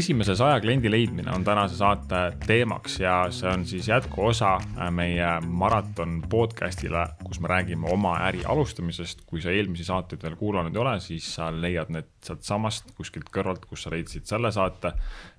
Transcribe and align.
esimese 0.00 0.34
saja 0.36 0.60
kliendi 0.60 0.90
leidmine 0.90 1.32
on 1.34 1.44
tänase 1.44 1.76
saate 1.76 2.32
teemaks 2.46 3.00
ja 3.00 3.26
see 3.30 3.50
on 3.50 3.64
siis 3.66 3.88
jätkuosa 3.88 4.54
äh, 4.54 4.90
meie 4.90 5.40
maraton 5.46 6.22
podcast'ile, 6.28 7.06
kus 7.30 7.40
me 7.42 7.48
räägime 7.50 7.86
oma 7.92 8.16
äri 8.26 8.42
alustamisest. 8.48 9.22
kui 9.26 9.40
sa 9.42 9.52
eelmisi 9.54 9.86
saateid 9.86 10.22
veel 10.24 10.36
kuulanud 10.38 10.74
ei 10.74 10.82
ole, 10.82 10.94
siis 11.02 11.28
sa 11.36 11.50
leiad 11.54 11.92
need 11.94 12.08
sealtsamast 12.26 12.90
kuskilt 12.98 13.30
kõrvalt, 13.32 13.66
kus 13.70 13.84
sa 13.86 13.92
leidsid 13.94 14.26
selle 14.26 14.50
saate. 14.54 14.92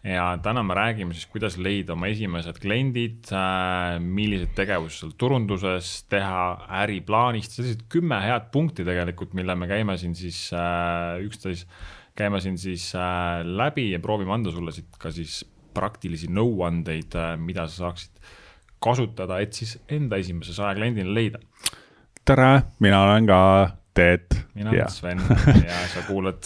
ja 0.07 0.25
täna 0.43 0.63
me 0.63 0.77
räägime 0.77 1.15
siis, 1.17 1.27
kuidas 1.31 1.57
leida 1.59 1.93
oma 1.93 2.07
esimesed 2.11 2.59
kliendid, 2.63 3.31
äh, 3.35 3.99
millised 3.99 4.55
tegevused 4.57 5.03
sul 5.03 5.15
turunduses 5.19 5.93
teha, 6.11 6.43
äriplaanist, 6.81 7.57
sellised 7.57 7.87
kümme 7.91 8.21
head 8.23 8.51
punkti 8.53 8.87
tegelikult, 8.87 9.35
mille 9.37 9.55
me 9.55 9.67
käime 9.71 9.97
siin 9.99 10.15
siis 10.15 10.47
äh, 10.55 11.19
üksteist 11.25 11.67
käime 12.15 12.41
siin 12.43 12.57
siis 12.59 12.91
äh, 12.95 13.41
läbi 13.43 13.91
ja 13.91 13.99
proovime 13.99 14.33
anda 14.35 14.51
sulle 14.51 14.71
siit 14.75 14.99
ka 14.99 15.11
siis 15.15 15.41
praktilisi 15.71 16.27
nõuandeid, 16.27 17.15
mida 17.39 17.63
sa 17.71 17.87
saaksid 17.87 18.19
kasutada, 18.81 19.39
et 19.41 19.53
siis 19.55 19.77
enda 19.91 20.19
esimese 20.21 20.55
saja 20.57 20.75
kliendini 20.77 21.13
leida. 21.13 21.41
Tere, 22.25 22.61
mina 22.79 23.03
olen 23.03 23.25
ka 23.25 23.69
Teet. 23.93 24.45
mina 24.53 24.69
olen 24.69 24.89
Sven 24.89 25.21
ja 25.67 25.87
sa 25.93 26.01
kuulad 26.07 26.43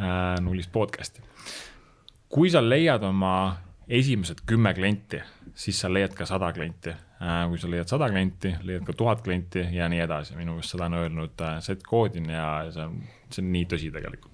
äh, 0.00 0.40
Nullist 0.40 0.72
podcast'i. 0.72 1.22
kui 2.28 2.50
sa 2.50 2.62
leiad 2.68 3.02
oma 3.02 3.56
esimesed 3.88 4.42
kümme 4.46 4.74
klienti, 4.74 5.20
siis 5.54 5.80
sa 5.80 5.92
leiad 5.92 6.14
ka 6.16 6.26
sada 6.26 6.52
klienti 6.52 6.90
äh,. 6.90 7.48
kui 7.48 7.58
sa 7.58 7.70
leiad 7.70 7.88
sada 7.88 8.08
klienti, 8.08 8.54
leiad 8.62 8.84
ka 8.84 8.92
tuhat 8.92 9.20
klienti 9.22 9.66
ja 9.72 9.88
nii 9.88 10.00
edasi, 10.00 10.36
minu 10.36 10.56
meelest 10.56 10.74
seda 10.74 10.88
on 10.88 10.98
öelnud 11.02 11.44
äh, 11.44 11.60
Seth 11.60 11.84
Godin 11.84 12.30
ja 12.30 12.48
see 12.72 12.88
on, 12.88 13.02
see 13.30 13.44
on 13.44 13.52
nii 13.52 13.68
tõsi 13.70 13.92
tegelikult 13.92 14.32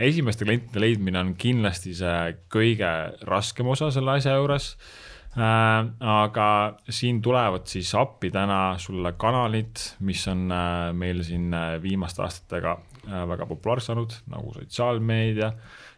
esimeste 0.00 0.46
klientide 0.46 0.80
leidmine 0.80 1.20
on 1.20 1.34
kindlasti 1.36 1.94
see 1.98 2.34
kõige 2.54 2.90
raskem 3.28 3.68
osa 3.68 3.92
selle 3.94 4.16
asja 4.16 4.40
juures 4.40 4.72
äh,. 4.72 5.17
Aga 5.38 6.48
siin 6.90 7.20
tulevad 7.22 7.66
siis 7.70 7.92
appi 7.94 8.30
täna 8.34 8.74
sulle 8.78 9.12
kanalid, 9.16 9.76
mis 10.00 10.24
on 10.28 10.48
äh, 10.52 10.92
meil 10.96 11.22
siin 11.26 11.52
äh, 11.54 11.76
viimaste 11.82 12.22
aastatega 12.24 12.72
äh, 13.06 13.22
väga 13.28 13.46
populaarseks 13.46 13.92
saanud, 13.92 14.16
nagu 14.32 14.54
sotsiaalmeedia 14.56 15.52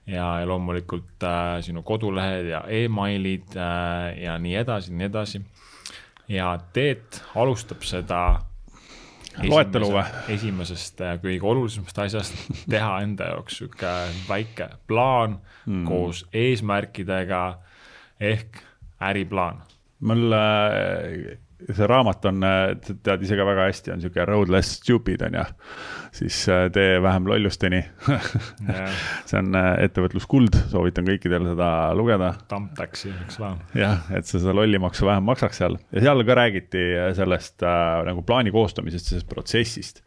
ja, 0.07 0.27
ja 0.41 0.47
loomulikult 0.49 1.25
äh, 1.25 1.63
sinu 1.65 1.83
kodulehed 1.83 2.51
ja 2.51 2.63
emailid 2.69 3.57
äh, 3.57 4.23
ja 4.25 4.39
nii 4.39 4.55
edasi, 4.61 4.95
nii 4.95 5.09
edasi. 5.09 5.43
ja 6.29 6.53
Teet 6.73 7.23
alustab 7.35 7.83
seda 7.87 8.23
loetelu 9.47 9.93
või? 9.95 10.07
esimesest 10.37 11.01
kõige 11.23 11.47
olulisemast 11.47 11.99
asjast, 12.05 12.41
teha 12.71 13.01
enda 13.05 13.33
jaoks 13.35 13.61
sihuke 13.61 13.95
väike 14.29 14.73
plaan 14.91 15.39
mm. 15.67 15.87
koos 15.89 16.27
eesmärkidega 16.33 17.45
ehk 18.21 18.67
äriplaan. 19.01 19.63
mul 20.01 20.35
see 21.77 21.87
raamat 21.87 22.25
on, 22.25 22.45
tead 23.05 23.23
ise 23.23 23.37
ka 23.37 23.45
väga 23.45 23.67
hästi, 23.69 23.93
on 23.93 24.01
sihuke 24.01 24.25
road 24.25 24.49
less 24.49 24.79
stupid 24.81 25.23
on 25.23 25.35
ju 25.35 25.45
siis 26.13 26.43
äh, 26.49 26.67
tee 26.73 26.99
vähem 27.03 27.27
lollusteni 27.29 27.81
see 29.29 29.39
on 29.39 29.55
äh, 29.57 29.69
ettevõtluskuld, 29.87 30.57
soovitan 30.73 31.07
kõikidel 31.07 31.47
seda 31.53 31.69
lugeda. 31.97 32.33
Thumbtacksi, 32.51 33.13
eks 33.25 33.41
ole. 33.41 33.53
jah, 33.79 34.03
et 34.17 34.27
sa 34.29 34.41
seda 34.41 34.55
lollimaksu 34.57 35.07
vähem 35.09 35.27
maksaks 35.29 35.61
seal 35.63 35.79
ja 35.95 36.05
seal 36.05 36.25
ka 36.27 36.37
räägiti 36.39 36.83
äh, 36.97 37.11
sellest 37.17 37.65
äh, 37.67 38.01
nagu 38.09 38.25
plaani 38.27 38.53
koostamisest, 38.55 39.13
sellest 39.13 39.31
protsessist. 39.31 40.03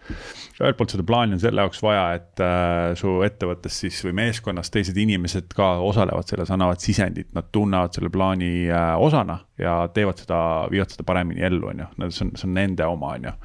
ühelt 0.59 0.77
poolt 0.79 0.95
seda 0.95 1.07
plaani 1.07 1.37
on 1.37 1.43
selle 1.43 1.63
jaoks 1.63 1.81
vaja, 1.85 2.05
et 2.19 2.43
äh, 2.43 2.91
su 2.99 3.15
ettevõttes 3.25 3.79
siis 3.85 4.03
või 4.05 4.17
meeskonnas 4.23 4.73
teised 4.73 4.97
inimesed 4.99 5.55
ka 5.55 5.75
osalevad 5.85 6.29
selles, 6.29 6.51
annavad 6.53 6.83
sisendit, 6.83 7.31
nad 7.35 7.49
tunnevad 7.55 7.95
selle 7.95 8.11
plaani 8.13 8.53
äh, 8.69 8.93
osana 8.99 9.39
ja 9.59 9.83
teevad 9.93 10.19
seda, 10.19 10.39
viivad 10.71 10.93
seda 10.93 11.07
paremini 11.07 11.45
ellu, 11.45 11.71
on 11.71 11.83
ju, 11.83 11.91
see 12.09 12.27
on, 12.27 12.33
see 12.37 12.49
on 12.49 12.57
nende 12.57 12.87
oma, 12.89 13.15
on 13.17 13.29
ju 13.31 13.35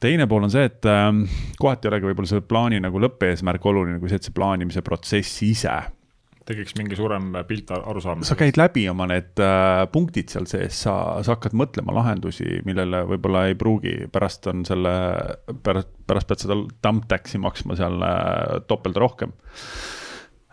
teine 0.00 0.26
pool 0.30 0.46
on 0.46 0.52
see, 0.52 0.66
et 0.70 0.88
äh, 0.88 1.12
kohati 1.60 1.88
ei 1.88 1.92
olegi 1.92 2.10
võib-olla 2.10 2.32
selle 2.32 2.48
plaani 2.48 2.82
nagu 2.84 3.00
lõppeesmärk 3.02 3.70
oluline, 3.70 4.00
kui 4.02 4.10
see, 4.10 4.20
et 4.20 4.28
see 4.28 4.36
plaanimise 4.36 4.84
protsess 4.86 5.42
ise 5.46 5.76
tekiks 6.48 6.76
mingi 6.78 6.96
suurem 6.96 7.32
pilt 7.48 7.70
arusaamine. 7.76 8.26
sa 8.26 8.36
käid 8.38 8.58
läbi 8.60 8.86
oma 8.90 9.08
need 9.10 9.40
äh, 9.42 9.82
punktid 9.92 10.32
seal 10.32 10.48
sees, 10.48 10.80
sa, 10.86 10.94
sa 11.24 11.36
hakkad 11.36 11.56
mõtlema 11.58 11.94
lahendusi, 11.98 12.62
millele 12.68 13.02
võib-olla 13.10 13.46
ei 13.50 13.56
pruugi, 13.58 13.94
pärast 14.12 14.48
on 14.50 14.64
selle, 14.68 14.94
pärast, 15.64 15.92
pärast 16.08 16.30
pead 16.30 16.44
seda 16.46 16.58
thumbtack'i 16.84 17.40
maksma 17.42 17.76
seal 17.78 18.00
äh, 18.04 18.62
topelt 18.70 18.96
rohkem. 19.00 19.34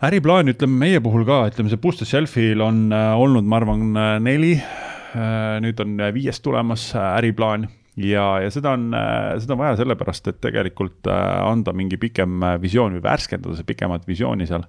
äriplaan, 0.05 0.51
ütleme 0.51 0.83
meie 0.83 0.99
puhul 1.03 1.23
ka, 1.27 1.45
ütleme 1.53 1.71
see 1.71 1.81
Booster 1.81 2.09
Shelfil 2.09 2.63
on 2.65 2.89
äh, 2.91 3.13
olnud, 3.15 3.47
ma 3.47 3.61
arvan, 3.61 3.87
neli 4.25 4.57
äh,. 4.59 5.57
nüüd 5.63 5.79
on 5.79 5.95
viies 6.11 6.43
tulemas 6.43 6.89
äh, 6.91 7.11
äriplaan 7.21 7.69
ja, 7.97 8.23
ja 8.43 8.51
seda 8.51 8.73
on, 8.75 8.89
äh, 8.95 9.35
seda 9.41 9.55
on 9.55 9.61
vaja 9.61 9.77
sellepärast, 9.79 10.27
et 10.31 10.39
tegelikult 10.43 11.07
äh, 11.11 11.21
anda 11.45 11.73
mingi 11.75 11.97
pikem 11.99 12.43
äh, 12.43 12.57
visioon 12.61 12.97
või 12.97 13.03
värskendada 13.05 13.55
see 13.57 13.67
pikemat 13.67 14.07
visiooni 14.07 14.47
seal. 14.49 14.65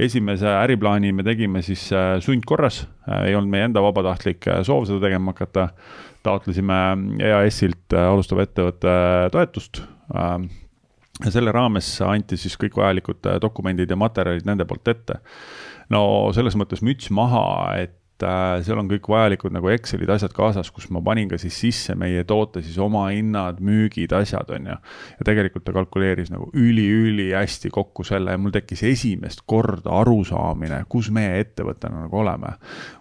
esimese 0.00 0.48
äriplaani 0.48 1.12
me 1.12 1.24
tegime 1.26 1.62
siis 1.62 1.84
sundkorras, 2.24 2.86
ei 3.26 3.36
olnud 3.36 3.52
meie 3.52 3.68
enda 3.68 3.82
vabatahtlik 3.84 4.48
soov 4.66 4.86
seda 4.88 5.02
tegema 5.06 5.34
hakata. 5.34 5.68
taotlesime 6.22 6.74
EAS-ilt 7.18 7.94
alustava 7.98 8.44
ettevõtte 8.46 8.92
toetust 9.34 9.80
ähm, 10.14 10.44
ja 11.24 11.32
selle 11.34 11.52
raames 11.52 11.88
anti 12.06 12.38
siis 12.38 12.54
kõik 12.56 12.76
vajalikud 12.78 13.26
dokumendid 13.42 13.90
ja 13.90 13.98
materjalid 13.98 14.46
nende 14.46 14.64
poolt 14.64 14.88
ette. 14.88 15.18
no 15.90 16.30
selles 16.32 16.56
mõttes 16.56 16.82
müts 16.82 17.10
maha, 17.10 17.74
et 17.82 18.01
et 18.22 18.28
äh, 18.28 18.62
seal 18.66 18.78
on 18.80 18.88
kõik 18.90 19.08
vajalikud 19.10 19.54
nagu 19.54 19.70
Excelid, 19.72 20.10
asjad 20.12 20.34
kaasas, 20.36 20.70
kus 20.74 20.88
ma 20.94 21.02
panin 21.04 21.30
ka 21.30 21.38
siis 21.40 21.56
sisse 21.58 21.96
meie 21.98 22.22
toote 22.28 22.62
siis 22.62 22.78
oma 22.82 23.08
hinnad, 23.10 23.60
müügid, 23.64 24.12
asjad, 24.16 24.50
on 24.54 24.70
ju. 24.70 24.76
ja 25.18 25.26
tegelikult 25.26 25.66
ta 25.66 25.74
kalkuleeris 25.74 26.30
nagu 26.32 26.48
üli-ülihästi 26.58 27.72
kokku 27.74 28.06
selle 28.06 28.36
ja 28.36 28.40
mul 28.40 28.54
tekkis 28.54 28.84
esimest 28.92 29.44
korda 29.46 29.94
arusaamine, 30.02 30.84
kus 30.92 31.10
meie 31.14 31.40
ettevõttena 31.42 32.06
nagu 32.06 32.22
oleme. 32.22 32.54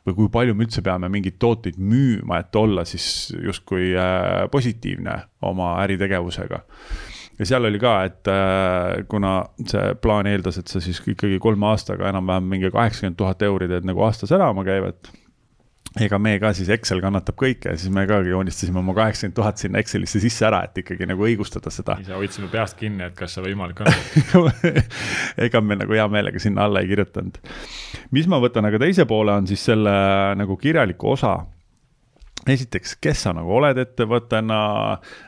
või 0.08 0.18
kui 0.18 0.34
palju 0.34 0.58
me 0.58 0.66
üldse 0.66 0.82
peame 0.86 1.10
mingeid 1.14 1.38
tooteid 1.40 1.78
müüma, 1.78 2.42
et 2.42 2.56
olla 2.56 2.86
siis 2.86 3.32
justkui 3.38 3.94
äh, 3.94 4.48
positiivne 4.52 5.20
oma 5.46 5.76
äritegevusega 5.84 6.64
ja 7.42 7.48
seal 7.50 7.66
oli 7.66 7.80
ka, 7.82 7.96
et 8.06 8.30
äh, 8.30 9.02
kuna 9.10 9.40
see 9.66 9.96
plaan 10.02 10.30
eeldas, 10.30 10.60
et 10.62 10.70
sa 10.70 10.82
siis 10.84 11.02
ikkagi 11.02 11.42
kolme 11.42 11.72
aastaga 11.72 12.12
enam-vähem 12.12 12.54
mingi 12.54 12.70
kaheksakümmend 12.74 13.18
tuhat 13.18 13.42
euri 13.48 13.70
teed 13.72 13.88
nagu 13.90 14.06
aastas 14.06 14.34
elama 14.38 14.66
käivet 14.68 15.10
ega 16.00 16.20
me 16.22 16.38
ka 16.40 16.54
siis 16.56 16.70
Excel 16.72 17.02
kannatab 17.04 17.36
kõike, 17.40 17.74
siis 17.80 17.92
me 17.92 18.06
ka 18.08 18.22
joonistasime 18.24 18.80
oma 18.80 18.94
kaheksakümmend 18.96 19.36
tuhat 19.36 19.60
sinna 19.60 19.82
Excelisse 19.82 20.22
sisse 20.24 20.46
ära, 20.48 20.62
et 20.68 20.78
ikkagi 20.84 21.08
nagu 21.10 21.26
õigustada 21.28 21.74
seda. 21.74 21.98
ise 22.00 22.16
hoidsime 22.16 22.48
peast 22.52 22.78
kinni, 22.80 23.10
et 23.10 23.18
kas 23.18 23.36
see 23.36 23.44
võimalik 23.50 23.82
on 23.84 24.52
ega 25.48 25.64
me 25.66 25.80
nagu 25.82 25.98
hea 25.98 26.08
meelega 26.12 26.40
sinna 26.40 26.70
alla 26.70 26.84
ei 26.84 26.92
kirjutanud. 26.94 27.42
mis 28.16 28.30
ma 28.32 28.40
võtan 28.44 28.70
aga 28.70 28.80
teise 28.86 29.08
poole, 29.10 29.36
on 29.36 29.50
siis 29.50 29.66
selle 29.72 29.92
nagu 30.40 30.56
kirjaliku 30.62 31.12
osa 31.18 31.40
esiteks, 32.50 32.96
kes 33.02 33.26
sa 33.26 33.34
nagu 33.38 33.52
oled 33.58 33.78
ettevõttena? 33.82 34.62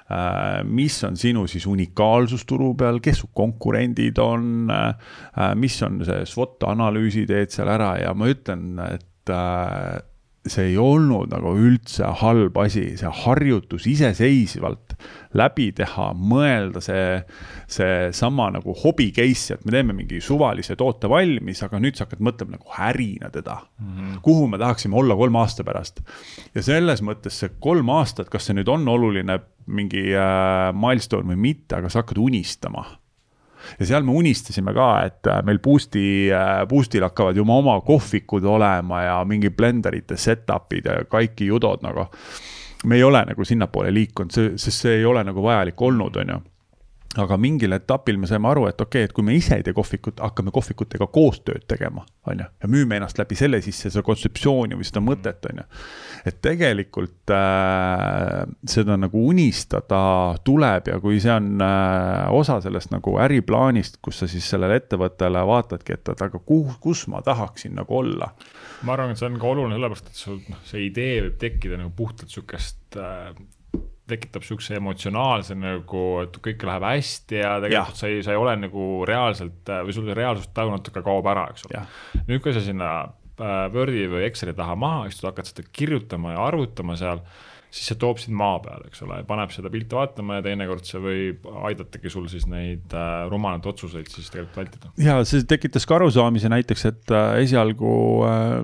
Äh,, 0.10 0.64
mis 0.66 0.98
on 1.08 1.18
sinu 1.20 1.46
siis 1.50 1.68
unikaalsus 1.70 2.46
turu 2.50 2.74
peal, 2.80 3.02
kes 3.04 3.24
su 3.24 3.30
konkurendid 3.36 4.22
on? 4.24 4.72
Äh,, 4.74 5.54
mis 5.60 5.78
on 5.86 6.02
see 6.06 6.26
SWOT 6.30 6.66
analüüsi 6.70 7.28
teed 7.30 7.54
seal 7.54 7.72
ära? 7.74 7.96
Ja 8.02 8.16
ma 8.18 8.32
ütlen, 8.32 8.78
et 8.88 9.34
äh, 9.34 10.02
see 10.44 10.74
ei 10.74 10.78
olnud 10.80 11.32
nagu 11.32 11.54
üldse 11.56 12.08
halb 12.20 12.58
asi, 12.60 12.84
see 13.00 13.12
harjutus 13.24 13.86
iseseisvalt 13.88 14.96
läbi 15.40 15.70
teha, 15.76 16.10
mõelda 16.14 16.82
see, 16.84 17.06
seesama 17.72 18.50
nagu 18.54 18.76
hobi 18.84 19.10
case, 19.16 19.56
et 19.56 19.64
me 19.64 19.74
teeme 19.76 19.96
mingi 19.96 20.20
suvalise 20.24 20.76
toote 20.80 21.10
valmis, 21.12 21.64
aga 21.64 21.80
nüüd 21.84 21.98
sa 21.98 22.06
hakkad 22.06 22.24
mõtlema 22.28 22.58
nagu 22.58 22.76
ärina 22.90 23.32
teda 23.34 23.56
mm. 23.64 23.94
-hmm. 23.94 24.20
kuhu 24.26 24.50
me 24.52 24.60
tahaksime 24.60 25.00
olla 25.00 25.16
kolme 25.16 25.40
aasta 25.40 25.64
pärast. 25.64 26.04
ja 26.56 26.62
selles 26.62 27.02
mõttes 27.02 27.40
see 27.40 27.56
kolm 27.60 27.90
aastat, 27.90 28.30
kas 28.30 28.46
see 28.46 28.58
nüüd 28.58 28.68
on 28.68 28.88
oluline 28.88 29.40
mingi 29.66 30.12
äh, 30.12 30.74
milstone 30.76 31.34
või 31.34 31.40
mitte, 31.40 31.80
aga 31.80 31.90
sa 31.90 32.04
hakkad 32.04 32.20
unistama 32.20 32.84
ja 33.80 33.86
seal 33.86 34.04
me 34.04 34.16
unistasime 34.20 34.74
ka, 34.76 34.90
et 35.08 35.30
äh, 35.32 35.42
meil 35.46 35.60
Boost'i, 35.64 36.06
äh, 36.34 36.64
Boost'il 36.70 37.06
hakkavad 37.06 37.38
juba 37.38 37.60
oma 37.60 37.80
kohvikud 37.86 38.46
olema 38.46 39.04
ja 39.04 39.20
mingi 39.28 39.50
blenderite 39.50 40.18
setup'id 40.20 40.90
ja 40.90 41.04
kaiki 41.10 41.48
judod 41.52 41.86
nagu. 41.86 42.08
me 42.86 42.96
ei 42.96 43.04
ole 43.04 43.22
nagu 43.26 43.46
sinnapoole 43.46 43.94
liikunud, 43.94 44.32
sest 44.60 44.82
see 44.82 44.98
ei 44.98 45.06
ole 45.06 45.24
nagu 45.24 45.44
vajalik 45.44 45.82
olnud, 45.82 46.18
on 46.20 46.34
ju 46.34 46.40
aga 47.22 47.38
mingil 47.38 47.76
etapil 47.76 48.18
me 48.18 48.28
saime 48.30 48.50
aru, 48.50 48.66
et 48.70 48.80
okei 48.82 49.04
okay,, 49.04 49.10
et 49.10 49.14
kui 49.14 49.26
me 49.26 49.36
ise 49.38 49.60
ei 49.60 49.66
tee 49.66 49.76
kohvikut, 49.78 50.22
hakkame 50.24 50.54
kohvikutega 50.54 51.06
koostööd 51.14 51.68
tegema, 51.70 52.02
on 52.30 52.42
ju, 52.42 52.48
ja 52.64 52.70
müüme 52.72 52.98
ennast 52.98 53.20
läbi 53.22 53.38
selle 53.38 53.60
sisse 53.62 53.92
seda 53.94 54.02
kontseptsiooni 54.08 54.78
või 54.80 54.88
seda 54.88 55.04
mõtet, 55.06 55.46
on 55.52 55.62
ju. 55.62 55.68
et 56.32 56.40
tegelikult 56.42 57.34
äh, 57.36 58.42
seda 58.76 58.98
nagu 58.98 59.28
unistada 59.30 60.02
tuleb 60.46 60.90
ja 60.90 61.00
kui 61.04 61.22
see 61.22 61.36
on 61.36 61.62
äh, 61.62 62.34
osa 62.34 62.58
sellest 62.66 62.94
nagu 62.96 63.18
äriplaanist, 63.22 64.02
kus 64.02 64.24
sa 64.24 64.30
siis 64.32 64.50
sellele 64.50 64.82
ettevõttele 64.82 65.46
vaatadki, 65.54 66.00
et, 66.00 66.16
et 66.16 66.28
aga 66.28 66.42
kuhu, 66.42 66.80
kus 66.82 67.06
ma 67.14 67.22
tahaksin 67.26 67.78
nagu 67.78 68.02
olla. 68.02 68.34
ma 68.84 68.98
arvan, 68.98 69.14
et 69.14 69.22
see 69.22 69.30
on 69.30 69.38
ka 69.42 69.54
oluline 69.54 69.78
sellepärast, 69.78 70.10
et 70.10 70.26
sul 70.26 70.42
noh, 70.50 70.66
see 70.66 70.88
idee 70.90 71.20
võib 71.28 71.38
tekkida 71.46 71.78
nagu 71.78 71.94
puhtalt 71.94 72.34
sihukest 72.34 72.98
äh, 72.98 73.36
tekitab 74.10 74.44
siukse 74.44 74.76
emotsionaalse 74.76 75.56
nagu, 75.56 76.04
et 76.26 76.38
kõik 76.44 76.66
läheb 76.68 76.86
hästi 76.90 77.40
ja 77.40 77.54
tegelikult 77.64 77.94
ja. 77.94 78.00
sa 78.02 78.12
ei, 78.12 78.24
sa 78.26 78.34
ei 78.34 78.40
ole 78.40 78.56
nagu 78.66 78.88
reaalselt 79.08 79.72
või 79.88 79.96
sul 79.96 80.08
see 80.10 80.18
reaalsustaju 80.18 80.74
natuke 80.76 81.04
kaob 81.06 81.30
ära, 81.32 81.48
eks 81.54 81.68
ole. 81.70 81.84
nüüd, 82.28 82.42
kui 82.44 82.56
sa 82.56 82.64
sinna 82.64 82.90
äh, 83.04 83.66
Wordi 83.74 84.06
või 84.12 84.26
Exceli 84.28 84.56
taha 84.58 84.76
maha 84.80 85.08
istud, 85.12 85.30
hakkad 85.32 85.50
seda 85.50 85.66
kirjutama 85.72 86.36
ja 86.36 86.44
arvutama 86.50 86.98
seal 87.00 87.24
siis 87.74 87.90
see 87.90 87.98
toob 88.00 88.20
sind 88.22 88.38
maa 88.38 88.60
peale, 88.62 88.86
eks 88.90 89.02
ole, 89.06 89.18
paneb 89.26 89.52
seda 89.54 89.72
pilti 89.74 89.98
vaatama 89.98 90.38
ja 90.38 90.46
teinekord 90.46 90.86
see 90.86 91.00
võib 91.02 91.48
aidatagi 91.70 92.12
sul 92.14 92.28
siis 92.30 92.46
neid 92.50 92.94
äh, 92.94 93.26
rumalaid 93.32 93.66
otsuseid 93.70 94.10
siis 94.14 94.30
tegelikult 94.30 94.60
vältida. 94.60 94.92
ja 95.02 95.16
see 95.26 95.42
tekitas 95.50 95.88
ka 95.90 95.98
arusaamise 95.98 96.52
näiteks, 96.54 96.86
et 96.92 97.14
äh, 97.14 97.40
esialgu 97.42 97.94
äh, 98.28 98.60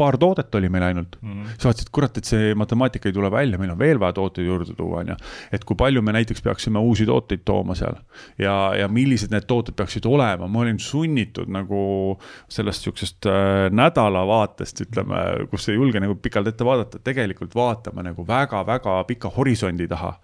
paar 0.00 0.16
toodet 0.20 0.54
oli 0.56 0.70
meil 0.72 0.86
ainult 0.88 1.18
mm. 1.20 1.32
-hmm. 1.34 1.58
sa 1.58 1.68
vaatasid, 1.68 1.92
kurat, 1.92 2.16
et 2.16 2.30
see 2.30 2.54
matemaatika 2.56 3.10
ei 3.10 3.16
tule 3.16 3.30
välja, 3.32 3.60
meil 3.60 3.74
on 3.74 3.78
veel 3.78 4.00
vaja 4.00 4.16
tooteid 4.16 4.48
juurde 4.48 4.76
tuua, 4.78 5.04
on 5.04 5.12
ju. 5.12 5.18
et 5.52 5.68
kui 5.68 5.76
palju 5.76 6.02
me 6.02 6.16
näiteks 6.16 6.42
peaksime 6.42 6.80
uusi 6.80 7.06
tooteid 7.06 7.44
tooma 7.44 7.76
seal 7.76 8.00
ja, 8.40 8.56
ja 8.80 8.88
millised 8.88 9.34
need 9.36 9.44
tooted 9.44 9.76
peaksid 9.76 10.08
olema, 10.08 10.48
ma 10.48 10.64
olin 10.64 10.80
sunnitud 10.80 11.52
nagu 11.52 12.16
sellest 12.48 12.88
sihukesest 12.88 13.28
äh, 13.28 13.68
nädalavaatest, 13.68 14.80
ütleme, 14.88 15.22
kus 15.52 15.68
ei 15.68 15.76
julge 15.76 16.00
nagu 16.00 16.16
pikalt 16.16 16.48
ette 16.48 16.64
vaadata, 16.64 17.04
tegelikult 17.04 17.52
vaatama 17.54 18.06
nagu 18.06 18.24
väga 18.26 18.45
väga-väga 18.46 18.96
pika 19.08 19.30
horisondi 19.36 19.88
taha. 19.88 20.14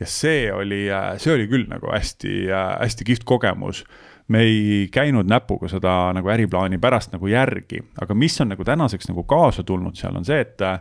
ja 0.00 0.06
see 0.06 0.52
oli, 0.52 0.86
see 1.18 1.34
oli 1.34 1.48
küll 1.50 1.66
nagu 1.70 1.90
hästi, 1.94 2.46
hästi 2.52 3.04
kihvt 3.08 3.24
kogemus 3.24 3.84
me 4.28 4.42
ei 4.44 4.88
käinud 4.92 5.28
näpuga 5.28 5.68
seda 5.72 5.92
nagu 6.16 6.28
äriplaani 6.28 6.78
pärast 6.80 7.14
nagu 7.14 7.28
järgi, 7.30 7.80
aga 8.00 8.14
mis 8.14 8.36
on 8.44 8.52
nagu 8.52 8.64
tänaseks 8.64 9.08
nagu 9.08 9.24
kaasa 9.28 9.64
tulnud 9.64 9.96
seal, 9.96 10.16
on 10.20 10.26
see, 10.28 10.40
et 10.44 10.60
äh, 10.64 10.80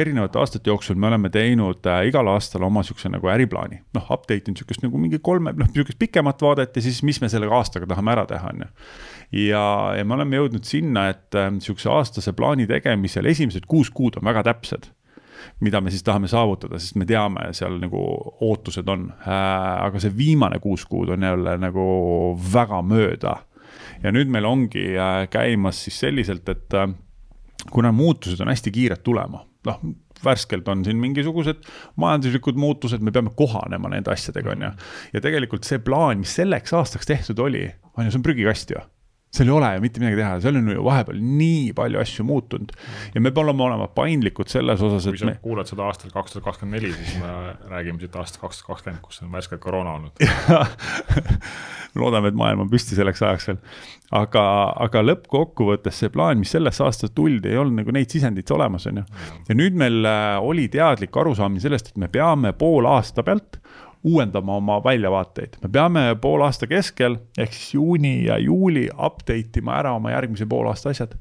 erinevate 0.00 0.38
aastate 0.40 0.70
jooksul 0.70 0.98
me 0.98 1.06
oleme 1.10 1.30
teinud 1.30 1.86
äh, 1.86 2.02
igal 2.10 2.26
aastal 2.32 2.66
oma 2.66 2.82
niisuguse 2.82 3.12
nagu 3.12 3.30
äriplaani. 3.30 3.82
noh, 3.94 4.10
update 4.10 4.50
inud 4.50 4.58
niisugust 4.58 4.82
nagu 4.82 4.98
mingi 4.98 5.22
kolme, 5.22 5.54
noh, 5.54 5.70
niisugust 5.70 5.98
pikemat 6.02 6.42
vaadet 6.42 6.76
ja 6.76 6.82
siis, 6.82 7.02
mis 7.06 7.20
me 7.22 7.30
selle 7.30 7.50
aastaga 7.54 7.86
tahame 7.90 8.16
ära 8.16 8.26
teha, 8.26 8.54
on 8.54 8.64
ju. 8.66 8.70
ja, 9.46 9.64
ja 9.98 10.04
me 10.04 10.18
oleme 10.18 10.42
jõudnud 10.42 10.66
sinna, 10.66 11.08
et 11.14 11.38
äh, 11.38 11.52
aastase 11.90 12.34
plaani 12.34 12.66
tegemisel 12.66 13.30
esimesed 13.30 13.70
kuus 13.70 13.94
kuud 13.94 14.18
on 14.18 14.26
väga 14.26 14.42
täpsed 14.50 14.90
mida 15.60 15.80
me 15.80 15.92
siis 15.92 16.04
tahame 16.06 16.28
saavutada, 16.30 16.78
sest 16.80 16.96
me 17.00 17.06
teame, 17.08 17.50
seal 17.56 17.78
nagu 17.82 18.00
ootused 18.46 18.88
on. 18.90 19.08
Äh, 19.24 19.36
aga 19.86 20.02
see 20.02 20.12
viimane 20.16 20.60
kuus 20.62 20.86
kuud 20.88 21.12
on 21.14 21.26
jälle 21.26 21.56
nagu 21.60 21.86
väga 22.52 22.82
mööda. 22.82 23.36
ja 24.02 24.10
nüüd 24.12 24.30
meil 24.32 24.46
ongi 24.48 24.84
äh, 24.96 25.26
käimas 25.30 25.84
siis 25.84 25.98
selliselt, 26.00 26.48
et 26.48 26.74
äh, 26.74 26.88
kuna 27.70 27.92
muutused 27.92 28.40
on 28.40 28.48
hästi 28.48 28.72
kiired 28.72 29.02
tulema, 29.04 29.44
noh 29.66 29.82
värskelt 30.24 30.66
on 30.68 30.84
siin 30.84 30.98
mingisugused 31.00 31.62
majanduslikud 31.96 32.58
muutused, 32.60 33.00
me 33.00 33.12
peame 33.12 33.30
kohanema 33.36 33.88
nende 33.88 34.12
asjadega, 34.12 34.52
on 34.52 34.66
ju. 34.66 34.70
ja 35.14 35.22
tegelikult 35.24 35.64
see 35.64 35.80
plaan, 35.80 36.20
mis 36.20 36.34
selleks 36.36 36.74
aastaks 36.76 37.08
tehtud 37.08 37.40
oli, 37.40 37.62
on 37.96 38.04
ju, 38.04 38.12
see 38.12 38.20
on 38.20 38.26
prügikast 38.26 38.74
ju 38.74 38.82
seal 39.30 39.46
ei 39.46 39.54
ole 39.54 39.68
ju 39.76 39.82
mitte 39.84 40.02
midagi 40.02 40.18
teha, 40.18 40.32
seal 40.42 40.58
on 40.58 40.70
ju 40.72 40.84
vahepeal 40.84 41.18
nii 41.22 41.74
palju 41.78 42.00
asju 42.02 42.26
muutunud 42.26 42.72
ja 43.14 43.22
me 43.22 43.30
peame 43.34 43.66
olema 43.66 43.86
paindlikud 43.94 44.50
selles 44.50 44.82
osas, 44.82 45.06
et. 45.06 45.14
kui 45.14 45.22
sa 45.22 45.30
me... 45.30 45.36
kuulad 45.44 45.70
seda 45.70 45.86
aastal 45.86 46.10
kaks 46.14 46.34
tuhat 46.34 46.48
kakskümmend 46.48 46.80
neli, 46.80 46.90
siis 46.98 47.20
me 47.22 47.34
räägime 47.70 48.02
siit 48.02 48.16
aastast 48.18 48.42
kaks 48.42 48.62
tuhat 48.62 48.72
kakskümmend, 48.74 49.04
kus 49.06 49.22
on 49.22 49.30
värskelt 49.34 49.62
koroona 49.62 49.94
olnud 50.00 50.18
loodame, 51.98 52.30
et 52.30 52.38
maailm 52.38 52.64
on 52.64 52.70
püsti 52.70 52.98
selleks 52.98 53.22
ajaks 53.26 53.48
veel. 53.50 53.60
aga, 54.18 54.44
aga 54.86 55.02
lõppkokkuvõttes 55.04 56.02
see 56.02 56.12
plaan, 56.12 56.40
mis 56.42 56.52
sellesse 56.54 56.84
aastasse 56.86 57.14
tuldi, 57.14 57.52
ei 57.52 57.60
olnud 57.60 57.82
nagu 57.82 57.94
neid 57.94 58.10
sisendid 58.12 58.50
olemas, 58.54 58.86
on 58.90 59.02
ju. 59.02 59.06
ja 59.48 59.58
nüüd 59.58 59.78
meil 59.78 60.02
äh, 60.06 60.36
oli 60.42 60.68
teadlik 60.72 61.16
arusaamine 61.16 61.62
sellest, 61.62 61.92
et 61.92 62.02
me 62.02 62.10
peame 62.12 62.52
poole 62.58 62.90
aasta 62.98 63.26
pealt 63.26 63.60
uuendama 64.02 64.56
oma 64.56 64.84
väljavaateid. 64.84 65.56
me 65.62 65.68
peame 65.68 66.16
poolaasta 66.20 66.66
keskel 66.66 67.16
ehk 67.38 67.52
siis 67.52 67.74
juuni 67.74 68.24
ja 68.24 68.38
juuli 68.38 68.88
update 69.06 69.60
ima 69.60 69.76
ära 69.76 69.92
oma 69.92 70.10
järgmise 70.10 70.46
poolaasta 70.46 70.90
asjad. 70.90 71.14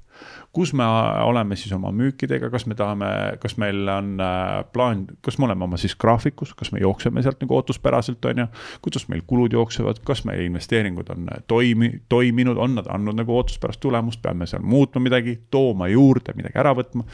kus 0.52 0.74
me 0.74 0.84
oleme 1.24 1.56
siis 1.56 1.74
oma 1.74 1.92
müükidega, 1.92 2.50
kas 2.50 2.66
me 2.66 2.76
tahame, 2.76 3.06
kas 3.40 3.58
meil 3.58 3.88
on 3.88 4.18
äh, 4.20 4.64
plaan, 4.74 5.06
kas 5.22 5.38
me 5.38 5.46
oleme 5.46 5.64
oma 5.64 5.78
siis 5.78 5.96
graafikus, 5.96 6.54
kas 6.54 6.72
me 6.72 6.80
jookseme 6.80 7.24
sealt 7.24 7.42
nagu 7.42 7.56
ootuspäraselt, 7.56 8.26
on 8.26 8.44
ju. 8.44 8.48
kuidas 8.82 9.08
meil 9.08 9.22
kulud 9.28 9.54
jooksevad, 9.54 10.00
kas 10.04 10.26
meie 10.26 10.44
investeeringud 10.48 11.12
on 11.16 11.30
äh, 11.32 11.44
toimi-, 11.48 12.02
toiminud, 12.10 12.58
on 12.58 12.76
nad 12.76 12.88
andnud 12.90 13.20
nagu 13.20 13.38
ootuspärast 13.38 13.80
tulemust, 13.80 14.22
peame 14.22 14.48
seal 14.48 14.64
muutma 14.64 15.04
midagi, 15.04 15.40
tooma 15.52 15.88
juurde, 15.88 16.36
midagi 16.36 16.60
ära 16.60 16.76
võtma 16.76 17.06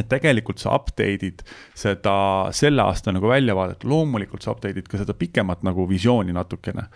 et 0.00 0.08
tegelikult 0.10 0.60
sa 0.62 0.74
update'id 0.78 1.44
seda 1.76 2.16
selle 2.56 2.84
aasta 2.84 3.14
nagu 3.14 3.30
väljavaadet, 3.30 3.86
loomulikult 3.88 4.44
sa 4.44 4.54
update'id 4.54 4.88
ka 4.90 5.00
seda 5.02 5.16
pikemat 5.16 5.64
nagu 5.66 5.88
visiooni 5.90 6.36
natukene. 6.36 6.88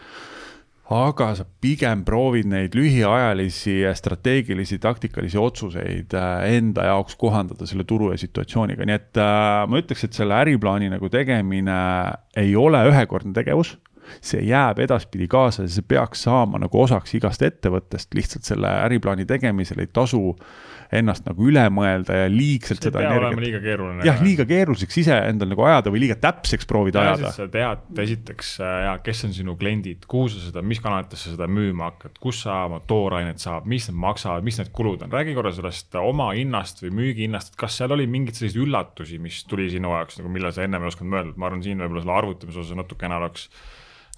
aga 0.90 1.28
sa 1.38 1.44
pigem 1.62 2.00
proovid 2.02 2.48
neid 2.50 2.74
lühiajalisi 2.74 3.76
strateegilisi 3.94 4.80
taktikalisi 4.82 5.38
otsuseid 5.38 6.16
äh, 6.18 6.56
enda 6.56 6.88
jaoks 6.88 7.14
kohandada 7.14 7.66
selle 7.66 7.84
turu 7.86 8.08
ja 8.10 8.18
situatsiooniga, 8.18 8.88
nii 8.88 8.96
et 8.98 9.20
äh, 9.22 9.68
ma 9.70 9.78
ütleks, 9.78 10.02
et 10.04 10.18
selle 10.18 10.34
äriplaani 10.34 10.90
nagu 10.90 11.08
tegemine 11.08 11.78
ei 12.36 12.56
ole 12.56 12.82
ühekordne 12.90 13.32
tegevus. 13.36 13.76
See 14.18 14.42
jääb 14.42 14.80
edaspidi 14.82 15.28
kaasa 15.30 15.62
ja 15.62 15.70
see 15.70 15.86
peaks 15.86 16.24
saama 16.26 16.58
nagu 16.58 16.80
osaks 16.82 17.14
igast 17.14 17.44
ettevõttest, 17.46 18.10
lihtsalt 18.18 18.48
selle 18.48 18.72
äriplaani 18.88 19.28
tegemisel 19.30 19.84
ei 19.84 19.92
tasu 19.94 20.32
äh, 20.32 20.50
ennast 20.96 21.26
nagu 21.28 21.46
üle 21.46 21.62
mõelda 21.72 22.16
ja 22.24 22.30
liigselt 22.30 22.80
see 22.80 22.90
seda 22.90 23.02
energiat. 23.04 23.38
liiga 23.44 23.60
keeruline. 23.62 24.04
jah, 24.06 24.20
liiga 24.24 24.46
keeruliseks 24.48 25.00
ise 25.04 25.16
endal 25.30 25.50
nagu 25.52 25.64
ajada 25.66 25.92
või 25.94 26.02
liiga 26.04 26.16
täpseks 26.20 26.68
proovida 26.70 27.04
ja 27.04 27.14
ajada. 27.14 27.32
sa 27.36 27.46
tead 27.52 28.02
esiteks 28.04 28.52
äh, 28.64 28.76
ja 28.86 28.96
kes 29.04 29.24
on 29.28 29.34
sinu 29.36 29.56
kliendid, 29.60 30.06
kuhu 30.10 30.28
sa 30.32 30.42
seda, 30.48 30.64
mis 30.66 30.82
kanalitesse 30.82 31.34
seda 31.34 31.46
müüma 31.50 31.92
hakkad, 31.92 32.18
kus 32.22 32.42
sa 32.46 32.64
oma 32.66 32.80
toorainet 32.90 33.42
saad, 33.42 33.68
mis 33.70 33.86
need 33.90 34.00
maksavad, 34.02 34.46
mis 34.46 34.58
need 34.60 34.72
kulud 34.76 35.06
on, 35.06 35.14
räägi 35.14 35.36
korra 35.38 35.54
sellest 35.54 35.94
oma 36.00 36.32
hinnast 36.36 36.82
või 36.84 36.94
müügihinnast, 37.02 37.54
et 37.54 37.60
kas 37.60 37.78
seal 37.78 37.94
oli 37.94 38.08
mingeid 38.10 38.38
selliseid 38.38 38.64
üllatusi, 38.66 39.20
mis 39.22 39.44
tuli 39.50 39.70
sinu 39.70 39.94
jaoks 39.94 40.18
nagu, 40.20 40.32
millal 40.32 40.54
sa 40.56 40.66
ennem 40.66 40.82
ei 40.82 40.90
osanud 40.90 41.14
mõelda, 41.14 41.36
ma 41.38 41.50
arvan, 41.50 41.62
siin 41.66 41.82
võib-olla 41.84 42.02
selle 42.04 42.18
arvutamise 42.18 42.64
osas 42.64 42.82
natukene 42.82 43.20
oleks 43.20 43.46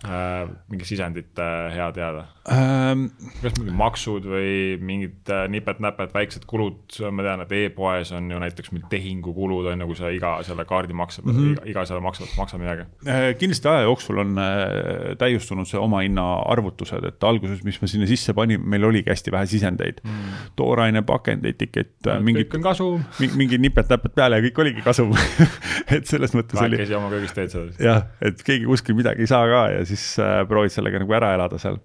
äh, 0.06 0.48
mingit 0.70 0.88
sisendit 0.88 1.38
äh, 1.38 1.72
hea 1.74 1.88
teada 1.94 2.24
ähm,? 2.50 3.08
kas 3.42 3.54
mingid 3.58 3.76
maksud 3.78 4.26
või 4.26 4.78
mingid 4.82 5.30
äh, 5.30 5.44
nipet-näpet, 5.52 6.12
väiksed 6.14 6.46
kulud, 6.50 6.96
ma 7.14 7.26
tean, 7.26 7.44
et 7.44 7.54
e-poes 7.58 8.12
on 8.16 8.30
ju 8.32 8.40
näiteks 8.42 8.72
mingid 8.74 8.88
tehingukulud 8.92 9.68
on 9.72 9.84
ju, 9.84 9.88
kui 9.90 9.98
sa 9.98 10.10
iga 10.14 10.34
selle 10.46 10.66
kaardimakse 10.68 11.22
mm, 11.22 11.32
-hmm. 11.32 11.52
iga, 11.52 11.66
iga 11.74 11.84
selle 11.88 12.02
maksad, 12.04 12.32
maksad 12.38 12.62
midagi 12.62 12.86
äh,. 13.06 13.32
kindlasti 13.38 13.70
aja 13.70 13.86
jooksul 13.86 14.22
on 14.24 14.38
äh, 14.38 15.16
täiustunud 15.18 15.70
see 15.70 15.80
omahinna 15.80 16.26
arvutused, 16.54 17.04
et 17.06 17.24
alguses, 17.24 17.62
mis 17.64 17.80
me 17.82 17.90
sinna 17.90 18.10
sisse 18.10 18.34
panime, 18.34 18.64
meil 18.74 18.84
oligi 18.90 19.10
hästi 19.10 19.34
vähe 19.34 19.46
sisendeid 19.46 20.02
mm.. 20.02 20.50
tooraine, 20.56 21.02
pakend, 21.06 21.46
etikett 21.46 21.94
no,, 22.06 22.18
mingid, 22.20 22.48
kõik 22.48 22.58
on 22.58 22.66
kasum 22.66 23.06
mingid 23.38 23.62
nipet-näpet 23.62 24.14
peale 24.18 24.40
ja 24.40 24.46
kõik 24.48 24.62
oligi 24.66 24.82
kasum 24.82 25.14
et 25.96 26.06
selles 26.10 26.34
mõttes 26.34 26.58
oli. 26.58 26.76
kahekesi 26.76 26.98
oma 26.98 27.10
köögis 27.12 27.34
teed 27.36 27.54
seda. 27.54 27.70
jah, 27.82 28.04
et 28.24 28.42
keegi 28.42 28.66
kuskil 28.68 28.98
midagi 28.98 29.26
ei 29.26 29.30
saa 29.30 29.46
ka 29.50 29.64
ja 29.76 29.84
siis 29.86 29.91
siis 29.92 30.16
äh, 30.22 30.42
proovid 30.48 30.74
sellega 30.74 31.02
nagu 31.04 31.20
ära 31.20 31.34
elada 31.36 31.60
seal 31.62 31.80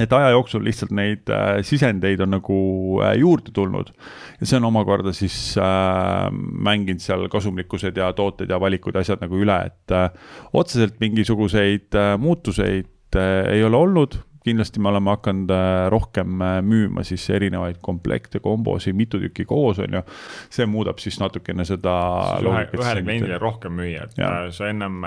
et 0.00 0.12
aja 0.16 0.30
jooksul 0.32 0.64
lihtsalt 0.64 0.92
neid 0.96 1.28
äh, 1.32 1.60
sisendeid 1.66 2.20
on 2.24 2.32
nagu 2.36 2.58
äh, 3.04 3.14
juurde 3.20 3.52
tulnud 3.54 3.92
ja 4.40 4.48
see 4.48 4.56
on 4.56 4.68
omakorda 4.70 5.12
siis 5.16 5.36
äh, 5.60 6.28
mänginud 6.32 7.02
seal 7.04 7.26
kasumlikkused 7.32 7.96
ja 8.00 8.12
tooted 8.16 8.50
ja 8.50 8.60
valikud 8.60 8.96
ja 8.96 9.04
asjad 9.04 9.22
nagu 9.24 9.36
üle, 9.42 9.58
et 9.68 9.94
äh, 9.96 10.08
otseselt 10.56 10.98
mingisuguseid 11.02 11.98
äh, 11.98 12.14
muutuseid 12.20 13.18
äh, 13.18 13.52
ei 13.52 13.64
ole 13.66 13.76
olnud, 13.76 14.16
kindlasti 14.46 14.80
me 14.80 14.90
oleme 14.94 15.12
hakanud 15.12 15.52
äh, 15.52 15.74
rohkem 15.92 16.40
äh, 16.40 16.56
müüma 16.64 17.04
siis 17.06 17.28
erinevaid 17.30 17.82
komplekte, 17.84 18.40
kombosid, 18.40 18.96
mitu 18.96 19.20
tükki 19.20 19.44
koos, 19.48 19.82
on 19.84 20.00
ju. 20.00 20.02
see 20.50 20.66
muudab 20.66 21.04
siis 21.04 21.20
natukene 21.20 21.68
seda. 21.68 21.98
ühe, 22.40 22.64
ühele 22.80 23.04
kliendile 23.04 23.38
rohkem 23.42 23.76
müüa, 23.76 24.08
et 24.08 24.18
ja. 24.18 24.32
sa 24.56 24.72
ennem 24.72 25.04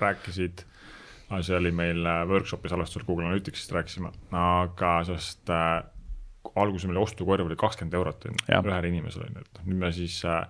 rääkisid 0.00 0.66
see 1.40 1.56
oli 1.56 1.72
meil 1.74 2.04
äh, 2.06 2.22
workshop'is 2.28 2.72
Alastor 2.76 3.04
Google 3.06 3.26
Analyticsist 3.30 3.72
rääkisime, 3.72 4.12
aga 4.36 4.94
sellest 5.08 5.50
äh, 5.52 5.82
alguses 6.54 6.86
meil 6.88 7.00
ostukorv 7.02 7.46
oli 7.48 7.56
kakskümmend 7.58 7.96
eurot 7.98 8.26
ühele 8.70 8.90
inimesele 8.92 9.28
on 9.30 9.38
ju, 9.38 9.44
et 9.44 9.62
nüüd 9.66 9.80
me 9.80 9.92
siis 9.96 10.20
äh, 10.28 10.44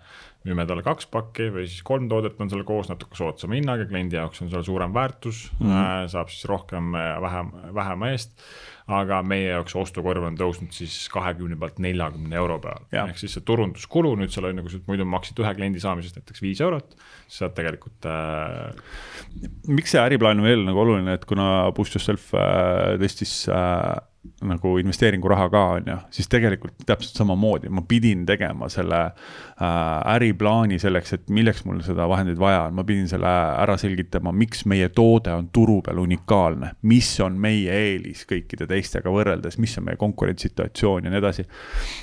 müüme 0.45 0.67
talle 0.69 0.85
kaks 0.85 1.09
pakki 1.13 1.49
või 1.55 1.65
siis 1.69 1.83
kolm 1.87 2.09
toodet 2.11 2.41
on 2.41 2.53
seal 2.53 2.65
koos 2.69 2.91
natuke 2.91 3.17
soodsama 3.17 3.57
hinnaga, 3.57 3.89
kliendi 3.89 4.19
jaoks 4.19 4.45
on 4.45 4.53
seal 4.53 4.65
suurem 4.67 4.95
väärtus 4.95 5.47
mm, 5.59 5.67
-hmm. 5.67 6.13
saab 6.13 6.33
siis 6.33 6.45
rohkem 6.51 6.93
vähem, 7.25 7.53
vähema 7.75 8.13
eest 8.13 8.37
aga 8.85 9.23
meie 9.25 9.49
jaoks 9.49 9.73
ostukorv 9.81 10.27
on 10.29 10.37
tõusnud 10.37 10.75
siis 10.77 11.07
kahekümne 11.13 11.57
pealt 11.61 11.79
neljakümne 11.81 12.37
euro 12.37 12.59
peale. 12.61 12.85
ehk 12.93 13.21
siis 13.21 13.33
see 13.37 13.45
turunduskulu 13.49 14.13
nüüd 14.21 14.33
seal 14.35 14.51
on 14.51 14.61
kui 14.61 14.75
sa 14.75 14.81
muidu 14.91 15.07
maksid 15.09 15.41
ühe 15.41 15.53
kliendi 15.57 15.81
saamisest 15.81 16.21
näiteks 16.21 16.45
viis 16.45 16.61
eurot, 16.65 16.93
siis 17.25 17.41
saad 17.41 17.55
tegelikult 17.57 18.09
äh.... 18.11 18.75
miks 19.69 19.95
see 19.95 20.03
äriplaan 20.03 20.43
on 20.43 20.49
veel 20.51 20.67
nagu 20.69 20.85
oluline, 20.85 21.17
et 21.17 21.25
kuna 21.25 21.71
Boost 21.77 21.97
Yourself 21.97 22.35
äh, 22.37 22.99
tõstis 23.01 23.47
äh 23.49 24.03
nagu 24.45 24.75
investeeringuraha 24.78 25.49
ka, 25.52 25.62
on 25.78 25.88
ju, 25.88 25.97
siis 26.14 26.28
tegelikult 26.33 26.85
täpselt 26.87 27.19
samamoodi 27.21 27.71
ma 27.73 27.85
pidin 27.88 28.25
tegema 28.28 28.69
selle 28.73 29.00
äh, 29.04 30.14
äriplaani 30.14 30.78
selleks, 30.83 31.14
et 31.16 31.28
milleks 31.35 31.64
mul 31.69 31.81
seda 31.85 32.07
vahendeid 32.11 32.40
vaja 32.40 32.64
on, 32.69 32.76
ma 32.78 32.85
pidin 32.87 33.09
selle 33.11 33.31
ära 33.31 33.76
selgitama, 33.81 34.33
miks 34.37 34.64
meie 34.71 34.88
toode 34.95 35.33
on 35.35 35.49
turu 35.54 35.81
peal 35.85 36.02
unikaalne, 36.02 36.75
mis 36.90 37.11
on 37.25 37.38
meie 37.40 37.78
eelis 37.93 38.25
kõikide 38.31 38.69
teistega 38.71 39.12
võrreldes, 39.12 39.59
mis 39.62 39.76
on 39.81 39.88
meie 39.88 40.00
konkurentsisituatsioon 40.00 41.09
ja 41.09 41.14
nii 41.14 41.23
edasi. 41.23 41.47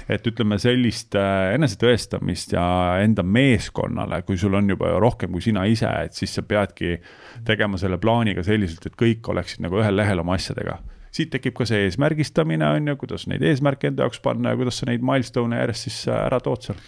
et 0.09 0.27
ütleme, 0.27 0.59
sellist 0.61 1.17
äh, 1.19 1.51
enesetõestamist 1.57 2.55
ja 2.57 2.65
enda 3.03 3.23
meeskonnale, 3.23 4.21
kui 4.27 4.37
sul 4.37 4.55
on 4.57 4.69
juba 4.69 4.95
rohkem 5.01 5.31
kui 5.31 5.43
sina 5.43 5.65
ise, 5.69 5.89
et 6.05 6.17
siis 6.17 6.33
sa 6.35 6.45
peadki 6.45 6.97
tegema 7.45 7.77
selle 7.81 7.99
plaaniga 8.01 8.43
selliselt, 8.45 8.85
et 8.85 8.97
kõik 8.97 9.27
oleksid 9.33 9.61
nagu 9.65 9.81
ühel 9.81 9.97
lehel 9.97 10.23
oma 10.23 10.37
asjadega 10.39 10.79
siit 11.11 11.31
tekib 11.33 11.55
ka 11.57 11.67
see 11.67 11.85
eesmärgistamine, 11.87 12.67
on 12.77 12.91
ju, 12.91 12.97
kuidas 13.03 13.27
neid 13.31 13.43
eesmärke 13.45 13.91
enda 13.91 14.07
jaoks 14.07 14.21
panna 14.23 14.53
ja 14.53 14.59
kuidas 14.59 14.81
sa 14.81 14.87
neid 14.89 15.03
milstone'e 15.05 15.59
järjest 15.63 15.89
siis 15.89 15.99
äh, 16.09 16.23
ära 16.27 16.39
tood 16.43 16.69
seal. 16.69 16.79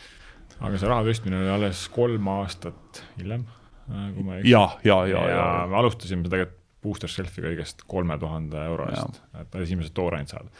aga 0.60 0.80
see 0.80 0.92
raha 0.92 1.06
tõstmine 1.10 1.42
oli 1.42 1.54
alles 1.58 1.86
kolm 1.94 2.32
aastat 2.38 3.04
hiljem, 3.20 3.46
äh, 3.90 4.10
kui 4.16 4.28
eksi. 4.40 4.54
ja, 4.54 4.66
ja, 4.88 5.00
ja, 5.12 5.28
ja, 5.34 5.48
me 5.72 5.80
alustasime 5.84 6.28
tegelikult 6.30 6.60
booster 6.84 7.08
shelf'i 7.08 7.40
kõigest 7.40 7.86
kolme 7.88 8.18
tuhande 8.20 8.60
euro 8.60 8.90
eest, 8.92 9.22
et 9.40 9.54
esimesed 9.64 9.94
toorained 9.96 10.28
saada 10.28 10.52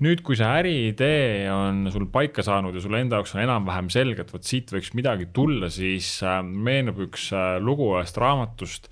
nüüd, 0.00 0.22
kui 0.24 0.36
see 0.38 0.46
äriidee 0.46 1.50
on 1.52 1.82
sul 1.92 2.06
paika 2.08 2.40
saanud 2.46 2.76
ja 2.76 2.80
sulle 2.80 3.02
enda 3.02 3.18
jaoks 3.18 3.34
on 3.34 3.42
enam-vähem 3.42 3.90
selge, 3.92 4.24
et 4.24 4.32
vot 4.32 4.46
siit 4.46 4.70
võiks 4.72 4.94
midagi 4.96 5.26
tulla, 5.34 5.68
siis 5.72 6.08
äh, 6.24 6.38
meenub 6.44 7.02
üks 7.08 7.28
lugu 7.64 7.90
ühest 7.98 8.16
raamatust, 8.22 8.88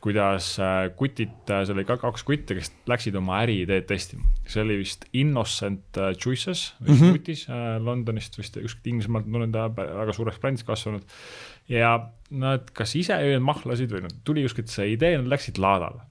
kuidas 0.00 0.54
äh, 0.60 0.88
kutid, 0.96 1.32
äh, 1.50 1.62
seal 1.68 1.76
oli 1.76 1.84
ka 1.88 1.98
kaks 2.00 2.24
kutti, 2.24 2.56
kes 2.56 2.72
läksid 2.88 3.16
oma 3.20 3.42
äriideed 3.44 3.86
testima. 3.88 4.24
see 4.48 4.62
oli 4.64 4.78
vist 4.80 5.04
Innocent 5.12 5.98
äh, 6.00 6.14
Choices, 6.16 6.74
vist 6.80 7.00
mm 7.00 7.06
-hmm. 7.06 7.18
kutis 7.18 7.46
Londonist 7.84 8.38
vist, 8.38 8.56
kuskilt 8.56 8.86
Inglismaalt, 8.86 9.26
mul 9.26 9.48
on 9.48 9.52
ta 9.52 9.68
väga 9.76 10.12
suureks 10.12 10.38
brändiks 10.40 10.64
kasvanud. 10.64 11.02
ja 11.68 12.10
nad 12.30 12.70
kas 12.72 12.96
ise 12.96 13.38
mahlasid 13.38 13.92
või 13.92 14.08
tuli 14.24 14.42
kuskilt 14.42 14.68
see 14.68 14.92
idee, 14.92 15.18
nad 15.18 15.28
läksid 15.28 15.58
laadale 15.58 16.08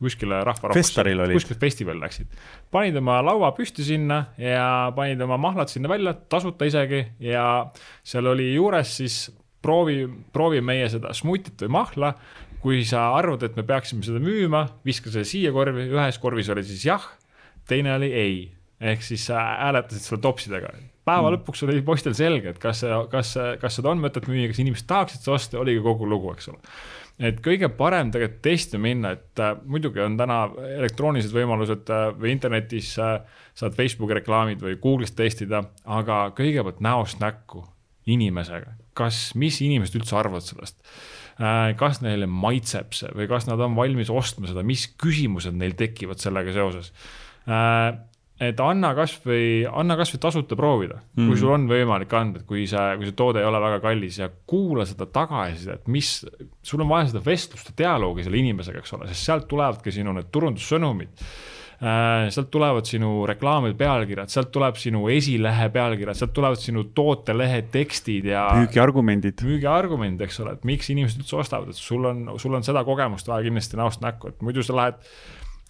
kuskile 0.00 0.44
rahvarahvasse, 0.44 1.02
kuskile 1.32 1.58
festivali 1.60 2.00
läksid. 2.00 2.26
panid 2.70 2.96
oma 2.96 3.20
laua 3.24 3.52
püsti 3.52 3.84
sinna 3.84 4.24
ja 4.38 4.92
panid 4.96 5.20
oma 5.20 5.36
mahlad 5.36 5.68
sinna 5.68 5.88
välja, 5.88 6.14
tasuta 6.14 6.64
isegi 6.64 7.06
ja 7.20 7.70
seal 8.04 8.26
oli 8.26 8.54
juures 8.54 8.96
siis 8.96 9.30
proovi, 9.62 10.08
proovi 10.32 10.60
meie 10.60 10.88
seda 10.88 11.12
smuutit 11.12 11.60
või 11.62 11.68
mahla 11.68 12.14
kui 12.60 12.84
sa 12.88 13.10
arvad, 13.16 13.44
et 13.46 13.56
me 13.56 13.64
peaksime 13.66 14.04
seda 14.04 14.20
müüma, 14.22 14.66
viska 14.86 15.12
selle 15.12 15.28
siia 15.28 15.52
korvi, 15.54 15.88
ühes 15.94 16.20
korvis 16.20 16.50
oli 16.52 16.64
siis 16.66 16.84
jah, 16.88 17.06
teine 17.68 17.94
oli 17.96 18.12
ei. 18.12 18.40
ehk 18.80 19.02
siis 19.04 19.26
sa 19.28 19.40
hääletasid 19.60 20.06
selle 20.06 20.22
topsidega. 20.24 20.70
päeva 21.04 21.26
mm. 21.26 21.34
lõpuks 21.34 21.66
oli 21.66 21.82
poistel 21.84 22.14
selge, 22.16 22.54
et 22.54 22.58
kas 22.60 22.84
kas, 23.10 23.34
kas 23.60 23.76
seda 23.76 23.92
on 23.92 24.00
mõtet 24.00 24.28
müüa, 24.28 24.48
kas 24.48 24.62
inimesed 24.62 24.88
tahaksid 24.88 25.24
seda 25.24 25.36
osta, 25.36 25.60
oligi 25.60 25.82
kogu 25.84 26.08
lugu, 26.08 26.32
eks 26.36 26.48
ole 26.52 26.60
et 27.20 27.40
kõige 27.44 27.68
parem 27.76 28.10
tegelikult 28.12 28.40
testima 28.44 28.86
minna, 28.88 29.12
et 29.16 29.42
äh, 29.42 29.52
muidugi 29.68 30.00
on 30.02 30.16
täna 30.18 30.40
elektroonilised 30.78 31.34
võimalused 31.36 31.92
äh, 31.92 32.06
või 32.16 32.32
internetis 32.34 32.94
äh, 33.00 33.18
saad 33.56 33.76
Facebooki 33.76 34.16
reklaamid 34.16 34.62
või 34.64 34.78
Google'ist 34.80 35.18
testida, 35.18 35.62
aga 35.84 36.22
kõigepealt 36.36 36.80
näost 36.84 37.20
näkku 37.20 37.66
inimesega, 38.10 38.72
kas, 38.96 39.30
mis 39.38 39.60
inimesed 39.64 40.00
üldse 40.00 40.16
arvavad 40.16 40.46
sellest 40.46 40.80
kas 41.80 42.02
neile 42.04 42.28
maitseb 42.28 42.92
see 42.96 43.10
või 43.16 43.26
kas 43.30 43.48
nad 43.48 43.60
on 43.64 43.74
valmis 43.78 44.12
ostma 44.12 44.50
seda, 44.50 44.64
mis 44.66 44.86
küsimused 45.00 45.56
neil 45.56 45.72
tekivad 45.78 46.20
sellega 46.20 46.52
seoses. 46.52 46.90
Äh, 47.48 47.94
et 48.40 48.60
anna 48.64 48.94
kasvõi, 48.96 49.66
anna 49.68 49.98
kasvõi 50.00 50.20
tasuta 50.20 50.56
proovida 50.56 50.96
mm, 50.96 51.06
-hmm. 51.06 51.26
kui 51.26 51.34
mhm. 51.34 51.40
sul 51.42 51.54
on 51.54 51.66
võimalik 51.68 52.12
anda, 52.16 52.40
et 52.40 52.48
kui 52.48 52.66
see, 52.68 52.84
kui 52.96 53.08
see 53.08 53.16
toode 53.16 53.40
ei 53.40 53.48
ole 53.48 53.60
väga 53.60 53.80
kallis 53.84 54.18
ja 54.20 54.30
kuula 54.48 54.86
seda 54.88 55.06
tagasisidet, 55.06 55.88
mis, 55.88 56.12
sul 56.62 56.84
on 56.84 56.88
vaja 56.88 57.10
seda 57.12 57.24
vestlust 57.24 57.72
ja 57.72 57.78
dialoogi 57.84 58.24
selle 58.24 58.40
inimesega, 58.40 58.80
eks 58.80 58.96
ole, 58.96 59.08
sest 59.12 59.28
sealt 59.28 59.48
tulevadki 59.48 59.92
sinu 59.92 60.16
need 60.16 60.32
turundussõnumid 60.32 61.10
Äh, 61.20 61.59
sealt 61.80 62.50
tulevad 62.52 62.84
sinu 62.84 63.24
reklaamide 63.28 63.76
pealkirjad, 63.80 64.28
sealt 64.28 64.50
tuleb 64.52 64.76
sinu 64.80 65.06
esilehe 65.12 65.70
pealkirjad, 65.72 66.18
sealt 66.18 66.34
tulevad 66.36 66.60
sinu 66.60 66.84
tootelehe 66.96 67.62
tekstid 67.72 68.28
ja. 68.28 68.44
müügiargumendid. 68.60 69.40
müügiargumendid, 69.48 70.26
eks 70.26 70.42
ole, 70.44 70.58
et 70.58 70.66
miks 70.68 70.90
inimesed 70.92 71.22
üldse 71.24 71.38
ostavad, 71.40 71.72
et 71.72 71.80
sul 71.80 72.04
on, 72.10 72.26
sul 72.42 72.56
on 72.56 72.66
seda 72.66 72.84
kogemust 72.84 73.30
vaja 73.30 73.46
kindlasti 73.48 73.80
näost 73.80 74.04
näkku, 74.04 74.34
et 74.34 74.44
muidu 74.44 74.64
sa 74.66 74.76
lähed 74.76 75.00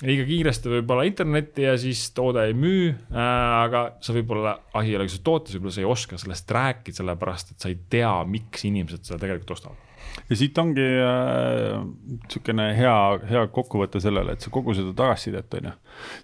liiga 0.00 0.24
kiiresti 0.26 0.72
võib-olla 0.72 1.04
internetti 1.06 1.66
ja 1.66 1.76
siis 1.78 2.06
toode 2.16 2.46
ei 2.48 2.56
müü 2.56 2.88
äh,. 2.88 3.20
aga 3.60 3.84
sa 4.02 4.16
võib-olla, 4.16 4.56
asi 4.72 4.90
ei 4.90 4.98
olegi 4.98 5.14
selles 5.14 5.26
tootes, 5.28 5.54
võib-olla 5.54 5.76
sa 5.76 5.84
ei 5.84 5.90
oska 5.92 6.18
sellest 6.18 6.56
rääkida, 6.56 7.02
sellepärast 7.02 7.54
et 7.54 7.62
sa 7.62 7.70
ei 7.70 7.78
tea, 7.92 8.14
miks 8.26 8.66
inimesed 8.66 9.06
seda 9.06 9.20
tegelikult 9.22 9.54
ostavad 9.58 9.89
ja 10.30 10.36
siit 10.38 10.58
ongi 10.58 10.84
niisugune 10.84 12.66
äh, 12.70 12.78
hea, 12.78 12.96
hea 13.30 13.42
kokkuvõte 13.54 14.00
sellele, 14.02 14.34
et 14.36 14.44
sa 14.44 14.52
kogu 14.54 14.74
seda 14.76 14.92
tagasisidet, 14.96 15.56
on 15.58 15.70
ju, 15.70 15.72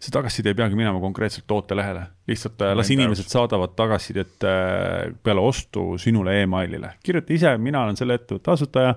see 0.02 0.14
tagasiside 0.14 0.52
ei 0.52 0.58
peagi 0.58 0.78
minema 0.78 1.00
konkreetselt 1.02 1.46
tootelehele, 1.50 2.04
lihtsalt 2.30 2.64
äh, 2.66 2.74
las 2.78 2.90
inimesed 2.94 3.30
saadavad 3.32 3.74
tagasisidet 3.78 4.46
äh, 4.46 5.14
peale 5.26 5.44
ostu 5.44 5.88
sinule 6.02 6.38
emailile. 6.42 6.94
kirjuta 7.06 7.34
ise, 7.36 7.54
mina 7.62 7.84
olen 7.86 7.98
selle 7.98 8.18
ettevõtte 8.20 8.54
asutaja, 8.54 8.94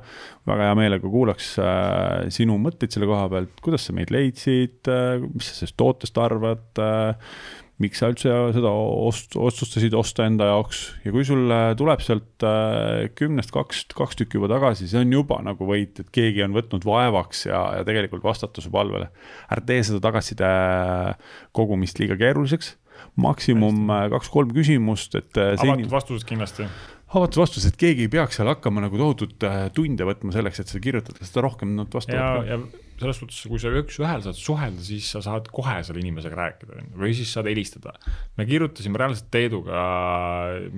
väga 0.49 0.69
hea 0.69 0.79
meelega 0.79 1.13
kuulaks 1.17 1.53
äh, 1.63 2.27
sinu 2.33 2.59
mõtteid 2.61 2.95
selle 2.95 3.09
koha 3.09 3.29
pealt, 3.33 3.55
kuidas 3.65 3.89
sa 3.89 3.95
meid 3.97 4.13
leidsid 4.13 4.91
äh,, 4.91 5.17
mis 5.33 5.49
sa 5.49 5.61
sellest 5.61 5.79
tootest 5.79 6.21
arvad 6.21 6.83
äh, 6.83 7.33
miks 7.79 8.01
sa 8.01 8.09
üldse 8.11 8.33
seda 8.55 8.71
ost-, 8.71 9.37
otsustasid 9.39 9.95
osta 9.97 10.25
enda 10.27 10.49
jaoks 10.49 10.81
ja 11.05 11.13
kui 11.15 11.23
sul 11.27 11.53
tuleb 11.79 12.03
sealt 12.03 12.45
äh, 12.47 13.07
kümnest 13.17 13.53
kaks, 13.55 13.85
kaks 13.95 14.19
tükki 14.19 14.39
juba 14.39 14.51
tagasi, 14.51 14.89
see 14.91 15.01
on 15.03 15.15
juba 15.15 15.39
nagu 15.45 15.67
võit, 15.69 16.01
et 16.03 16.11
keegi 16.15 16.43
on 16.45 16.55
võtnud 16.57 16.85
vaevaks 16.87 17.47
ja, 17.47 17.63
ja 17.79 17.87
tegelikult 17.87 18.25
vastutuse 18.25 18.71
palvele. 18.73 19.09
ära 19.47 19.65
tee 19.65 19.81
seda 19.87 20.03
tagasiside 20.03 20.51
kogumist 21.55 22.01
liiga 22.03 22.19
keeruliseks, 22.19 22.75
maksimum 23.19 23.87
äh, 23.95 24.07
kaks-kolm 24.15 24.53
küsimust, 24.55 25.15
et. 25.19 25.31
avatud 25.39 25.87
in... 25.87 25.91
vastused 25.91 26.27
kindlasti 26.27 26.67
avatud 27.09 27.41
vastus, 27.41 27.65
et 27.65 27.79
keegi 27.79 28.05
ei 28.05 28.11
peaks 28.11 28.37
seal 28.37 28.51
hakkama 28.51 28.83
nagu 28.85 28.99
tohutut 28.99 29.47
tunde 29.75 30.05
võtma 30.07 30.33
selleks, 30.35 30.61
et 30.61 30.71
seda 30.71 30.83
kirjutada, 30.83 31.25
seda 31.25 31.43
rohkem 31.45 31.73
nad 31.77 31.89
vastavad. 31.93 32.45
ja, 32.45 32.57
ja 32.57 32.89
selles 32.99 33.19
suhtes, 33.21 33.39
kui 33.47 33.59
sa 33.61 33.71
üks-ühele 33.79 34.23
saad 34.25 34.37
suhelda, 34.37 34.83
siis 34.83 35.07
sa 35.13 35.21
saad 35.23 35.47
kohe 35.53 35.77
selle 35.87 36.01
inimesega 36.03 36.37
rääkida, 36.37 36.83
või 36.99 37.13
siis 37.17 37.31
saad 37.33 37.49
helistada. 37.49 37.95
me 38.37 38.45
kirjutasime 38.49 38.99
reaalselt 38.99 39.29
Teeduga 39.31 39.83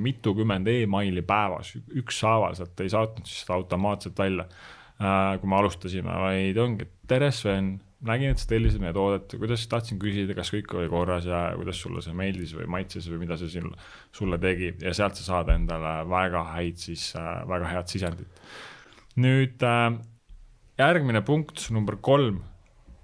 mitukümmend 0.08 0.70
emaili 0.72 1.24
päevas, 1.26 1.74
ükshaaval, 2.04 2.56
sealt 2.60 2.84
ei 2.86 2.94
saatnud 2.94 3.30
siis 3.30 3.44
seda 3.44 3.58
automaatselt 3.58 4.20
välja, 4.22 4.48
äh, 5.02 5.40
kui 5.42 5.50
me 5.50 5.58
alustasime, 5.60 6.20
vaid 6.26 6.62
ongi, 6.62 6.88
tere, 7.10 7.32
Sven, 7.36 7.74
nägin, 8.08 8.34
et 8.34 8.42
sa 8.42 8.50
tellisid 8.50 8.82
meie 8.82 8.94
toodet, 8.96 9.36
kuidas 9.40 9.64
tahtsin 9.70 10.00
küsida, 10.02 10.36
kas 10.38 10.52
kõik 10.54 10.74
oli 10.78 10.90
korras 10.92 11.28
ja 11.30 11.42
kuidas 11.58 11.82
sulle 11.84 12.02
see 12.04 12.16
meeldis 12.18 12.54
või 12.58 12.68
maitses 12.76 13.08
või 13.12 13.22
mida 13.24 13.38
see 13.40 13.52
siin 13.54 13.70
sulle 14.16 14.40
tegi 14.42 14.72
ja 14.82 14.94
sealt 14.98 15.20
sa 15.20 15.28
saad 15.28 15.52
endale 15.54 15.94
väga 16.10 16.44
häid 16.56 16.82
siis, 16.82 17.12
äh, 17.20 17.44
väga 17.50 17.70
head 17.76 17.92
sisendit. 17.94 18.42
nüüd 19.22 19.64
äh, 19.68 19.92
järgmine 20.82 21.22
punkt, 21.22 21.70
number 21.70 22.00
kolm. 22.02 22.44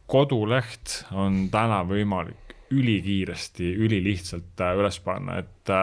koduleht 0.07 1.03
on 1.11 1.49
täna 1.51 1.81
võimalik 1.83 2.55
ülikiiresti, 2.71 3.73
ülilihtsalt 3.83 4.61
äh, 4.63 4.77
üles 4.79 4.99
panna, 5.03 5.41
et 5.43 5.73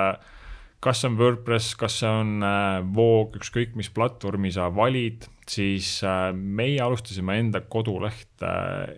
kas 0.84 1.00
see 1.00 1.08
on 1.08 1.16
WordPress, 1.20 1.72
kas 1.80 2.00
see 2.02 2.10
on 2.10 2.44
äh, 2.44 2.82
Voog, 2.96 3.38
ükskõik 3.40 3.72
mis 3.78 3.88
platvormi 3.94 4.52
sa 4.52 4.68
valid, 4.74 5.24
siis 5.48 5.96
meie 6.34 6.80
alustasime 6.84 7.38
enda 7.40 7.62
kodulehte 7.68 8.52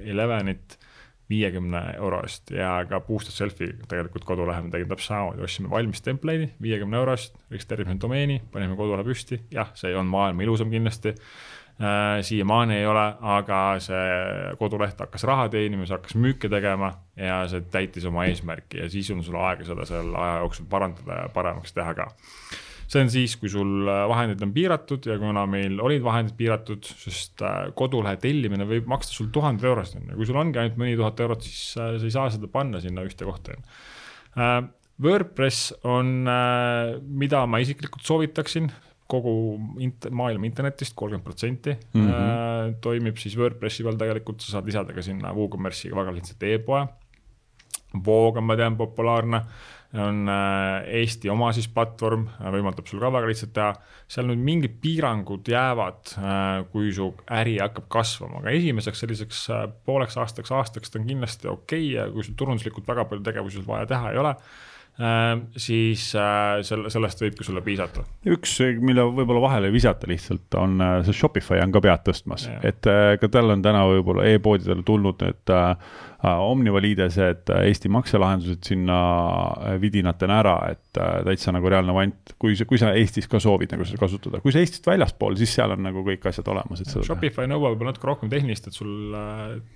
Elevenit 0.07 0.79
viiekümne 1.31 1.81
euro 1.97 2.21
eest 2.23 2.53
ja 2.55 2.77
ka 2.87 3.01
Boosted 3.03 3.35
Selfie 3.35 3.73
tegelikult 3.91 4.27
kodulehe 4.29 4.63
me 4.63 4.71
tegime 4.71 4.93
täpselt 4.93 5.11
samamoodi, 5.11 5.43
ostsime 5.43 5.71
valmis 5.73 6.03
template'i 6.07 6.53
viiekümne 6.63 7.01
euro 7.01 7.17
eest, 7.19 7.35
registreerisime 7.51 7.99
domeeni, 8.03 8.39
panime 8.53 8.79
kodulehe 8.79 9.07
püsti, 9.07 9.41
jah, 9.55 9.73
see 9.79 9.95
on 9.99 10.11
maailma 10.11 10.47
ilusam 10.47 10.71
kindlasti 10.71 11.15
äh,. 11.15 11.57
Siiamaani 11.77 12.79
ei 12.79 12.87
ole, 12.89 13.05
aga 13.37 13.57
see 13.85 14.05
koduleht 14.57 15.01
hakkas 15.03 15.27
raha 15.29 15.49
teenima, 15.53 15.85
see 15.85 15.93
hakkas 15.93 16.17
müüke 16.17 16.49
tegema 16.49 16.95
ja 17.21 17.43
see 17.51 17.67
täitis 17.73 18.07
oma 18.09 18.25
eesmärki 18.31 18.81
ja 18.81 18.87
siis 18.93 19.11
on 19.13 19.21
sul 19.27 19.37
aega 19.37 19.67
seda 19.69 19.85
seal 19.89 20.09
aja 20.17 20.39
jooksul 20.45 20.71
parandada 20.73 21.19
ja 21.21 21.35
paremaks 21.35 21.77
teha 21.77 21.93
ka. 21.99 22.09
See 22.87 23.03
on 23.03 23.11
siis, 23.11 23.35
kui 23.41 23.51
sul 23.51 23.89
äh, 23.91 24.05
vahendid 24.07 24.43
on 24.47 24.53
piiratud 24.55 25.07
ja 25.11 25.17
kuna 25.19 25.43
meil 25.51 25.81
olid 25.83 26.05
vahendid 26.07 26.37
piiratud, 26.39 26.87
sest 26.87 27.43
äh, 27.43 27.73
kodulehe 27.79 28.15
tellimine 28.23 28.67
võib 28.69 28.87
maksta 28.91 29.17
sul 29.17 29.33
tuhandet 29.35 29.67
eurost, 29.67 29.99
on 29.99 30.07
ju, 30.07 30.19
kui 30.21 30.29
sul 30.29 30.39
ongi 30.39 30.61
ainult 30.63 30.79
mõni 30.79 30.95
tuhat 30.99 31.23
eurot, 31.25 31.43
siis 31.43 31.75
äh, 31.83 31.97
sa 31.99 32.07
ei 32.07 32.15
saa 32.15 32.31
seda 32.37 32.51
panna 32.53 32.81
sinna 32.83 33.03
ühte 33.07 33.27
kohta, 33.27 33.57
on 33.57 33.63
ju. 33.63 34.73
WordPress 35.03 35.75
on, 35.85 36.25
mida 37.21 37.43
ma 37.45 37.59
isiklikult 37.61 38.05
soovitaksin, 38.07 38.71
kogu 39.11 39.33
int-, 39.83 40.11
maailma 40.11 40.49
internetist 40.49 40.97
kolmkümmend 40.99 41.27
protsenti 41.27 41.77
mhm. 41.95 42.77
toimib 42.83 43.19
siis 43.23 43.37
WordPressi 43.39 43.87
peal 43.87 43.99
tegelikult, 44.01 44.43
sa 44.43 44.57
saad 44.57 44.71
lisada 44.71 44.97
ka 44.97 45.05
sinna 45.05 45.35
WooCommerce'iga 45.37 45.99
väga 45.99 46.15
lihtsalt 46.17 46.47
e-poe. 46.51 46.87
Voog 48.07 48.37
on, 48.37 48.45
ma 48.45 48.57
tean, 48.59 48.75
populaarne 48.77 49.41
on 49.95 50.29
äh, 50.29 50.85
Eesti 51.01 51.31
oma 51.31 51.53
siis 51.57 51.69
platvorm, 51.73 52.27
äh, 52.41 52.51
võimaldab 52.53 52.89
sul 52.91 53.01
ka 53.01 53.11
väga 53.15 53.31
lihtsalt 53.31 53.53
teha, 53.57 53.71
seal 54.11 54.29
nüüd 54.29 54.43
mingid 54.45 54.77
piirangud 54.83 55.49
jäävad, 55.51 56.15
äh, 56.19 56.61
kui 56.73 56.91
su 56.95 57.13
äri 57.39 57.57
hakkab 57.63 57.89
kasvama, 57.93 58.43
aga 58.43 58.55
esimeseks 58.59 59.05
selliseks 59.05 59.43
pooleks 59.87 60.19
aastaks, 60.21 60.53
aastaks 60.53 60.93
ta 60.93 61.01
on 61.01 61.09
kindlasti 61.09 61.51
okei 61.53 61.85
okay 61.87 61.93
ja 61.95 62.09
kui 62.13 62.27
sul 62.27 62.37
turunduslikult 62.39 62.89
väga 62.89 63.07
palju 63.09 63.25
tegevusi 63.27 63.65
vaja 63.67 63.89
teha 63.95 64.13
ei 64.13 64.21
ole 64.23 64.35
siis 64.97 66.05
selle, 66.15 66.89
sellest 66.89 67.21
võibki 67.21 67.45
sulle 67.45 67.61
piisata. 67.61 68.01
üks, 68.33 68.55
mille 68.81 69.05
võib-olla 69.05 69.43
vahele 69.45 69.69
visata 69.75 70.09
lihtsalt, 70.09 70.57
on 70.57 70.81
see 71.05 71.17
Shopify 71.19 71.61
on 71.61 71.75
ka 71.75 71.83
pead 71.85 72.07
tõstmas, 72.07 72.47
et 72.65 72.89
ka 73.21 73.29
tal 73.29 73.53
on 73.53 73.65
täna 73.65 73.85
võib-olla 73.91 74.25
e-poodidele 74.31 74.87
tulnud 74.89 75.21
need 75.27 75.57
Äh, 76.25 76.41
Omniva 76.41 76.81
liidesed, 76.81 77.51
äh, 77.53 77.67
Eesti 77.69 77.91
makselahendused 77.93 78.65
sinna 78.65 78.97
äh, 79.53 79.75
vidinatena 79.81 80.39
ära, 80.41 80.55
et 80.73 80.81
täitsa 80.97 81.53
nagu 81.53 81.69
reaalne 81.69 81.93
vant, 81.93 82.33
kui 82.41 82.55
kui 82.67 82.81
sa 82.81 82.95
Eestis 82.97 83.29
ka 83.29 83.37
soovid 83.43 83.75
nagu 83.75 83.85
seda 83.85 84.01
kasutada, 84.01 84.41
kui 84.41 84.55
sa 84.55 84.63
Eestist 84.63 84.89
väljaspool, 84.89 85.37
siis 85.37 85.53
seal 85.59 85.75
on 85.75 85.85
nagu 85.85 86.01
kõik 86.07 86.25
asjad 86.31 86.49
olemas, 86.49 86.81
et 86.81 86.95
Shopify 87.05 87.45
nõuab 87.51 87.75
võib-olla 87.75 87.93
natuke 87.93 88.09
rohkem 88.09 88.33
tehnilist, 88.33 88.71
et 88.71 88.79
sul 88.79 89.13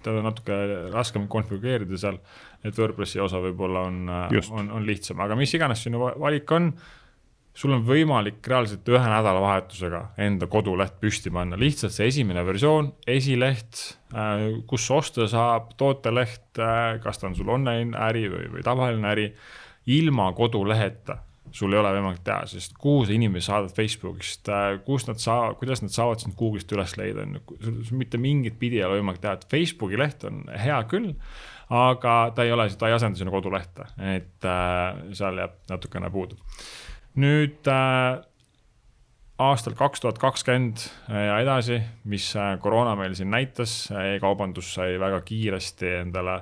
teda 0.01 0.23
on 0.23 0.31
natuke 0.31 0.57
raskem 0.95 1.29
konfigureerida 1.29 2.01
seal, 2.01 2.17
et 2.65 2.77
WordPressi 2.77 3.21
osa 3.21 3.41
võib-olla 3.41 3.87
on, 3.89 4.01
on, 4.53 4.73
on 4.79 4.87
lihtsam, 4.87 5.21
aga 5.25 5.37
mis 5.39 5.55
iganes 5.57 5.85
sinu 5.87 6.03
valik 6.21 6.51
on 6.53 6.73
sul 7.57 7.75
on 7.75 7.83
võimalik 7.85 8.47
reaalselt 8.47 8.87
ühe 8.89 9.01
nädalavahetusega 9.11 10.03
enda 10.23 10.49
koduleht 10.51 11.01
püsti 11.03 11.33
panna, 11.35 11.59
lihtsalt 11.61 11.95
see 11.95 12.09
esimene 12.11 12.45
versioon, 12.47 12.93
esileht, 13.11 13.81
äh, 14.15 14.47
kus 14.71 14.87
osta 14.95 15.27
saab, 15.31 15.75
tooteleht, 15.81 16.53
äh, 16.59 17.01
kas 17.03 17.21
ta 17.21 17.29
on 17.29 17.37
sul 17.39 17.51
online 17.53 17.99
äri 18.09 18.29
või, 18.33 18.47
või 18.55 18.65
tavaline 18.67 19.11
äri, 19.11 19.27
ilma 19.91 20.31
koduleheta 20.37 21.19
sul 21.51 21.75
ei 21.75 21.81
ole 21.81 21.91
võimalik 21.97 22.23
teha, 22.23 22.45
sest 22.47 22.77
kuhu 22.79 23.03
sa 23.09 23.15
inimesi 23.17 23.51
saadad 23.51 23.75
Facebookist, 23.75 24.47
äh, 24.55 24.77
kus 24.87 25.09
nad 25.09 25.19
saa-, 25.19 25.57
kuidas 25.59 25.83
nad 25.83 25.93
saavad 25.95 26.23
sind 26.23 26.39
Google'ist 26.39 26.71
üles 26.77 26.95
leida, 27.01 27.27
on 27.27 27.41
ju, 27.41 27.59
sul 27.89 27.99
mitte 27.99 28.21
mingit 28.23 28.61
pidi 28.61 28.79
ei 28.79 28.87
ole 28.87 29.01
võimalik 29.01 29.25
teha, 29.25 29.35
et 29.41 29.49
Facebooki 29.51 29.99
leht 29.99 30.23
on 30.29 30.45
hea 30.55 30.79
küll, 30.91 31.17
aga 31.71 32.15
ta 32.35 32.43
ei 32.43 32.53
ole, 32.53 32.69
ta 32.79 32.89
ei 32.89 32.95
asenda 32.95 33.19
sinu 33.19 33.31
kodulehte, 33.31 33.87
et 34.17 34.47
äh, 34.47 35.03
seal 35.17 35.39
jääb 35.39 35.59
natukene 35.71 36.11
puudu 36.11 36.39
nüüd 37.19 37.67
äh, 37.71 38.21
aastal 39.41 39.75
kaks 39.79 40.03
tuhat 40.03 40.21
kakskümmend 40.21 40.85
ja 41.09 41.39
edasi, 41.43 41.81
mis 42.11 42.31
äh, 42.37 42.55
koroona 42.63 42.95
meil 42.99 43.17
siin 43.19 43.31
näitas 43.33 43.89
e, 43.91 44.17
e-kaubandus 44.17 44.75
sai 44.77 44.99
väga 45.01 45.21
kiiresti 45.27 45.95
endale 46.05 46.41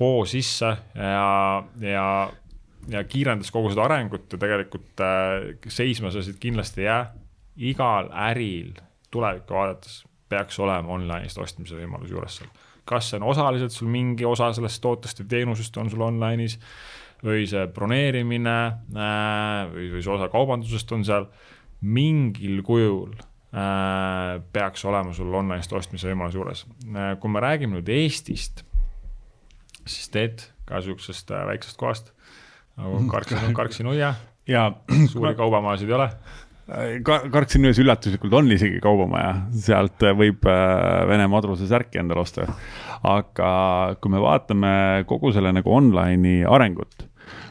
hoo 0.00 0.24
sisse 0.28 0.72
ja, 0.94 1.64
ja, 1.80 2.08
ja 2.92 3.04
kiirendas 3.04 3.52
kogu 3.52 3.72
seda 3.72 3.86
arengut 3.88 4.32
ja 4.32 4.40
tegelikult 4.40 5.04
äh, 5.04 5.54
seisma 5.68 6.12
sa 6.14 6.24
siit 6.24 6.40
kindlasti 6.40 6.84
ei 6.84 6.90
jää. 6.90 7.06
igal 7.56 8.10
äril 8.12 8.76
tulevikku 9.10 9.54
vaadates 9.54 10.04
peaks 10.28 10.58
olema 10.60 10.92
online'ist 10.92 11.38
ostmise 11.38 11.76
võimalus 11.78 12.10
juures 12.10 12.40
seal. 12.40 12.50
Kas 12.86 13.10
see 13.10 13.20
on 13.20 13.28
osaliselt 13.32 13.74
sul 13.74 13.90
mingi 13.90 14.26
osa 14.28 14.52
sellest 14.56 14.82
tootest 14.84 15.22
või 15.22 15.30
teenusest 15.32 15.76
on 15.82 15.90
sul 15.92 16.04
online'is 16.06 16.58
või 17.24 17.46
see 17.48 17.64
broneerimine 17.74 18.56
äh, 18.94 19.62
või, 19.72 19.88
või 19.94 20.04
see 20.04 20.12
osa 20.14 20.28
kaubandusest 20.32 20.92
on 20.94 21.06
seal, 21.06 21.28
mingil 21.80 22.60
kujul 22.66 23.16
äh, 23.16 24.36
peaks 24.52 24.84
olema 24.88 25.14
sul 25.16 25.32
online'ist 25.34 25.72
ostmise 25.76 26.10
võimalus 26.10 26.38
juures. 26.38 26.64
Äh, 26.92 27.14
kui 27.22 27.32
me 27.32 27.42
räägime 27.44 27.78
nüüd 27.78 27.90
Eestist, 27.92 28.64
siis 29.86 30.12
teed 30.14 30.46
ka 30.68 30.82
sihukesest 30.84 31.30
väiksest 31.50 31.80
kohast. 31.80 32.12
Nagu 32.76 33.02
Karksi, 33.14 33.38
Karksi 33.56 33.86
nuia 33.86 34.14
ja 34.46 34.68
suuri 35.10 35.34
kaubamaasid 35.34 35.88
ei 35.88 35.96
ole 35.96 36.10
ka 37.06 37.18
Karksi 37.30 37.60
nuias 37.62 37.78
üllatuslikult 37.78 38.32
on 38.34 38.50
isegi 38.50 38.80
kaubamaja, 38.82 39.34
sealt 39.54 40.02
võib 40.18 40.46
Vene 40.46 41.28
madruse 41.30 41.68
särki 41.70 42.02
endale 42.02 42.24
osta. 42.24 42.48
aga 43.06 43.50
kui 44.00 44.10
me 44.10 44.22
vaatame 44.22 44.72
kogu 45.06 45.30
selle 45.36 45.52
nagu 45.54 45.70
online'i 45.78 46.40
arengut 46.48 47.06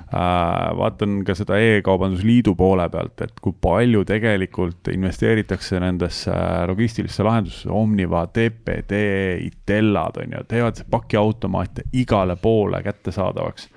Äh, 0.05 0.69
vaatan 0.77 1.23
ka 1.25 1.33
seda 1.33 1.57
E-kaubandusliidu 1.57 2.53
poole 2.55 2.85
pealt, 2.93 3.23
et 3.25 3.39
kui 3.41 3.55
palju 3.57 4.03
tegelikult 4.05 4.91
investeeritakse 4.93 5.79
nendesse 5.81 6.35
logistilisse 6.69 7.25
lahendusse, 7.25 7.71
Omniva, 7.73 8.21
TPD, 8.29 8.99
Itellad 9.47 10.21
on 10.21 10.37
ju, 10.37 10.43
teevad 10.51 10.83
pakiautomaate 10.93 11.87
igale 11.97 12.37
poole 12.37 12.83
kättesaadavaks. 12.85 13.67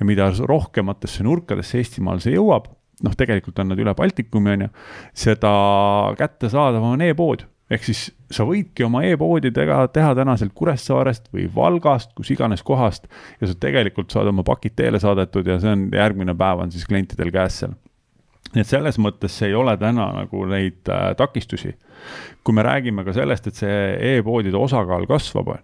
ja 0.00 0.06
mida 0.06 0.26
rohkematesse 0.48 1.22
nurkadesse 1.22 1.78
Eestimaal 1.78 2.20
see 2.24 2.34
jõuab, 2.34 2.66
noh, 3.06 3.16
tegelikult 3.16 3.58
on 3.62 3.72
nad 3.72 3.80
üle 3.80 3.94
Baltikumi, 3.96 4.56
on 4.56 4.66
ju, 4.66 4.74
seda 5.26 5.54
kättesaadavam 6.18 6.96
on 6.96 7.08
e-pood 7.08 7.46
ehk 7.70 7.84
siis 7.86 8.08
sa 8.34 8.44
võidki 8.46 8.84
oma 8.86 9.02
e-poodidega 9.06 9.84
teha 9.94 10.14
täna 10.18 10.34
sealt 10.38 10.54
Kuressaarest 10.58 11.30
või 11.34 11.46
Valgast, 11.54 12.12
kus 12.18 12.32
iganes 12.34 12.64
kohast 12.66 13.06
ja 13.40 13.46
sa 13.46 13.54
tegelikult 13.54 14.10
saad 14.10 14.30
oma 14.30 14.44
pakid 14.46 14.74
teele 14.78 15.00
saadetud 15.02 15.46
ja 15.46 15.60
see 15.62 15.76
on, 15.76 15.86
järgmine 15.94 16.34
päev 16.38 16.64
on 16.64 16.74
siis 16.74 16.86
klientidel 16.90 17.30
käes 17.34 17.62
seal. 17.62 17.76
nii 18.54 18.64
et 18.64 18.70
selles 18.70 18.98
mõttes 18.98 19.36
ei 19.46 19.54
ole 19.54 19.76
täna 19.78 20.10
nagu 20.16 20.44
neid 20.50 20.90
äh, 20.90 21.12
takistusi. 21.16 21.76
kui 22.44 22.54
me 22.54 22.66
räägime 22.66 23.04
ka 23.04 23.14
sellest, 23.14 23.46
et 23.46 23.54
see 23.54 24.16
e-poodide 24.16 24.58
osakaal 24.58 25.06
kasvab, 25.06 25.54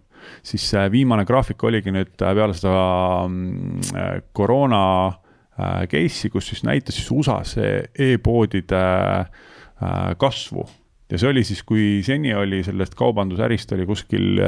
siis 0.42 0.68
äh, 0.74 0.90
viimane 0.92 1.24
graafik 1.24 1.62
oligi 1.64 1.90
nüüd 1.90 2.22
äh, 2.22 2.34
peale 2.34 2.54
seda 2.54 3.26
äh, 3.26 4.22
koroona 4.32 4.82
äh, 5.08 5.25
case'i, 5.56 6.30
kus 6.32 6.50
siis 6.52 6.64
näitas 6.66 6.98
siis 6.98 7.10
USA-s 7.10 7.56
e-poodide 7.58 8.82
äh, 8.82 10.16
kasvu 10.18 10.66
ja 11.10 11.18
see 11.18 11.30
oli 11.30 11.42
siis, 11.46 11.62
kui 11.66 12.00
seni 12.06 12.34
oli 12.34 12.62
sellest 12.66 12.96
kaubandusärist 12.98 13.72
oli 13.76 13.86
kuskil 13.86 14.40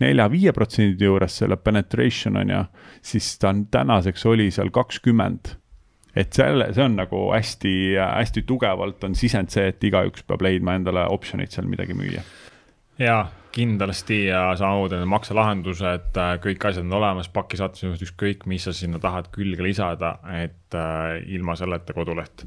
nelja-viie 0.00 0.54
protsendi 0.56 1.04
juures 1.04 1.36
selle 1.42 1.58
penetration 1.60 2.38
on 2.40 2.54
ju, 2.54 2.62
siis 3.04 3.34
ta 3.38 3.50
on 3.52 3.66
tänaseks 3.70 4.26
oli 4.26 4.50
seal 4.50 4.72
kakskümmend. 4.72 5.56
et 6.16 6.32
selle, 6.32 6.66
see 6.76 6.84
on 6.84 6.96
nagu 6.96 7.20
hästi-hästi 7.32 8.42
tugevalt 8.48 9.04
on 9.04 9.14
sisend 9.16 9.48
see, 9.52 9.70
et 9.72 9.84
igaüks 9.84 10.26
peab 10.28 10.42
leidma 10.44 10.74
endale 10.76 11.06
optsioneid 11.08 11.52
seal 11.52 11.68
midagi 11.68 11.96
müüa. 11.96 12.24
jaa, 12.98 13.26
kindlasti 13.52 14.24
ja 14.26 14.44
samamoodi 14.58 14.98
need 15.00 15.10
makselahendused, 15.12 16.08
äh, 16.16 16.32
kõik 16.42 16.66
asjad 16.68 16.86
on 16.86 16.96
olemas, 17.00 17.28
paki 17.32 17.60
saatmisest 17.60 18.06
ükskõik, 18.08 18.46
mis 18.50 18.66
sa 18.68 18.74
sinna 18.76 19.00
tahad 19.02 19.30
külge 19.34 19.64
lisada, 19.64 20.16
et 20.40 20.78
äh, 20.78 21.20
ilma 21.36 21.56
selleta 21.58 21.94
koduleht 21.96 22.46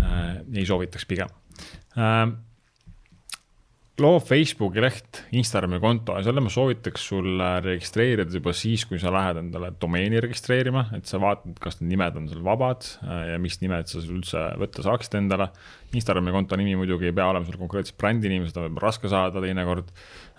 äh, 0.00 0.42
ei 0.54 0.66
soovitaks 0.68 1.08
pigem 1.10 1.32
loo 4.02 4.18
Facebooki 4.18 4.82
leht, 4.82 5.20
Instagrami 5.38 5.78
konto 5.82 6.16
ja 6.18 6.24
selle 6.26 6.42
ma 6.42 6.50
soovitaks 6.50 7.04
sul 7.12 7.38
registreerida 7.62 8.32
juba 8.34 8.50
siis, 8.56 8.82
kui 8.90 8.98
sa 8.98 9.12
lähed 9.14 9.38
endale 9.38 9.70
domeeni 9.80 10.18
registreerima, 10.22 10.88
et 10.96 11.06
sa 11.06 11.20
vaatad, 11.22 11.54
kas 11.62 11.78
need 11.78 11.92
nimed 11.92 12.18
on 12.18 12.26
sul 12.30 12.42
vabad 12.46 12.86
äh, 13.04 13.20
ja 13.30 13.38
mis 13.42 13.60
nimed 13.62 13.90
sa 13.90 14.02
üldse 14.02 14.42
võtta 14.58 14.82
saaksid 14.86 15.14
endale. 15.20 15.52
Instagrami 15.94 16.34
konto 16.34 16.58
nimi 16.58 16.74
muidugi 16.80 17.06
ei 17.10 17.14
pea 17.14 17.28
olema 17.30 17.46
sul 17.46 17.60
konkreetselt 17.60 17.98
brändi 18.00 18.32
nimi, 18.32 18.50
seda 18.50 18.64
võib 18.66 18.80
raske 18.82 19.10
saada 19.12 19.42
teinekord. 19.44 19.92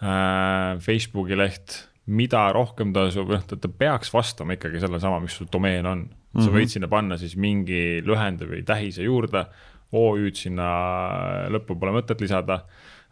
Äh, 0.04 0.76
Facebooki 0.84 1.40
leht, 1.40 1.78
mida 2.12 2.50
rohkem 2.56 2.92
ta, 2.96 3.08
noh, 3.08 3.46
ta 3.48 3.72
peaks 3.72 4.12
vastama 4.14 4.58
ikkagi 4.60 4.84
sellesama, 4.84 5.22
mis 5.24 5.38
su 5.40 5.48
domeen 5.52 5.88
on. 5.88 6.04
sa 6.36 6.50
võid 6.50 6.66
mhm. 6.66 6.74
sinna 6.74 6.92
panna 6.92 7.16
siis 7.16 7.38
mingi 7.40 8.02
lühendi 8.04 8.44
või 8.50 8.66
tähise 8.68 9.06
juurde 9.08 9.46
OÜ-d 9.96 10.36
sinna 10.36 10.68
lõppu 11.54 11.78
pole 11.80 11.94
mõtet 11.96 12.20
lisada 12.20 12.66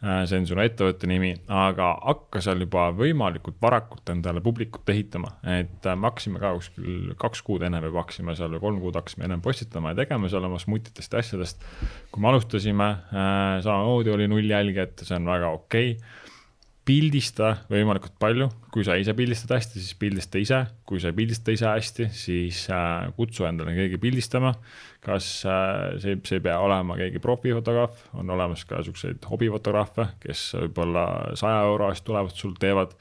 see 0.03 0.39
on 0.39 0.47
sinu 0.49 0.63
ettevõtte 0.63 1.07
nimi, 1.07 1.31
aga 1.47 1.93
hakka 2.03 2.41
seal 2.43 2.63
juba 2.65 2.89
võimalikult 2.95 3.55
varakult 3.63 4.09
endale 4.11 4.41
publikut 4.43 4.89
ehitama, 4.91 5.31
et 5.59 5.87
äh, 5.87 5.95
me 5.95 6.09
hakkasime 6.09 6.41
ka 6.43 6.51
kuskil 6.57 7.13
kaks 7.19 7.43
kuud 7.47 7.63
enne 7.63 7.79
või 7.85 7.95
hakkasime 8.01 8.35
seal 8.35 8.51
või 8.57 8.63
kolm 8.65 8.81
kuud 8.83 8.99
hakkasime 8.99 9.29
ennem 9.29 9.43
postitama 9.45 9.93
ja 9.93 10.01
tegema 10.03 10.31
seal 10.31 10.49
oma 10.49 10.59
smutitest 10.59 11.15
ja 11.15 11.23
asjadest. 11.23 11.63
kui 12.11 12.23
me 12.23 12.33
alustasime, 12.33 12.89
äh, 13.13 13.55
samamoodi 13.63 14.11
oli 14.11 14.27
null 14.27 14.51
jälgijat, 14.51 15.05
see 15.07 15.15
on 15.19 15.31
väga 15.31 15.55
okei 15.55 15.95
okay 15.95 16.22
pildista 16.83 17.53
võimalikult 17.71 18.15
palju, 18.19 18.49
kui 18.73 18.83
sa 18.83 18.97
ise 18.99 19.13
pildistad 19.15 19.53
hästi, 19.55 19.79
siis 19.79 19.95
pildista 19.99 20.39
ise, 20.41 20.59
kui 20.87 20.99
sa 20.99 21.11
ei 21.11 21.15
pildista 21.15 21.53
ise 21.55 21.69
hästi, 21.69 22.09
siis 22.15 22.65
äh, 22.73 23.07
kutsu 23.15 23.47
endale 23.47 23.75
keegi 23.77 23.99
pildistama. 24.03 24.53
kas 25.03 25.29
äh, 25.47 25.97
see, 26.03 26.19
see 26.27 26.39
ei 26.39 26.43
pea 26.43 26.57
olema 26.63 26.95
keegi 26.99 27.19
profifotograaf, 27.23 28.05
on 28.19 28.29
olemas 28.35 28.65
ka 28.67 28.83
siukseid 28.83 29.23
hobifotograafe, 29.31 30.09
kes 30.23 30.45
võib-olla 30.59 31.07
saja 31.39 31.63
euro 31.69 31.89
eest 31.91 32.05
tulevad 32.07 32.35
sul, 32.35 32.55
teevad 32.59 32.95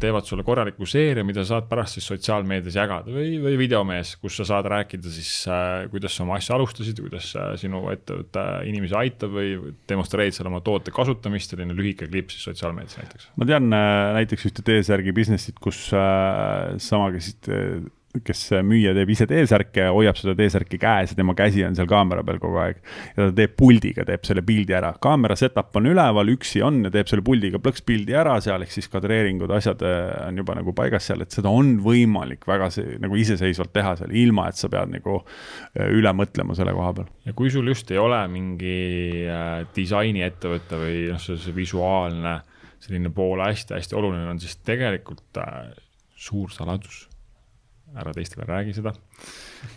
teevad 0.00 0.26
sulle 0.26 0.42
korraliku 0.46 0.86
seeria, 0.88 1.24
mida 1.26 1.44
saad 1.46 1.68
pärast 1.70 1.98
siis 1.98 2.08
sotsiaalmeedias 2.10 2.74
jagada 2.78 3.12
või, 3.14 3.36
või 3.42 3.54
videomees, 3.60 4.14
kus 4.22 4.38
sa 4.40 4.46
saad 4.48 4.66
rääkida 4.70 5.12
siis 5.14 5.30
äh,, 5.46 5.86
kuidas 5.92 6.16
sa 6.16 6.24
oma 6.24 6.38
asja 6.40 6.56
alustasid, 6.56 6.98
kuidas 7.04 7.30
äh, 7.38 7.52
sinu 7.60 7.84
ettevõte 7.92 8.44
inimesi 8.68 8.96
aitab 8.98 9.34
või 9.36 9.74
demonstreerid 9.90 10.36
seal 10.36 10.50
oma 10.50 10.62
toote 10.64 10.94
kasutamist, 10.94 11.54
selline 11.54 11.76
lühike 11.76 12.08
klipp 12.10 12.34
siis 12.34 12.48
sotsiaalmeedias 12.48 12.98
näiteks. 12.98 13.28
ma 13.38 13.48
tean 13.50 13.70
äh, 13.70 14.12
näiteks 14.18 14.48
ühte 14.50 14.64
T-särgi 14.66 15.14
business'it, 15.16 15.60
kus 15.62 15.86
äh, 15.94 16.74
sama 16.82 17.12
käisid 17.14 17.50
äh, 17.52 17.84
kes 18.22 18.42
müüja 18.62 18.92
teeb 18.94 19.10
ise 19.10 19.26
T-särke, 19.26 19.88
hoiab 19.90 20.18
seda 20.18 20.34
T-särki 20.38 20.78
käes 20.80 21.12
ja 21.12 21.18
tema 21.18 21.34
käsi 21.36 21.64
on 21.66 21.74
seal 21.74 21.88
kaamera 21.90 22.22
peal 22.26 22.38
kogu 22.42 22.60
aeg. 22.62 22.78
ja 23.16 23.28
ta 23.28 23.34
teeb 23.40 23.56
puldiga, 23.58 24.04
teeb 24.06 24.26
selle 24.26 24.44
pildi 24.46 24.76
ära, 24.76 24.92
kaamera 25.02 25.36
setup 25.38 25.74
on 25.80 25.88
üleval, 25.90 26.30
üksi 26.34 26.62
on 26.64 26.84
ja 26.86 26.92
teeb 26.94 27.10
selle 27.10 27.24
puldiga 27.26 27.58
plõks 27.62 27.82
pildi 27.86 28.14
ära 28.14 28.36
seal, 28.44 28.62
ehk 28.62 28.74
siis 28.74 28.86
kadreeringud, 28.92 29.50
asjad 29.56 29.82
äh, 29.86 30.12
on 30.28 30.38
juba 30.38 30.54
nagu 30.60 30.74
paigas 30.76 31.08
seal, 31.10 31.24
et 31.24 31.34
seda 31.34 31.50
on 31.50 31.74
võimalik 31.84 32.46
väga 32.46 32.70
see, 32.74 32.98
nagu 33.02 33.18
iseseisvalt 33.18 33.74
teha 33.74 33.96
seal, 33.98 34.14
ilma 34.24 34.46
et 34.50 34.60
sa 34.60 34.70
pead 34.70 34.94
nagu 34.94 35.20
äh, 35.24 35.88
üle 35.90 36.14
mõtlema 36.14 36.54
selle 36.58 36.74
koha 36.76 36.92
peal. 37.00 37.10
ja 37.26 37.34
kui 37.34 37.50
sul 37.54 37.72
just 37.72 37.90
ei 37.90 37.98
ole 38.02 38.20
mingi 38.30 38.76
äh, 39.26 39.64
disainiettevõte 39.74 40.78
või 40.78 41.00
noh, 41.10 41.22
see, 41.22 41.56
visuaalne 41.56 42.38
selline 42.84 43.10
pool 43.16 43.40
hästi-hästi 43.40 43.96
oluline 43.96 44.28
on, 44.28 44.38
siis 44.42 44.58
tegelikult 44.62 45.40
suur 46.20 46.52
saladus 46.52 47.06
ära 48.00 48.12
teistele 48.14 48.46
räägi 48.48 48.74
seda. 48.76 48.92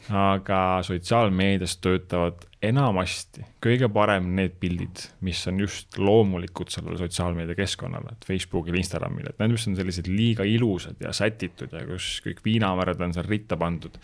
aga 0.10 0.60
sotsiaalmeedias 0.84 1.78
töötavad 1.80 2.44
enamasti 2.64 3.44
kõige 3.62 3.88
parem 3.94 4.32
need 4.38 4.56
pildid, 4.62 5.04
mis 5.26 5.40
on 5.50 5.60
just 5.62 5.98
loomulikud 6.02 6.72
sellele 6.74 6.98
sotsiaalmeedia 7.00 7.58
keskkonnale, 7.58 8.16
et 8.16 8.26
Facebookil, 8.28 8.78
Instagramil, 8.80 9.30
et 9.30 9.40
need, 9.42 9.54
mis 9.54 9.68
on 9.70 9.78
sellised 9.78 10.10
liiga 10.10 10.46
ilusad 10.48 11.00
ja 11.04 11.14
sätitud 11.16 11.74
ja 11.74 11.84
kus 11.88 12.18
kõik 12.26 12.42
viinamärad 12.46 13.02
on 13.06 13.14
seal 13.16 13.30
ritta 13.30 13.60
pandud. 13.60 14.00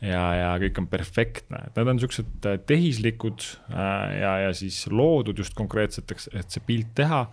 ja, 0.00 0.22
ja 0.38 0.52
kõik 0.62 0.80
on 0.80 0.88
perfektne, 0.90 1.64
et 1.68 1.76
need 1.76 1.92
on 1.94 2.00
siuksed 2.00 2.48
äh, 2.48 2.60
tehislikud 2.66 3.44
äh, 3.68 4.16
ja, 4.22 4.36
ja 4.46 4.54
siis 4.56 4.86
loodud 4.88 5.38
just 5.38 5.54
konkreetseteks, 5.58 6.30
et 6.32 6.48
see 6.50 6.64
pilt 6.66 6.94
teha. 6.96 7.26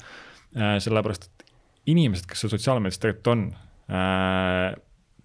Äh, 0.57 0.75
sellepärast, 0.83 1.29
et 1.29 1.47
inimesed, 1.93 2.27
kes 2.27 2.43
seal 2.43 2.51
sotsiaalmeedias 2.57 2.99
tegelikult 2.99 3.33
on 3.37 3.47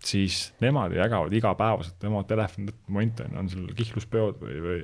siis 0.06 0.52
nemad 0.62 0.94
jagavad 0.96 1.32
igapäevaselt 1.32 2.04
oma 2.08 2.22
telefoni 2.28 2.72
momente, 2.86 3.26
on 3.38 3.48
seal 3.50 3.70
kihnluspeod 3.78 4.40
või, 4.42 4.60
või 4.64 4.78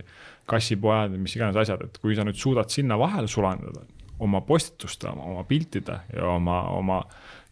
kassipojad 0.49 1.15
või 1.15 1.25
mis 1.27 1.37
iganes 1.37 1.59
asjad, 1.61 1.85
et 1.87 2.01
kui 2.03 2.17
sa 2.17 2.27
nüüd 2.27 2.39
suudad 2.39 2.71
sinna 2.73 2.99
vahele 3.01 3.31
sulandada 3.31 3.85
oma 4.19 4.41
postituste, 4.47 5.11
oma 5.11 5.45
piltide 5.47 6.01
ja 6.15 6.33
oma, 6.33 6.63
oma, 6.75 7.03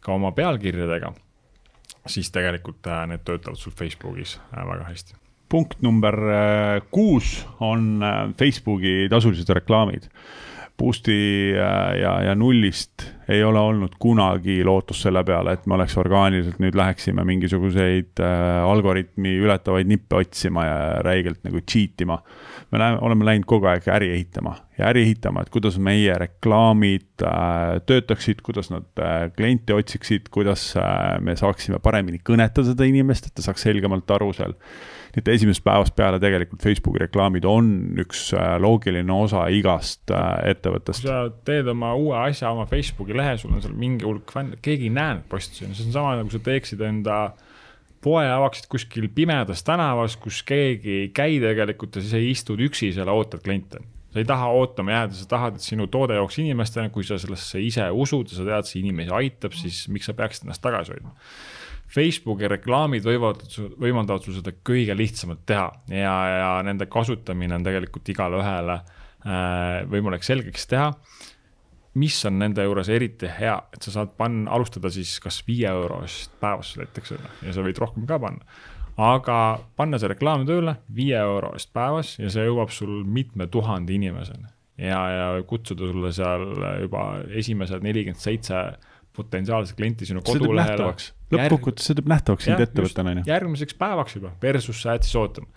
ka 0.02 0.14
oma 0.16 0.32
pealkirjadega, 0.36 1.12
siis 2.10 2.30
tegelikult 2.34 2.86
äh, 2.90 3.04
need 3.10 3.22
töötavad 3.26 3.58
sul 3.60 3.74
Facebookis 3.76 4.36
äh, 4.50 4.66
väga 4.66 4.90
hästi. 4.90 5.16
punkt 5.48 5.82
number 5.82 6.14
äh, 6.14 6.82
kuus 6.90 7.46
on 7.60 8.02
Facebooki 8.38 9.06
tasulised 9.10 9.48
reklaamid 9.54 10.10
Boost'i 10.76 11.54
ja, 11.56 12.10
ja 12.22 12.34
nullist 12.34 13.06
ei 13.28 13.42
ole 13.44 13.58
olnud 13.58 13.96
kunagi 13.98 14.60
lootust 14.64 15.06
selle 15.06 15.22
peale, 15.26 15.56
et 15.56 15.66
me 15.66 15.74
oleks 15.74 15.96
orgaaniliselt 15.98 16.60
nüüd 16.62 16.76
läheksime 16.78 17.24
mingisuguseid 17.26 18.22
äh, 18.22 18.62
algoritmi 18.66 19.34
ületavaid 19.42 19.90
nippe 19.90 20.20
otsima 20.20 20.66
ja 20.66 20.76
räigelt 21.06 21.42
nagu 21.46 21.62
cheat 21.66 22.06
ima. 22.06 22.20
me 22.70 22.78
läheme, 22.78 22.98
oleme 23.00 23.24
läinud 23.24 23.46
kogu 23.46 23.66
aeg 23.70 23.88
äri 23.94 24.12
ehitama 24.14 24.56
ja 24.78 24.90
äri 24.90 25.02
ehitama, 25.06 25.42
et 25.42 25.50
kuidas 25.54 25.78
meie 25.78 26.14
reklaamid 26.18 27.24
äh, 27.26 27.78
töötaksid, 27.86 28.42
kuidas 28.46 28.70
nad 28.70 28.86
äh, 29.02 29.30
kliente 29.36 29.74
otsiksid, 29.74 30.30
kuidas 30.30 30.72
äh, 30.76 31.16
me 31.20 31.36
saaksime 31.36 31.82
paremini 31.82 32.22
kõnetada 32.22 32.70
seda 32.70 32.86
inimest, 32.86 33.26
et 33.26 33.38
ta 33.38 33.46
saaks 33.46 33.66
selgemalt 33.66 34.10
aru 34.10 34.32
seal 34.36 34.54
nii 35.16 35.24
et 35.24 35.28
esimesest 35.32 35.64
päevast 35.64 35.94
peale 35.96 36.18
tegelikult 36.20 36.60
Facebooki 36.62 37.00
reklaamid 37.06 37.46
on 37.48 37.70
üks 38.02 38.28
äh, 38.36 38.56
loogiline 38.60 39.12
osa 39.12 39.46
igast 39.52 40.12
äh, 40.12 40.50
ettevõttest. 40.52 41.00
kui 41.00 41.08
sa 41.08 41.30
teed 41.48 41.70
oma 41.72 41.94
uue 41.96 42.18
asja 42.26 42.52
oma 42.52 42.66
Facebooki 42.68 43.15
lehe, 43.18 43.34
sul 43.40 43.54
on 43.54 43.64
seal 43.64 43.74
mingi 43.78 44.06
hulk 44.06 44.32
fänne, 44.34 44.58
keegi 44.62 44.88
ei 44.90 44.94
näe 44.94 45.18
neid 45.18 45.26
postitusi, 45.30 45.72
see 45.74 45.88
on 45.88 45.96
sama 45.96 46.14
nagu 46.20 46.32
sa 46.32 46.40
teeksid 46.44 46.84
enda 46.86 47.18
poe 48.04 48.22
avaksid 48.30 48.68
kuskil 48.70 49.08
pimedas 49.14 49.64
tänavas, 49.66 50.16
kus 50.20 50.42
keegi 50.46 51.02
ei 51.02 51.10
käi 51.14 51.40
tegelikult 51.42 51.98
ja 51.98 52.04
siis 52.04 52.16
ei 52.18 52.30
istud 52.32 52.62
üksi 52.62 52.92
seal, 52.94 53.10
ootad 53.10 53.42
kliente. 53.44 53.82
sa 54.12 54.22
ei 54.22 54.28
taha 54.28 54.48
ootama 54.56 54.94
jääda, 54.94 55.18
sa 55.18 55.28
tahad, 55.28 55.58
et 55.58 55.64
sinu 55.64 55.88
toode 55.92 56.16
jooks 56.16 56.38
inimestele, 56.40 56.88
kui 56.94 57.04
sa 57.04 57.18
sellesse 57.20 57.60
ise 57.60 57.90
usud 57.90 58.30
ja 58.30 58.38
sa 58.38 58.46
tead, 58.48 58.68
see 58.70 58.80
inimesi 58.80 59.12
aitab, 59.12 59.56
siis 59.58 59.86
miks 59.92 60.08
sa 60.08 60.14
peaksid 60.16 60.46
ennast 60.46 60.64
tagasi 60.64 60.94
hoidma 60.94 61.12
Facebooki 61.92 62.48
reklaamid 62.50 63.04
võivad, 63.06 63.44
võimaldavad 63.78 64.24
sul 64.24 64.36
seda 64.40 64.52
kõige 64.66 64.96
lihtsamalt 64.98 65.44
teha 65.46 65.68
ja, 65.92 66.14
ja 66.32 66.50
nende 66.66 66.88
kasutamine 66.90 67.56
on 67.56 67.66
tegelikult 67.66 68.10
igale 68.10 68.40
ühele 68.42 68.80
äh, 68.80 69.84
võimalik 69.90 70.26
selgeks 70.26 70.66
teha. 70.72 70.90
Mis 71.96 72.16
on 72.28 72.38
nende 72.42 72.64
juures 72.66 72.90
eriti 72.92 73.28
hea, 73.38 73.56
et 73.74 73.86
sa 73.86 73.94
saad 73.98 74.16
panna, 74.18 74.50
alustada 74.56 74.90
siis 74.92 75.16
kas 75.22 75.40
viie 75.46 75.68
euro 75.70 76.02
eest 76.04 76.34
päevas 76.42 76.74
näiteks 76.80 77.14
ja 77.16 77.54
sa 77.56 77.64
võid 77.64 77.80
rohkem 77.82 78.06
ka 78.08 78.18
panna. 78.22 78.44
aga 78.96 79.38
panna 79.76 80.00
see 80.00 80.12
reklaam 80.12 80.46
tööle 80.48 80.76
viie 80.94 81.16
euro 81.20 81.54
eest 81.56 81.72
päevas 81.76 82.16
ja 82.20 82.32
see 82.32 82.46
jõuab 82.46 82.72
sul 82.74 83.02
mitme 83.04 83.48
tuhande 83.52 83.96
inimeseni 83.96 84.48
ja, 84.78 85.00
ja 85.08 85.42
kutsuda 85.48 85.88
sulle 85.92 86.12
seal 86.12 86.46
juba 86.82 87.06
esimesed 87.40 87.84
nelikümmend 87.84 88.20
seitse 88.20 88.62
potentsiaalset 89.16 89.76
klienti 89.76 90.06
sinu 90.08 90.22
kodulehele. 90.24 90.92
lõppkokkuvõttes 91.32 91.88
see 91.88 91.96
teeb 91.98 92.08
nähtavaks 92.12 92.46
sind 92.46 92.62
ettevõttena, 92.62 93.14
on 93.14 93.22
ju. 93.22 93.28
järgmiseks 93.30 93.76
päevaks 93.80 94.18
juba, 94.18 94.34
versus 94.42 94.82
sa 94.82 94.94
jääd 94.94 95.06
siis 95.06 95.16
ootama. 95.20 95.48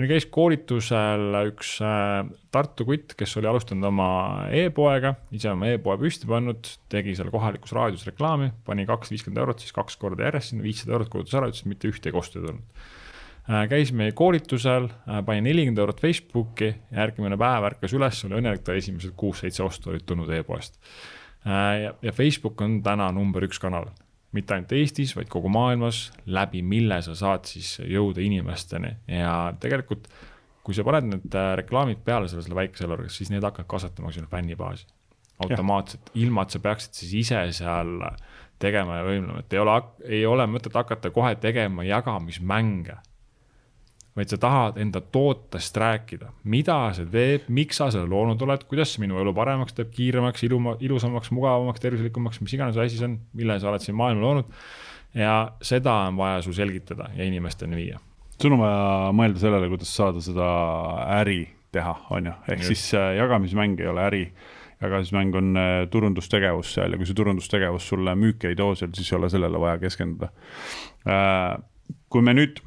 Meil 0.00 0.14
käis 0.14 0.26
koolitusel 0.32 1.36
üks 1.50 1.74
äh, 1.84 2.22
Tartu 2.50 2.86
kutt, 2.88 3.12
kes 3.18 3.36
oli 3.38 3.46
alustanud 3.50 3.86
oma 3.90 4.08
e-poega, 4.56 5.12
ise 5.34 5.52
oma 5.52 5.68
e-poe 5.70 5.98
püsti 6.00 6.28
pannud, 6.30 6.70
tegi 6.90 7.14
seal 7.18 7.30
kohalikus 7.32 7.74
raadios 7.76 8.06
reklaami, 8.08 8.50
pani 8.66 8.86
kaks 8.88 9.12
viiskümmend 9.12 9.42
eurot, 9.42 9.62
siis 9.62 9.76
kaks 9.76 9.98
korda 10.00 10.26
järjest 10.26 10.54
sinna, 10.54 10.64
viissada 10.66 10.96
eurot 10.96 11.12
kulutas 11.12 11.36
ära, 11.38 11.50
ütles, 11.52 11.62
et 11.62 11.70
mitte 11.70 11.90
ühtegi 11.90 12.18
ostu 12.18 12.40
ei 12.40 12.48
tulnud. 12.48 12.82
Äh, 13.50 13.64
käis 13.70 13.94
meie 13.96 14.16
koolitusel, 14.16 14.90
äh, 14.90 15.22
pani 15.26 15.44
nelikümmend 15.46 15.84
eurot 15.84 16.02
Facebooki, 16.02 16.72
järgmine 16.96 17.38
päev 17.40 17.70
ärkas 17.70 17.96
üles, 17.96 18.24
oli 18.26 18.40
õnnelik, 18.40 18.64
ta 18.66 18.76
esimesed 18.78 19.14
kuus-seitse 19.20 19.64
ostu 19.66 19.92
olid 19.92 20.06
tulnud 20.08 20.32
e-poest. 20.40 20.80
Ja, 21.40 21.94
ja 22.04 22.12
Facebook 22.12 22.60
on 22.60 22.82
täna 22.84 23.06
number 23.16 23.46
üks 23.46 23.56
kanal, 23.62 23.86
mitte 24.36 24.54
ainult 24.54 24.72
Eestis, 24.78 25.14
vaid 25.16 25.30
kogu 25.32 25.50
maailmas, 25.52 26.08
läbi 26.26 26.62
mille 26.62 27.00
sa 27.02 27.16
saad 27.18 27.48
siis 27.50 27.78
jõuda 27.82 28.22
inimesteni. 28.22 28.92
Ja 29.10 29.54
tegelikult 29.60 30.06
kui 30.66 30.76
sa 30.76 30.84
paned 30.86 31.08
need 31.08 31.36
äh, 31.36 31.52
reklaamid 31.58 32.02
peale 32.06 32.28
sellele 32.30 32.58
väikesele 32.62 32.94
orgas, 32.94 33.16
siis 33.18 33.30
need 33.32 33.44
hakkavad 33.46 33.68
kasvatama 33.70 34.12
sinu 34.14 34.28
fännibaasi. 34.30 34.86
Automaatselt, 35.40 36.10
ilma 36.20 36.44
et 36.44 36.52
sa 36.52 36.60
peaksid 36.60 36.98
siis 36.98 37.14
ise 37.22 37.40
seal 37.56 37.94
tegema 38.60 38.98
ja 38.98 39.06
võimlema, 39.06 39.40
et 39.40 39.54
ei 39.56 39.62
ole, 39.62 39.76
ei 40.04 40.26
ole 40.28 40.44
mõtet 40.52 40.74
hakata 40.76 41.10
kohe 41.14 41.32
tegema 41.40 41.86
jagamismänge 41.88 42.98
vaid 44.16 44.32
sa 44.32 44.38
tahad 44.42 44.78
enda 44.82 45.00
tootest 45.14 45.76
rääkida, 45.78 46.32
mida 46.50 46.76
see 46.96 47.06
teeb, 47.12 47.46
miks 47.52 47.78
sa 47.80 47.90
selle 47.94 48.10
loonud 48.10 48.42
oled, 48.42 48.64
kuidas 48.70 48.94
see 48.94 49.04
minu 49.04 49.20
elu 49.22 49.32
paremaks 49.36 49.76
teeb, 49.76 49.92
kiiremaks, 49.94 50.44
iluma, 50.48 50.74
ilusamaks, 50.82 51.30
mugavamaks, 51.36 51.82
tervislikumaks, 51.82 52.40
mis 52.42 52.54
iganes 52.56 52.78
asi 52.80 52.98
see 52.98 53.06
on, 53.06 53.18
mille 53.38 53.58
sa 53.62 53.70
oled 53.70 53.84
siin 53.84 53.98
maailma 53.98 54.26
loonud. 54.26 54.54
ja 55.14 55.34
seda 55.66 55.94
on 56.08 56.18
vaja 56.18 56.42
sul 56.42 56.54
selgitada 56.54 57.08
ja 57.16 57.26
inimesteni 57.26 57.78
viia. 57.78 58.00
sul 58.42 58.54
on 58.56 58.64
vaja 58.64 59.12
mõelda 59.16 59.42
sellele, 59.42 59.70
kuidas 59.70 59.94
saada 59.96 60.22
seda 60.24 60.48
äri 61.20 61.42
teha, 61.72 61.94
on 62.10 62.32
ju, 62.32 62.34
ehk 62.48 62.64
Just. 62.64 62.72
siis 62.72 62.98
äh, 62.98 63.12
jagamismäng 63.20 63.78
ei 63.80 63.86
ole 63.90 64.06
äri 64.06 64.24
jagamismäng 64.80 65.34
on 65.38 65.54
äh, 65.60 65.86
turundustegevus 65.90 66.74
seal 66.74 66.90
ja 66.90 66.98
kui 66.98 67.06
see 67.06 67.18
turundustegevus 67.18 67.86
sulle 67.92 68.16
müüki 68.18 68.50
ei 68.50 68.58
too 68.58 68.74
seal, 68.74 68.90
siis 68.96 69.12
ei 69.12 69.18
ole 69.18 69.30
sellele 69.30 69.60
vaja 69.60 69.78
keskenduda. 69.82 70.32
Äh, 71.06 71.60
kui 72.10 72.26
me 72.26 72.34
nüüd 72.34 72.62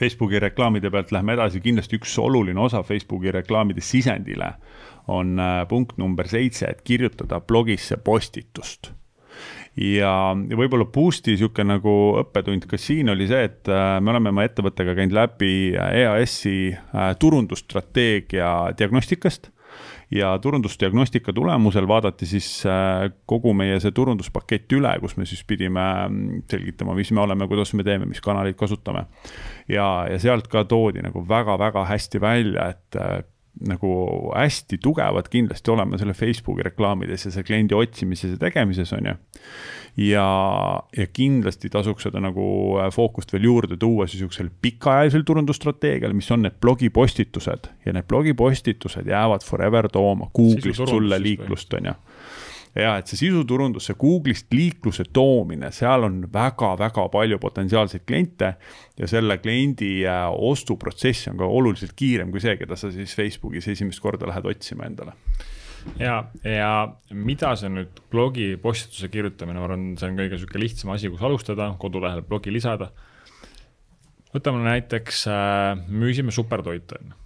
Facebooki 0.00 0.40
reklaamide 0.40 0.90
pealt 0.90 1.12
lähme 1.12 1.36
edasi, 1.36 1.60
kindlasti 1.60 1.98
üks 2.00 2.16
oluline 2.22 2.60
osa 2.60 2.82
Facebooki 2.86 3.32
reklaamide 3.34 3.84
sisendile 3.84 4.54
on 5.10 5.38
äh, 5.40 5.66
punkt 5.68 5.98
number 5.98 6.28
seitse, 6.28 6.70
et 6.70 6.82
kirjutada 6.86 7.40
blogisse 7.40 7.98
postitust. 8.04 8.92
Ja, 9.80 10.34
ja 10.34 10.58
võib-olla 10.58 10.84
Boost'i 10.90 11.36
niisugune 11.36 11.76
nagu 11.76 11.92
õppetund 12.20 12.66
ka 12.68 12.78
siin 12.80 13.12
oli 13.12 13.28
see, 13.30 13.46
et 13.48 13.70
äh, 13.70 13.96
me 14.02 14.12
oleme 14.12 14.32
oma 14.32 14.44
ettevõttega 14.48 14.96
käinud 14.98 15.14
läbi 15.16 15.52
EAS-i 15.76 16.56
äh, 16.74 17.12
turundusstrateegia 17.20 18.50
diagnostikast 18.78 19.50
ja 20.10 20.32
turundusdiagnostika 20.42 21.32
tulemusel 21.32 21.86
vaadati 21.88 22.26
siis 22.26 22.48
kogu 23.30 23.52
meie 23.54 23.78
see 23.80 23.94
turunduspakett 23.94 24.72
üle, 24.74 24.92
kus 25.02 25.16
me 25.16 25.26
siis 25.28 25.44
pidime 25.46 25.84
mm, 26.08 26.44
selgitama, 26.50 26.96
mis 26.98 27.12
me 27.14 27.22
oleme, 27.22 27.48
kuidas 27.50 27.74
me 27.78 27.86
teeme, 27.86 28.08
mis 28.10 28.22
kanaleid 28.24 28.58
kasutame. 28.58 29.06
ja, 29.68 30.06
ja 30.10 30.18
sealt 30.18 30.50
ka 30.50 30.64
toodi 30.64 31.04
nagu 31.06 31.22
väga-väga 31.28 31.84
hästi 31.92 32.20
välja, 32.20 32.70
et 32.74 33.00
nagu 33.66 33.90
hästi 34.36 34.78
tugevad 34.82 35.28
kindlasti 35.30 35.70
olema 35.70 35.98
selle 35.98 36.14
Facebooki 36.14 36.64
reklaamides 36.70 37.26
ja 37.26 37.34
see 37.34 37.44
kliendi 37.46 37.76
otsimises 37.76 38.36
ja 38.36 38.40
tegemises, 38.40 38.92
on 38.96 39.10
ju. 39.10 39.14
Ja, 39.96 40.26
ja 40.96 41.06
kindlasti 41.12 41.70
tasuks 41.70 42.06
seda 42.06 42.22
nagu 42.22 42.44
äh, 42.80 42.90
fookust 42.94 43.32
veel 43.34 43.48
juurde 43.48 43.78
tuua 43.80 44.06
niisugusel 44.08 44.50
pikaajalisel 44.62 45.24
turundusstrateegial, 45.26 46.14
mis 46.16 46.30
on 46.30 46.46
need 46.46 46.60
blogipostitused. 46.60 47.70
Ja 47.86 47.96
need 47.96 48.08
blogipostitused 48.08 49.10
jäävad 49.10 49.44
forever 49.46 49.88
tooma. 49.92 50.30
Google'ist 50.38 50.86
sulle 50.88 51.22
liiklust, 51.22 51.74
on 51.74 51.92
ju. 51.92 51.98
Ja 52.78 52.92
et 53.00 53.10
see 53.10 53.18
sisuturundus, 53.18 53.88
see 53.88 53.98
Google'ist 53.98 54.54
liikluse 54.54 55.08
toomine, 55.12 55.72
seal 55.74 56.06
on 56.06 56.20
väga-väga 56.32 57.08
palju 57.10 57.40
potentsiaalseid 57.42 58.04
kliente 58.06 58.52
ja 58.98 59.08
selle 59.10 59.40
kliendi 59.42 60.04
äh, 60.06 60.28
ostuprotsess 60.30 61.32
on 61.32 61.40
ka 61.40 61.50
oluliselt 61.50 61.96
kiirem 61.98 62.30
kui 62.30 62.42
see, 62.42 62.54
keda 62.60 62.78
sa 62.78 62.92
siis 62.94 63.16
Facebookis 63.18 63.66
esimest 63.74 64.00
korda 64.00 64.30
lähed 64.30 64.46
otsima 64.46 64.86
endale 64.86 65.18
ja, 66.00 66.16
ja 66.44 66.72
mida 67.14 67.54
see 67.58 67.70
nüüd 67.72 68.02
blogi 68.12 68.52
postituse 68.62 69.10
kirjutamine, 69.12 69.60
ma 69.60 69.68
arvan, 69.68 69.86
see 70.00 70.10
on 70.10 70.18
kõige 70.20 70.40
sihuke 70.40 70.60
lihtsam 70.62 70.92
asi, 70.94 71.12
kus 71.12 71.24
alustada, 71.26 71.70
kodulehele 71.80 72.26
blogi 72.26 72.52
lisada. 72.54 72.90
võtame 74.34 74.62
näiteks 74.66 75.24
äh,, 75.26 75.88
müüsime 75.88 76.34
supertoite 76.34 77.00
on 77.00 77.14
ju 77.14 77.19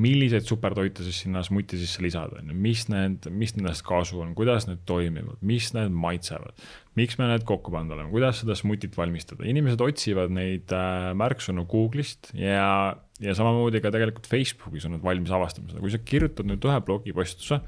milliseid 0.00 0.44
supertoite 0.44 1.04
siis 1.06 1.22
sinna 1.24 1.40
smuti 1.44 1.78
sisse 1.80 2.02
lisada, 2.04 2.40
on 2.40 2.52
ju, 2.52 2.56
mis 2.66 2.84
need, 2.92 3.28
mis 3.32 3.54
nendest 3.56 3.84
kasu 3.86 4.20
on, 4.20 4.34
kuidas 4.36 4.68
need 4.68 4.82
toimivad, 4.88 5.38
mis 5.46 5.70
need 5.76 5.94
maitsevad, 5.96 6.56
miks 7.00 7.16
me 7.20 7.30
need 7.30 7.46
kokku 7.48 7.72
pannud 7.72 7.96
oleme, 7.96 8.12
kuidas 8.12 8.42
seda 8.42 8.56
smutit 8.58 8.96
valmistada, 8.98 9.46
inimesed 9.48 9.80
otsivad 9.84 10.34
neid 10.36 10.72
äh, 10.76 11.12
märksõnu 11.16 11.64
Google'ist 11.70 12.34
ja, 12.36 12.96
ja 13.22 13.36
samamoodi 13.36 13.80
ka 13.84 13.92
tegelikult 13.94 14.28
Facebookis 14.28 14.84
on 14.88 14.98
nad 14.98 15.04
valmis 15.04 15.32
avastama 15.32 15.72
seda, 15.72 15.80
kui 15.84 15.94
sa 15.94 16.02
kirjutad 16.04 16.48
nüüd 16.50 16.66
ühe 16.68 16.82
blogipostuse, 16.84 17.62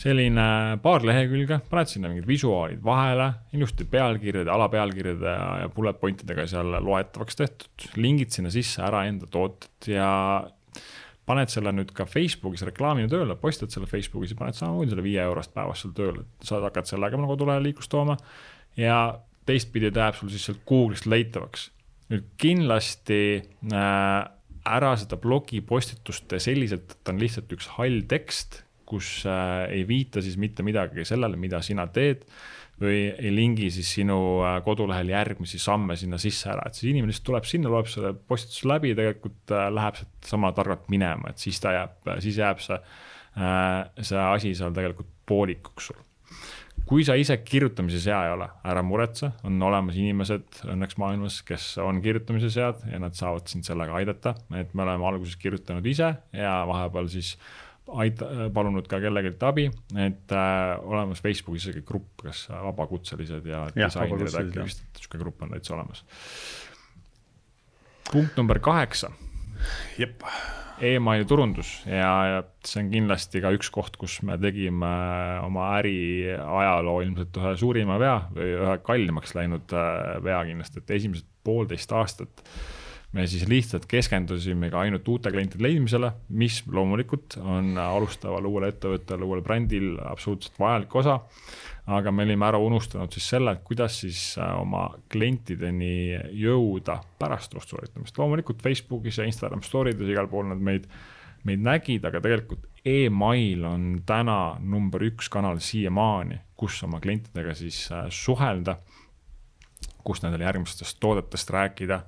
selline 0.00 0.44
paar 0.82 1.04
lehekülge, 1.06 1.60
paned 1.70 1.88
sinna 1.88 2.10
mingid 2.10 2.26
visuaalid 2.28 2.82
vahele, 2.84 3.30
ilusti 3.56 3.86
pealkirjade, 3.88 4.52
alapealkirjade 4.52 5.32
ja, 5.32 5.48
ja 5.62 5.72
bullet 5.72 6.00
point 6.00 6.24
idega 6.26 6.44
seal 6.50 6.76
loetavaks 6.84 7.40
tehtud, 7.40 7.88
lingid 7.96 8.34
sinna 8.34 8.52
sisse 8.52 8.82
ära 8.84 9.06
enda 9.08 9.30
tooted 9.30 9.88
ja 9.94 10.10
paned 11.28 11.52
selle 11.52 11.72
nüüd 11.74 11.92
ka 11.96 12.06
Facebookis 12.08 12.64
reklaamina 12.68 13.10
tööle, 13.10 13.36
postitad 13.40 13.72
selle 13.72 13.88
Facebookis 13.90 14.34
ja 14.34 14.38
paned 14.38 14.58
samamoodi 14.58 14.92
selle 14.92 15.04
viie 15.06 15.22
eurost 15.24 15.54
päevas 15.56 15.84
seal 15.84 15.94
tööle, 15.96 16.26
sa 16.44 16.60
hakkad 16.64 16.90
sellega 16.90 17.18
oma 17.18 17.30
kodulehel 17.30 17.64
liiklust 17.68 17.92
tooma. 17.92 18.16
ja 18.76 18.98
teistpidi 19.48 19.92
ta 19.92 20.08
jääb 20.08 20.18
sul 20.18 20.32
siis 20.32 20.46
sealt 20.48 20.64
Google'ist 20.68 21.08
leitavaks. 21.08 21.70
nüüd 22.12 22.26
kindlasti 22.40 23.20
äh, 23.72 24.20
ära 24.64 24.92
seda 25.00 25.16
blogipostitust 25.20 26.36
selliselt, 26.38 26.96
et 26.96 27.12
on 27.12 27.20
lihtsalt 27.20 27.52
üks 27.56 27.68
hall 27.78 28.04
tekst, 28.08 28.62
kus 28.84 29.22
äh, 29.28 29.64
ei 29.72 29.86
viita 29.88 30.22
siis 30.24 30.36
mitte 30.40 30.62
midagi 30.62 31.06
sellele, 31.08 31.40
mida 31.40 31.62
sina 31.64 31.86
teed 31.88 32.26
või 32.82 32.98
ei 33.12 33.30
lingi 33.34 33.68
siis 33.74 33.92
sinu 33.98 34.18
äh, 34.42 34.56
kodulehel 34.66 35.12
järgmisi 35.12 35.60
samme 35.62 35.96
sinna 35.98 36.18
sisse 36.22 36.50
ära, 36.52 36.66
et 36.66 36.78
siis 36.78 36.90
inimene 36.90 37.12
lihtsalt 37.12 37.28
tuleb 37.30 37.46
sinna, 37.48 37.70
loeb 37.72 37.90
selle 37.90 38.14
postituse 38.14 38.68
läbi, 38.70 38.94
tegelikult 38.98 39.54
äh, 39.54 39.68
läheb 39.74 40.00
sealt 40.00 40.32
sama 40.34 40.50
targalt 40.56 40.88
minema, 40.92 41.30
et 41.30 41.42
siis 41.42 41.60
ta 41.62 41.74
jääb, 41.76 42.10
siis 42.24 42.40
jääb 42.42 42.64
see, 42.64 42.80
äh, 43.38 43.78
see 44.00 44.24
asi 44.24 44.56
seal 44.58 44.74
tegelikult 44.74 45.12
poolikuks 45.28 45.92
sul. 45.92 46.02
Kui 46.84 47.04
sa 47.06 47.14
ise 47.16 47.36
kirjutamises 47.40 48.04
hea 48.10 48.18
ei 48.26 48.32
ole, 48.34 48.48
ära 48.68 48.82
muretse, 48.84 49.30
on 49.48 49.62
olemas 49.64 49.96
inimesed 49.96 50.64
õnneks 50.68 50.98
maailmas, 51.00 51.38
kes 51.46 51.78
on 51.80 52.02
kirjutamises 52.04 52.58
head 52.60 52.82
ja 52.90 52.98
nad 53.00 53.16
saavad 53.16 53.48
sind 53.48 53.64
sellega 53.64 53.94
aidata, 53.96 54.34
et 54.58 54.74
me 54.76 54.84
oleme 54.84 55.06
alguses 55.08 55.38
kirjutanud 55.40 55.86
ise 55.88 56.10
ja 56.36 56.58
vahepeal 56.68 57.08
siis 57.14 57.38
aita-, 57.92 58.30
palunud 58.54 58.88
ka 58.88 59.00
kellelgi 59.02 59.34
abi, 59.44 59.68
et 60.00 60.34
äh, 60.34 60.72
olemas 60.88 61.22
Facebookis 61.24 61.68
isegi 61.68 61.84
grupp, 61.86 62.24
kas 62.24 62.46
vabakutselised 62.50 63.46
ja 63.48 63.66
disainerid 63.74 64.40
äkki 64.40 64.64
vist, 64.64 64.84
et 64.84 65.00
niisugune 65.00 65.24
grupp 65.24 65.44
on 65.44 65.54
täitsa 65.54 65.76
olemas. 65.76 66.04
punkt 68.10 68.36
number 68.36 68.58
kaheksa. 68.58 69.10
jep 69.98 70.24
emaili 70.84 71.24
turundus 71.24 71.84
ja, 71.86 72.14
ja 72.26 72.38
see 72.66 72.82
on 72.82 72.88
kindlasti 72.90 73.40
ka 73.40 73.52
üks 73.54 73.70
koht, 73.72 73.96
kus 73.96 74.18
me 74.26 74.36
tegime 74.42 74.90
oma 75.46 75.68
äri 75.78 76.34
ajaloo 76.34 76.98
ilmselt 77.04 77.36
ühe 77.38 77.52
suurima 77.60 77.98
vea 78.02 78.16
või 78.34 78.48
ühe 78.56 78.78
kallimaks 78.86 79.36
läinud 79.38 79.76
äh, 79.76 80.16
vea 80.24 80.40
kindlasti, 80.48 80.82
et 80.82 80.96
esimesed 80.98 81.28
poolteist 81.44 81.92
aastat 81.94 82.42
äh, 82.42 82.83
me 83.14 83.26
siis 83.30 83.46
lihtsalt 83.48 83.86
keskendusime 83.86 84.68
ka 84.72 84.80
ainult 84.82 85.06
uute 85.08 85.30
klientide 85.30 85.62
leidmisele, 85.62 86.10
mis 86.34 86.58
loomulikult 86.66 87.36
on 87.38 87.76
alustaval 87.78 88.48
uuel 88.50 88.66
ettevõttel, 88.72 89.22
uuel 89.22 89.42
brändil 89.46 89.94
absoluutselt 90.02 90.58
vajalik 90.58 90.96
osa. 91.02 91.20
aga 91.86 92.10
me 92.10 92.24
olime 92.24 92.46
ära 92.46 92.58
unustanud 92.58 93.12
siis 93.12 93.26
selle, 93.28 93.52
et 93.52 93.60
kuidas 93.64 93.98
siis 94.00 94.20
äh, 94.40 94.54
oma 94.56 94.86
klientideni 95.12 96.16
jõuda 96.32 96.96
pärast 97.18 97.54
ostu 97.54 97.76
sooritamist. 97.76 98.18
loomulikult 98.18 98.62
Facebookis 98.62 99.18
ja 99.18 99.28
Instagram 99.28 99.62
story 99.62 99.92
des 99.92 100.10
igal 100.10 100.28
pool 100.28 100.48
nad 100.48 100.58
meid, 100.58 100.88
meid 101.44 101.60
nägid, 101.62 102.04
aga 102.04 102.22
tegelikult 102.24 102.66
email 102.84 103.64
on 103.68 104.02
täna 104.06 104.56
number 104.60 105.04
üks 105.06 105.30
kanal 105.30 105.60
siiamaani, 105.60 106.40
kus 106.56 106.82
oma 106.82 107.00
klientidega 107.04 107.54
siis 107.54 107.86
äh, 107.92 108.08
suhelda, 108.10 108.78
kus 110.04 110.24
nendele 110.24 110.48
järgmistest 110.48 110.98
toodetest 111.00 111.50
rääkida 111.50 112.02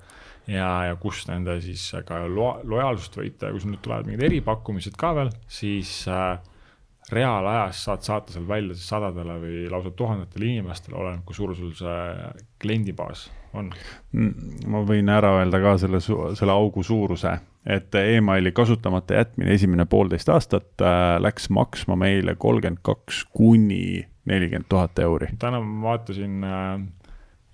ja, 0.47 0.69
ja 0.89 0.97
kus 0.99 1.25
nende 1.29 1.59
siis 1.63 1.89
ka 2.07 2.23
lo-, 2.31 2.59
lojaalsust 2.63 3.17
võita 3.19 3.49
ja 3.49 3.55
kui 3.55 3.63
sul 3.63 3.73
nüüd 3.73 3.83
tulevad 3.85 4.09
mingid 4.09 4.27
eripakkumised 4.29 4.97
ka 4.99 5.13
veel, 5.17 5.31
siis 5.51 5.99
äh, 6.11 6.37
reaalajas 7.11 7.83
saad 7.87 8.03
saata 8.03 8.33
seal 8.33 8.47
välja 8.47 8.75
siis 8.75 8.89
sadadele 8.91 9.37
või 9.41 9.65
lausa 9.71 9.91
tuhandetele 9.95 10.51
inimestele, 10.53 10.97
oleneb, 10.99 11.23
kui 11.27 11.37
suur 11.37 11.55
sul 11.55 11.71
see 11.77 12.31
kliendibaas 12.61 13.27
on. 13.57 13.71
Mm, 14.11 14.57
ma 14.71 14.83
võin 14.87 15.09
ära 15.11 15.37
öelda 15.39 15.61
ka 15.63 15.77
selle, 15.81 16.01
selle 16.03 16.53
augu 16.53 16.83
suuruse, 16.85 17.37
et 17.67 17.95
emaili 17.99 18.51
kasutamata 18.55 19.21
jätmine 19.21 19.55
esimene 19.55 19.87
poolteist 19.89 20.29
aastat 20.33 20.83
äh, 20.83 21.15
läks 21.23 21.49
maksma 21.53 21.97
meile 21.99 22.35
kolmkümmend 22.35 22.83
kaks 22.85 23.23
kuni 23.35 24.05
nelikümmend 24.27 24.67
tuhat 24.69 24.99
euri. 24.99 25.31
täna 25.39 25.61
ma 25.63 25.93
vaatasin 25.93 26.43
äh, 26.43 26.81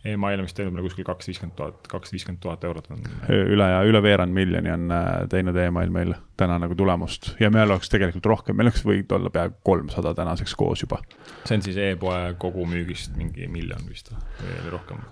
e-mail, 0.06 0.42
mis 0.44 0.56
teenib 0.56 0.76
meil 0.76 0.86
kuskil 0.88 1.06
kaks 1.08 1.30
viiskümmend 1.30 1.56
tuhat, 1.58 1.88
kaks 1.92 2.12
viiskümmend 2.12 2.42
tuhat 2.44 2.63
eurot 2.68 2.89
on. 2.92 3.06
üle 3.30 3.68
ja 3.72 3.80
üle 3.88 4.02
veerand 4.04 4.36
miljoni 4.36 4.72
on 4.74 4.92
äh, 4.92 5.12
teinud 5.32 5.58
e-mail 5.60 5.94
meil 5.96 6.13
täna 6.39 6.58
nagu 6.60 6.76
tulemust 6.76 7.34
ja 7.39 7.52
meil 7.54 7.72
oleks 7.72 7.92
tegelikult 7.94 8.28
rohkem, 8.34 8.58
meil 8.60 8.68
oleks 8.70 8.84
võinud 8.88 9.16
olla 9.16 9.32
peaaegu 9.34 9.62
kolmsada 9.63 10.13
tänaseks 10.18 10.56
koos 10.60 10.84
juba. 10.84 11.00
see 11.46 11.58
on 11.60 11.66
siis 11.66 11.80
e-poe 11.80 12.36
kogumüügist 12.42 13.16
mingi 13.20 13.48
miljon 13.48 13.88
vist 13.88 14.12
või 14.42 14.76
rohkem? 14.76 15.06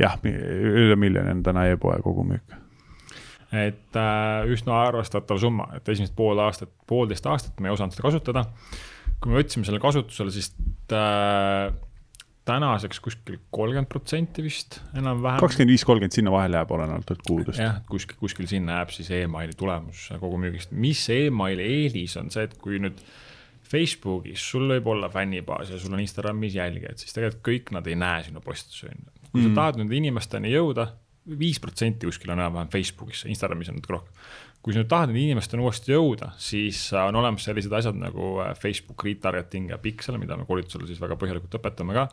jah, 0.00 0.16
üle 0.24 0.96
miljoni 0.96 1.36
on 1.36 1.44
täna 1.44 1.68
e-poe 1.74 2.00
kogumüük 2.04 2.56
et 3.50 3.98
äh, 3.98 4.46
üsna 4.50 4.78
arvestatav 4.86 5.40
summa, 5.42 5.68
et 5.76 5.88
esimesed 5.90 6.14
pool 6.16 6.38
aastat, 6.40 6.70
poolteist 6.88 7.26
aastat 7.26 7.60
me 7.60 7.68
ei 7.68 7.74
osanud 7.74 7.96
seda 7.96 8.06
kasutada. 8.06 8.44
kui 9.20 9.32
me 9.32 9.36
võtsime 9.42 9.66
selle 9.68 9.82
kasutusele, 9.82 10.32
siis 10.32 10.54
äh, 10.96 11.74
tänaseks 12.50 13.00
kuskil 13.04 13.38
kolmkümmend 13.54 13.88
protsenti 13.90 14.44
vist 14.44 14.80
enam-vähem. 14.98 15.40
kakskümmend 15.42 15.74
viis, 15.74 15.86
kolmkümmend 15.86 16.16
sinna 16.16 16.34
vahele 16.34 16.60
jääb 16.60 16.76
olenevalt 16.76 17.26
kuudest. 17.26 17.62
jah, 17.62 17.80
kuskil, 17.90 18.18
kuskil 18.20 18.50
sinna 18.50 18.80
jääb 18.80 18.94
siis 18.94 19.10
emaili 19.22 19.56
tulemus 19.58 20.08
kogumüügist. 20.20 20.72
mis 20.72 21.02
emaili 21.14 21.66
eelis 21.80 22.16
on 22.20 22.32
see, 22.34 22.48
et 22.48 22.56
kui 22.60 22.80
nüüd 22.82 22.98
Facebookis 23.70 24.42
sul 24.52 24.66
võib 24.72 24.88
olla 24.90 25.10
fännibaas 25.12 25.70
ja 25.70 25.78
sul 25.78 25.94
on 25.94 26.02
Instagramis 26.02 26.56
jälgijad, 26.58 26.98
siis 26.98 27.14
tegelikult 27.14 27.44
kõik 27.46 27.74
nad 27.76 27.86
ei 27.86 27.98
näe 27.98 28.24
sinu 28.26 28.42
postitusi, 28.42 28.88
on 28.90 28.98
ju. 28.98 29.12
kui 29.30 29.42
mm. 29.42 29.46
sa 29.46 29.58
tahad 29.60 29.78
nende 29.78 29.98
inimesteni 29.98 30.50
jõuda, 30.50 30.88
viis 31.38 31.60
protsenti 31.62 32.08
kuskil 32.08 32.32
on 32.34 32.40
enam-vähem 32.40 32.72
Facebookis, 32.72 33.26
Instagramis 33.30 33.70
on 33.70 33.78
natuke 33.78 33.94
rohkem. 33.94 34.24
kui 34.60 34.74
sa 34.74 34.82
nüüd 34.82 34.90
tahad 34.90 35.12
nende 35.12 35.22
inimesteni 35.22 35.62
uuesti 35.62 35.94
jõuda, 35.94 36.32
siis 36.42 36.82
on 36.98 37.16
olemas 37.16 37.46
sellised 37.46 37.72
asjad 37.78 37.96
nagu 37.96 38.32
Facebook 38.58 39.06
retargeting 39.06 39.70
ja 39.70 39.78
Pixel, 39.80 40.18
mida 40.20 40.36
me 40.36 40.48
koolitusel 40.48 40.84
siis 40.90 41.00
väga 41.00 41.16
põhjalikult 41.20 41.54
õpetame 41.60 41.96
ka 41.96 42.08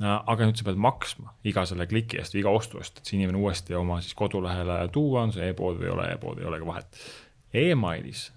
aga 0.00 0.46
nüüd 0.48 0.56
sa 0.56 0.64
pead 0.64 0.80
maksma 0.80 1.34
iga 1.44 1.66
selle 1.68 1.86
kliki 1.90 2.20
eest 2.20 2.34
või 2.34 2.44
iga 2.44 2.54
ostu 2.56 2.80
eest, 2.80 2.98
et 2.98 3.08
see 3.08 3.18
inimene 3.18 3.40
uuesti 3.42 3.76
oma 3.76 4.00
siis 4.00 4.16
kodulehele 4.16 4.80
tuua, 4.94 5.26
on 5.26 5.34
see 5.36 5.50
e-pood 5.52 5.76
või 5.80 5.90
ei 5.90 5.94
ole 5.96 6.08
e-pood, 6.14 6.40
ei 6.40 6.48
olegi 6.48 6.68
vahet 6.68 7.02
e. 7.52 7.70
Emailis 7.70 8.30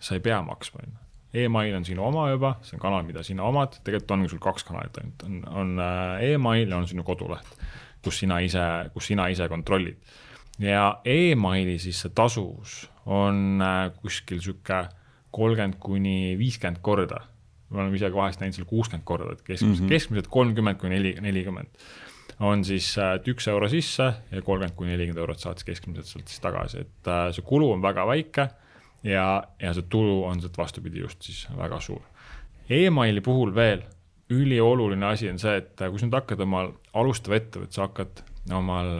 sa 0.00 0.16
ei 0.16 0.24
pea 0.24 0.40
maksma, 0.46 0.80
on 0.80 0.94
ju 0.94 1.00
email 1.34 1.76
on 1.76 1.84
sinu 1.86 2.04
oma 2.04 2.26
juba, 2.30 2.54
see 2.66 2.76
on 2.76 2.82
kanal, 2.82 3.04
mida 3.06 3.22
sina 3.26 3.44
omad, 3.46 3.78
tegelikult 3.86 4.16
ongi 4.16 4.30
sul 4.32 4.42
kaks 4.42 4.66
kanalit 4.66 4.98
ainult, 4.98 5.24
on, 5.26 5.36
on 5.62 5.82
äh, 5.84 6.32
email 6.32 6.72
ja 6.72 6.80
on 6.80 6.88
sinu 6.90 7.04
koduleht, 7.06 7.52
kus 8.04 8.22
sina 8.22 8.40
ise, 8.42 8.64
kus 8.94 9.10
sina 9.12 9.28
ise 9.30 9.46
kontrollid. 9.50 10.00
ja 10.60 11.00
emaili 11.04 11.78
siis 11.80 12.02
see 12.02 12.12
tasuvus 12.14 12.82
on 13.06 13.62
äh, 13.62 13.92
kuskil 14.02 14.42
sihuke 14.42 14.82
kolmkümmend 15.30 15.78
kuni 15.80 16.36
viiskümmend 16.38 16.82
korda. 16.82 17.22
Me 17.70 17.82
oleme 17.82 17.98
ise 17.98 18.12
vahest 18.14 18.40
näinud 18.42 18.58
seal 18.58 18.68
kuuskümmend 18.70 19.06
korda, 19.06 19.32
et 19.32 19.42
keskmiselt 19.42 19.80
mm, 19.80 19.86
-hmm. 19.86 19.94
keskmiselt 19.94 20.30
kolmkümmend 20.30 20.80
kuni 20.80 20.96
neli, 20.96 21.14
nelikümmend 21.20 21.84
on 22.40 22.64
siis, 22.64 22.94
et 22.98 23.28
üks 23.28 23.48
euro 23.52 23.68
sisse 23.68 24.06
ja 24.30 24.42
kolmkümmend 24.42 24.76
kuni 24.76 24.94
nelikümmend 24.94 25.20
eurot 25.20 25.38
saad 25.38 25.60
siis 25.60 25.68
keskmiselt 25.72 26.06
sealt 26.06 26.28
siis 26.28 26.40
tagasi, 26.40 26.84
et 26.86 27.08
äh, 27.08 27.28
see 27.36 27.46
kulu 27.46 27.72
on 27.72 27.82
väga 27.82 28.06
väike 28.08 28.48
ja, 29.06 29.26
ja 29.60 29.74
see 29.76 29.86
tulu 29.88 30.24
on 30.24 30.40
sealt 30.40 30.58
vastupidi 30.58 31.04
just 31.04 31.22
siis 31.22 31.46
väga 31.56 31.80
suur 31.80 32.02
e. 32.68 32.86
Emaili 32.86 33.20
puhul 33.20 33.54
veel 33.54 33.82
ülioluline 34.30 35.06
asi 35.06 35.30
on 35.30 35.38
see, 35.42 35.56
et 35.58 35.74
kui 35.76 35.98
sa 35.98 36.06
nüüd 36.06 36.14
hakkad 36.14 36.44
omal 36.46 36.72
alustav 36.94 37.34
ettevõte, 37.34 37.74
sa 37.74 37.88
hakkad 37.88 38.22
omal 38.54 38.92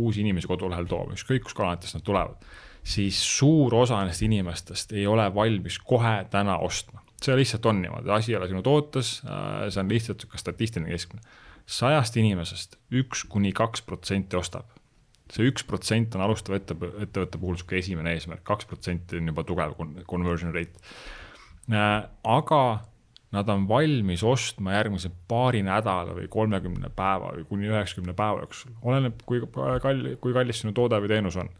uusi 0.00 0.24
inimesi 0.24 0.48
kodulehel 0.48 0.88
tooma, 0.88 1.14
ükskõik 1.16 1.44
kus 1.44 1.56
kanalitest 1.56 1.98
nad 1.98 2.04
tulevad, 2.06 2.48
siis 2.82 3.18
suur 3.20 3.74
osa 3.82 4.00
nendest 4.00 4.24
inimestest 4.24 4.94
ei 4.96 5.06
ole 5.06 5.26
valmis 5.34 5.78
kohe 5.84 6.16
täna 6.32 6.56
ostma. 6.64 7.04
See 7.20 7.36
lihtsalt 7.36 7.66
on 7.68 7.82
niimoodi, 7.82 8.10
asi 8.14 8.32
ei 8.32 8.38
ole 8.38 8.48
sinu 8.48 8.62
tootes, 8.64 9.20
see 9.20 9.80
on 9.82 9.92
lihtsalt 9.92 10.24
sihuke 10.24 10.40
statistiline 10.40 10.90
keskmine. 10.90 11.22
sajast 11.70 12.16
inimesest 12.16 12.78
üks 13.02 13.24
kuni 13.28 13.52
kaks 13.52 13.82
protsenti 13.86 14.36
ostab 14.36 14.70
see 15.34 15.48
üks 15.50 15.64
protsent 15.66 16.14
on 16.18 16.24
alustava 16.24 16.58
ettevõtte, 16.58 17.04
ettevõtte 17.06 17.40
puhul 17.40 17.58
sihuke 17.58 17.78
esimene 17.78 18.14
eesmärk, 18.16 18.42
kaks 18.46 18.68
protsenti 18.70 19.20
on 19.20 19.30
juba 19.30 19.44
tugev 19.46 19.76
conversion 20.10 20.54
rate. 20.54 20.80
Äh, 21.70 22.08
aga 22.26 22.62
nad 23.34 23.50
on 23.52 23.68
valmis 23.70 24.24
ostma 24.26 24.74
järgmise 24.74 25.12
paari 25.30 25.62
nädala 25.62 26.16
või 26.16 26.26
kolmekümne 26.30 26.90
päeva 26.96 27.30
või 27.36 27.44
kuni 27.46 27.70
üheksakümne 27.70 28.14
päeva 28.18 28.42
jooksul, 28.42 28.74
oleneb, 28.82 29.22
kui 29.26 29.42
kalli, 29.82 30.16
kui 30.22 30.34
kallis 30.34 30.64
sinu 30.64 30.74
toode 30.74 30.98
või 31.02 31.12
teenus 31.12 31.38
on. 31.38 31.52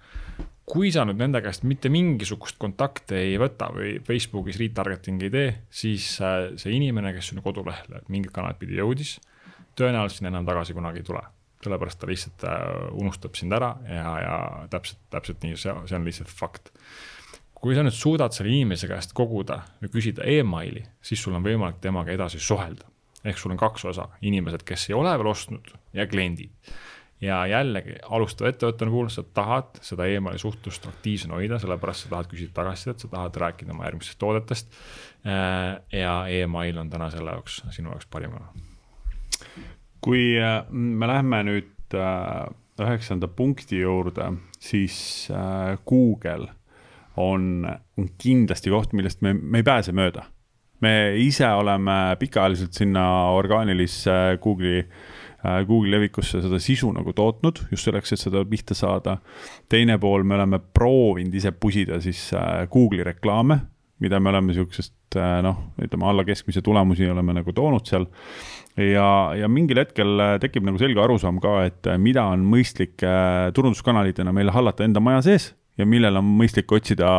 Kui 0.70 0.92
sa 0.94 1.02
nüüd 1.06 1.18
nende 1.18 1.40
käest 1.42 1.64
mitte 1.66 1.90
mingisugust 1.90 2.60
kontakte 2.62 3.18
ei 3.18 3.34
võta 3.42 3.72
või 3.74 3.96
Facebookis 4.06 4.60
retargeting 4.60 5.26
ei 5.26 5.34
tee, 5.34 5.50
siis 5.66 6.12
äh, 6.22 6.52
see 6.60 6.76
inimene, 6.76 7.12
kes 7.16 7.32
sinu 7.32 7.42
kodulehele 7.42 8.04
mingit 8.08 8.32
kanalit 8.34 8.60
pidi 8.60 8.78
jõudis, 8.78 9.16
tõenäoliselt 9.78 10.20
sinna 10.20 10.34
enam 10.34 10.48
tagasi 10.48 10.76
kunagi 10.76 11.02
ei 11.02 11.10
tule 11.10 11.26
sellepärast 11.64 12.00
ta 12.00 12.08
lihtsalt 12.08 12.44
äh, 12.48 12.60
unustab 12.96 13.36
sind 13.36 13.52
ära 13.52 13.74
ja, 13.88 14.12
ja 14.24 14.36
täpselt, 14.72 15.00
täpselt 15.12 15.42
nii, 15.44 15.56
see, 15.60 15.74
see 15.88 15.98
on 15.98 16.06
lihtsalt 16.08 16.32
fakt. 16.32 16.70
kui 17.60 17.74
sa 17.76 17.84
nüüd 17.84 17.96
suudad 17.96 18.32
selle 18.32 18.52
inimese 18.54 18.88
käest 18.88 19.12
koguda 19.16 19.58
või 19.82 19.90
küsida 19.92 20.24
emaili, 20.24 20.86
siis 21.04 21.20
sul 21.20 21.36
on 21.36 21.44
võimalik 21.44 21.82
temaga 21.84 22.14
edasi 22.14 22.40
suhelda. 22.40 22.88
ehk 23.24 23.38
sul 23.38 23.52
on 23.52 23.60
kaks 23.60 23.84
osa, 23.92 24.08
inimesed, 24.24 24.64
kes 24.64 24.88
ei 24.88 24.96
ole 24.96 25.12
veel 25.12 25.28
ostnud 25.28 25.74
ja 25.92 26.06
kliendid. 26.08 26.72
Ja 27.20 27.40
jällegi, 27.46 27.98
alustava 28.08 28.50
ettevõttena 28.50 28.92
puhul 28.92 29.10
sa 29.12 29.24
tahad 29.36 29.80
seda 29.84 30.06
emaili 30.08 30.40
suhtlust 30.40 30.86
aktiivsena 30.88 31.36
hoida, 31.36 31.58
sellepärast 31.60 32.06
sa 32.06 32.14
tahad 32.14 32.30
küsida 32.30 32.54
tagasisidet, 32.56 33.04
sa 33.04 33.10
tahad 33.12 33.36
rääkida 33.42 33.74
oma 33.74 33.86
järgmistest 33.88 34.20
toodetest. 34.20 34.72
Äh, 35.26 35.82
ja 35.92 36.14
email 36.32 36.80
on 36.80 36.90
täna 36.90 37.10
selle 37.12 37.36
jaoks, 37.36 37.60
sinu 37.76 37.92
jaoks 37.92 38.08
parim 38.10 38.36
kanal 38.36 38.66
kui 40.00 40.38
äh, 40.40 40.62
me 40.70 41.08
läheme 41.08 41.42
nüüd 41.44 41.96
äh, 41.96 42.48
üheksanda 42.80 43.28
punkti 43.28 43.82
juurde, 43.82 44.30
siis 44.56 45.28
Google 45.88 46.48
on, 47.20 47.66
on 47.68 48.06
kindlasti 48.16 48.72
koht, 48.72 48.94
millest 48.96 49.20
me, 49.20 49.34
me 49.34 49.60
ei 49.60 49.66
pääse 49.66 49.92
mööda. 49.92 50.24
me 50.80 51.12
ise 51.20 51.44
oleme 51.44 52.16
pikaajaliselt 52.16 52.72
sinna 52.72 53.02
orgaanilisse 53.36 54.38
Google'i 54.40 54.86
Google'i 55.42 55.94
levikusse 55.94 56.42
seda 56.44 56.58
sisu 56.60 56.90
nagu 56.92 57.14
tootnud, 57.16 57.62
just 57.72 57.86
selleks, 57.88 58.12
et 58.12 58.20
seda 58.20 58.42
pihta 58.44 58.76
saada. 58.76 59.18
teine 59.68 59.98
pool, 59.98 60.22
me 60.22 60.36
oleme 60.36 60.60
proovinud 60.60 61.34
ise 61.34 61.52
pusida 61.52 62.00
siis 62.00 62.30
Google'i 62.72 63.06
reklaame, 63.06 63.60
mida 64.00 64.20
me 64.20 64.32
oleme 64.32 64.56
sihukesest 64.56 65.20
noh, 65.42 65.62
ütleme 65.80 66.06
alla 66.06 66.24
keskmise 66.24 66.62
tulemusi 66.62 67.08
oleme 67.10 67.34
nagu 67.40 67.52
toonud 67.52 67.88
seal 67.88 68.06
ja, 68.78 69.06
ja 69.36 69.48
mingil 69.50 69.80
hetkel 69.82 70.20
äh, 70.22 70.34
tekib 70.42 70.66
nagu 70.66 70.80
selge 70.80 71.02
arusaam 71.02 71.40
ka, 71.42 71.56
et 71.68 71.88
äh, 71.90 71.98
mida 72.00 72.26
on 72.32 72.44
mõistlik 72.46 73.02
äh, 73.06 73.48
turunduskanalitena 73.56 74.34
meil 74.36 74.52
hallata 74.54 74.86
enda 74.86 75.02
maja 75.02 75.24
sees 75.26 75.50
ja 75.80 75.86
millel 75.88 76.20
on 76.20 76.28
mõistlik 76.38 76.70
otsida 76.76 77.10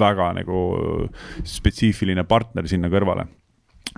väga 0.00 0.32
nagu 0.40 0.60
spetsiifiline 1.46 2.24
partner 2.28 2.68
sinna 2.68 2.90
kõrvale 2.92 3.28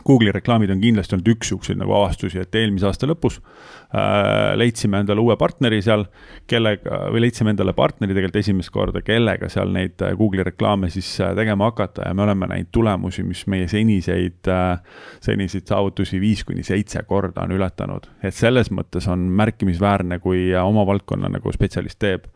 Google'i 0.04 0.32
reklaamid 0.34 0.70
on 0.70 0.80
kindlasti 0.82 1.16
olnud 1.16 1.28
üks 1.32 1.48
siukseid 1.50 1.78
nagu 1.80 1.94
avastusi, 1.96 2.38
et 2.42 2.54
eelmise 2.58 2.86
aasta 2.86 3.08
lõpus 3.08 3.38
äh, 3.40 4.52
leidsime 4.58 5.00
endale 5.02 5.22
uue 5.24 5.34
partneri 5.40 5.80
seal, 5.82 6.04
kellega, 6.50 7.00
või 7.14 7.24
leidsime 7.24 7.54
endale 7.54 7.72
partneri 7.76 8.14
tegelikult 8.14 8.38
esimest 8.42 8.72
korda, 8.74 9.02
kellega 9.06 9.48
seal 9.52 9.72
neid 9.74 10.04
äh, 10.04 10.12
Google'i 10.18 10.44
reklaame 10.46 10.90
siis 10.92 11.08
äh, 11.24 11.32
tegema 11.38 11.70
hakata 11.70 12.06
ja 12.06 12.14
me 12.14 12.26
oleme 12.26 12.50
näinud 12.52 12.70
tulemusi, 12.76 13.24
mis 13.26 13.46
meie 13.50 13.68
seniseid 13.72 14.52
äh,, 14.52 15.00
seniseid 15.24 15.66
saavutusi 15.72 16.20
viis 16.22 16.44
kuni 16.46 16.62
seitse 16.66 17.02
korda 17.08 17.46
on 17.46 17.56
ületanud. 17.56 18.10
et 18.22 18.36
selles 18.36 18.70
mõttes 18.70 19.08
on 19.10 19.26
märkimisväärne, 19.40 20.20
kui 20.20 20.50
oma 20.60 20.86
valdkonna 20.86 21.32
nagu 21.32 21.52
spetsialist 21.52 21.98
teeb. 21.98 22.28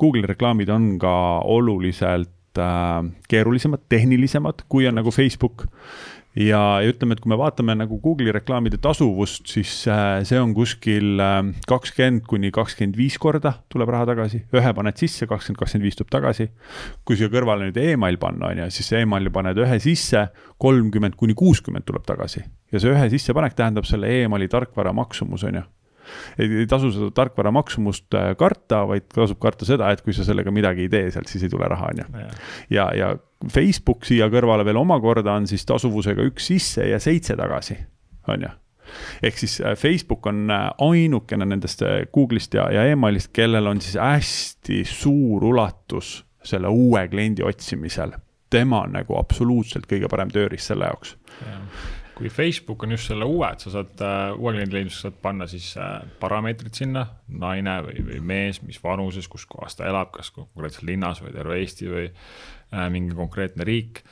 Google'i 0.00 0.30
reklaamid 0.30 0.70
on 0.72 0.94
ka 1.02 1.12
oluliselt 1.42 2.58
äh, 2.58 3.02
keerulisemad, 3.28 3.84
tehnilisemad, 3.92 4.64
kui 4.68 4.88
on 4.88 4.96
nagu 5.02 5.10
Facebook 5.10 5.66
ja, 6.36 6.60
ja 6.82 6.90
ütleme, 6.90 7.16
et 7.16 7.22
kui 7.22 7.30
me 7.32 7.38
vaatame 7.40 7.74
nagu 7.78 7.98
Google'i 8.02 8.32
reklaamide 8.34 8.78
tasuvust, 8.82 9.46
siis 9.50 9.72
äh, 9.90 10.20
see 10.28 10.38
on 10.40 10.54
kuskil 10.56 11.20
äh, 11.22 11.40
kakskümmend 11.70 12.26
kuni 12.30 12.52
kakskümmend 12.54 12.98
viis 12.98 13.18
korda 13.22 13.56
tuleb 13.72 13.90
raha 13.94 14.08
tagasi, 14.12 14.44
ühe 14.54 14.74
paned 14.76 15.00
sisse, 15.00 15.28
kakskümmend, 15.30 15.60
kakskümmend 15.62 15.88
viis 15.88 15.98
tuleb 15.98 16.12
tagasi. 16.14 16.50
kui 17.04 17.18
siia 17.18 17.30
kõrvale 17.32 17.68
nüüd 17.68 17.82
email 17.82 18.20
panna, 18.22 18.52
on 18.52 18.64
ju, 18.64 18.70
siis 18.78 18.92
emaili 19.00 19.32
paned 19.34 19.58
ühe 19.58 19.80
sisse, 19.82 20.28
kolmkümmend 20.62 21.18
kuni 21.18 21.34
kuuskümmend 21.34 21.88
tuleb 21.88 22.06
tagasi. 22.06 22.44
Ja 22.70 22.80
see 22.80 22.94
ühe 22.94 23.10
sissepanek 23.10 23.58
tähendab 23.58 23.88
selle 23.88 24.10
emaili 24.22 24.48
tarkvara 24.50 24.94
maksumus, 24.94 25.44
on 25.48 25.62
ju 25.62 25.66
ei, 26.38 26.48
ei 26.62 26.68
tasu 26.70 26.90
seda 26.94 27.10
tarkvara 27.14 27.52
maksumust 27.54 28.14
äh, 28.18 28.32
karta, 28.38 28.82
vaid 28.88 29.08
tasub 29.12 29.40
karta 29.42 29.68
seda, 29.68 29.90
et 29.92 30.04
kui 30.04 30.14
sa 30.16 30.26
sellega 30.26 30.52
midagi 30.54 30.86
ei 30.86 30.92
tee 30.92 31.10
sealt, 31.14 31.30
siis 31.30 31.46
ei 31.46 31.52
tule 31.52 31.68
raha, 31.70 31.90
on 31.92 32.02
ju. 32.02 32.24
ja, 32.76 32.88
ja 32.96 33.12
Facebook 33.52 34.08
siia 34.08 34.30
kõrvale 34.32 34.66
veel 34.68 34.80
omakorda 34.80 35.36
on 35.40 35.48
siis 35.50 35.64
tasuvusega 35.68 36.26
üks 36.28 36.50
sisse 36.52 36.88
ja 36.88 37.00
seitse 37.02 37.38
tagasi, 37.38 37.78
on 38.30 38.48
ju 38.48 38.56
ehk 39.22 39.36
siis 39.38 39.60
äh, 39.62 39.76
Facebook 39.78 40.26
on 40.26 40.48
äh, 40.50 40.66
ainukene 40.82 41.46
nendest 41.46 41.84
Google'ist 42.10 42.56
ja, 42.58 42.66
ja 42.74 42.88
emailist, 42.90 43.30
kellel 43.36 43.70
on 43.70 43.80
siis 43.84 43.94
hästi 44.00 44.82
suur 44.88 45.46
ulatus 45.52 46.18
selle 46.42 46.68
uue 46.72 47.04
kliendi 47.12 47.44
otsimisel. 47.44 48.16
tema 48.50 48.80
on 48.82 48.96
nagu 48.96 49.14
absoluutselt 49.18 49.86
kõige 49.86 50.08
parem 50.10 50.30
tööriist 50.34 50.72
selle 50.72 50.88
jaoks 50.88 51.14
kui 52.20 52.28
Facebook 52.28 52.82
on 52.84 52.92
just 52.92 53.08
selle 53.08 53.24
uue, 53.24 53.46
et 53.48 53.62
sa 53.64 53.70
saad 53.72 54.02
uh, 54.04 54.34
uue 54.36 54.52
kliendi 54.52 54.76
leidmiseks 54.76 55.06
saad 55.06 55.20
panna 55.24 55.46
siis 55.48 55.70
uh, 55.80 56.02
parameetrid 56.20 56.76
sinna, 56.76 57.06
naine 57.32 57.78
või, 57.86 58.02
või 58.10 58.18
mees, 58.32 58.60
mis 58.66 58.80
vanuses, 58.82 59.28
kus 59.30 59.46
kohas 59.48 59.78
ta 59.78 59.86
elab, 59.88 60.12
kas 60.12 60.28
konkreetselt 60.34 60.84
linnas 60.88 61.22
või 61.24 61.32
terve 61.32 61.56
Eesti 61.62 61.88
või 61.88 62.10
uh, 62.10 62.84
mingi 62.92 63.16
konkreetne 63.16 63.64
riik. 63.64 64.02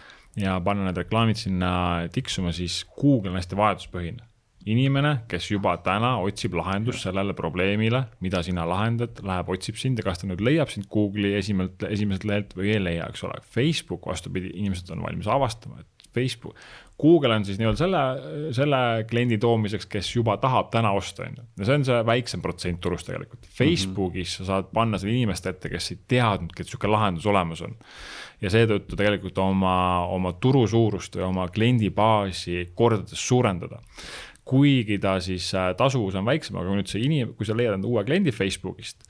ja 0.40 0.56
panna 0.64 0.86
need 0.86 1.02
reklaamid 1.02 1.36
sinna 1.36 1.70
tiksuma, 2.14 2.54
siis 2.56 2.80
Google 2.96 3.34
on 3.34 3.40
hästi 3.42 3.58
vajaduspõhine. 3.58 4.24
inimene, 4.68 5.12
kes 5.28 5.50
juba 5.50 5.76
täna 5.84 6.16
otsib 6.20 6.56
lahendust 6.56 7.04
sellele 7.04 7.34
probleemile, 7.34 8.02
mida 8.20 8.42
sina 8.42 8.64
lahendad, 8.68 9.20
läheb, 9.24 9.48
otsib 9.48 9.76
sind 9.76 9.98
ja 9.98 10.04
kas 10.04 10.20
ta 10.20 10.28
nüüd 10.28 10.40
leiab 10.44 10.72
sind 10.72 10.88
Google'i 10.92 11.36
esimelt, 11.36 11.82
esimeselt 11.88 12.24
lehelt 12.24 12.56
või 12.56 12.72
ei 12.72 12.82
leia, 12.82 13.06
eks 13.08 13.24
ole. 13.24 13.40
Facebook 13.44 14.08
vastupidi, 14.08 14.52
inimesed 14.54 14.90
on 14.92 15.04
valmis 15.04 15.28
avastama, 15.28 15.80
et 15.80 15.97
Facebook, 16.18 16.58
Google 16.98 17.34
on 17.34 17.44
siis 17.46 17.60
nii-öelda 17.60 17.78
selle, 17.78 18.00
selle 18.56 18.78
kliendi 19.10 19.38
toomiseks, 19.38 19.86
kes 19.86 20.10
juba 20.16 20.34
tahab 20.42 20.72
täna 20.72 20.90
osta, 20.98 21.28
on 21.28 21.36
ju. 21.38 21.44
ja 21.60 21.68
see 21.68 21.78
on 21.78 21.84
see 21.86 21.98
väiksem 22.10 22.42
protsent 22.42 22.80
turust 22.82 23.06
tegelikult. 23.06 23.44
Mhm. 23.44 23.54
Facebookis 23.60 24.32
mm 24.32 24.42
-hmm. 24.42 24.46
sa 24.46 24.52
saad 24.52 24.72
panna 24.74 24.98
selle 24.98 25.14
inimeste 25.14 25.54
ette, 25.54 25.70
kes 25.70 25.92
ei 25.92 25.98
teadnudki, 26.14 26.62
et 26.62 26.66
niisugune 26.66 26.92
lahendus 26.92 27.26
olemas 27.26 27.62
on. 27.62 27.76
ja 28.40 28.50
seetõttu 28.50 28.96
tegelikult 28.96 29.38
oma, 29.38 30.06
oma 30.06 30.32
turu 30.32 30.66
suurust 30.66 31.16
või 31.16 31.24
oma 31.26 31.48
kliendibaasi 31.48 32.70
kordades 32.74 33.28
suurendada 33.28 33.80
kuigi 34.44 34.98
ta 34.98 35.18
siis 35.20 35.54
äh, 35.54 35.74
tasuvus 35.76 36.14
on 36.14 36.24
väiksem, 36.24 36.56
aga 36.56 36.68
kui 36.68 36.78
nüüd 36.78 36.88
see 36.88 37.02
inim-, 37.04 37.34
kui 37.36 37.46
sa 37.46 37.56
leiad 37.56 37.74
enda 37.74 37.88
uue 37.88 38.04
kliendi 38.04 38.32
Facebookist 38.32 39.04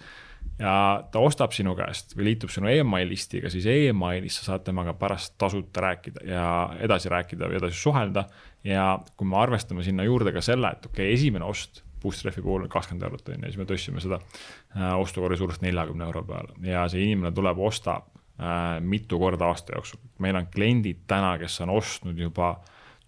ja 0.59 0.75
ta 1.13 1.23
ostab 1.23 1.53
sinu 1.55 1.75
käest 1.79 2.17
või 2.17 2.33
liitub 2.33 2.51
sinu 2.51 2.71
email 2.71 3.09
listiga, 3.09 3.51
siis 3.53 3.67
emailis 3.71 4.41
sa 4.41 4.53
saad 4.53 4.65
temaga 4.67 4.95
pärast 4.99 5.37
tasuta 5.39 5.85
rääkida 5.85 6.25
ja 6.27 6.47
edasi 6.83 7.13
rääkida 7.13 7.51
või 7.51 7.61
edasi 7.61 7.79
suhelda. 7.79 8.25
ja 8.65 8.99
kui 9.17 9.29
me 9.29 9.39
arvestame 9.39 9.85
sinna 9.87 10.05
juurde 10.05 10.33
ka 10.35 10.43
selle, 10.43 10.73
et 10.73 10.87
okei 10.87 11.07
okay,, 11.07 11.15
esimene 11.15 11.45
ost 11.45 11.85
Boostreffi 12.03 12.43
puhul 12.43 12.63
on 12.63 12.71
kakskümmend 12.71 13.03
eurot 13.03 13.29
on 13.29 13.43
ju, 13.43 13.51
siis 13.51 13.59
me 13.59 13.67
tõstsime 13.67 14.03
seda 14.03 14.21
äh, 14.21 14.95
ostukorvi 15.01 15.39
suurust 15.41 15.63
neljakümne 15.65 16.07
euro 16.07 16.23
peale 16.27 16.55
ja 16.63 16.85
see 16.91 17.03
inimene 17.07 17.33
tuleb, 17.35 17.59
ostab 17.59 18.07
äh, 18.39 18.79
mitu 18.81 19.19
korda 19.19 19.51
aasta 19.51 19.75
jooksul. 19.75 20.01
meil 20.23 20.39
on 20.39 20.47
kliendid 20.55 21.03
täna, 21.11 21.37
kes 21.39 21.61
on 21.67 21.75
ostnud 21.75 22.19
juba 22.19 22.57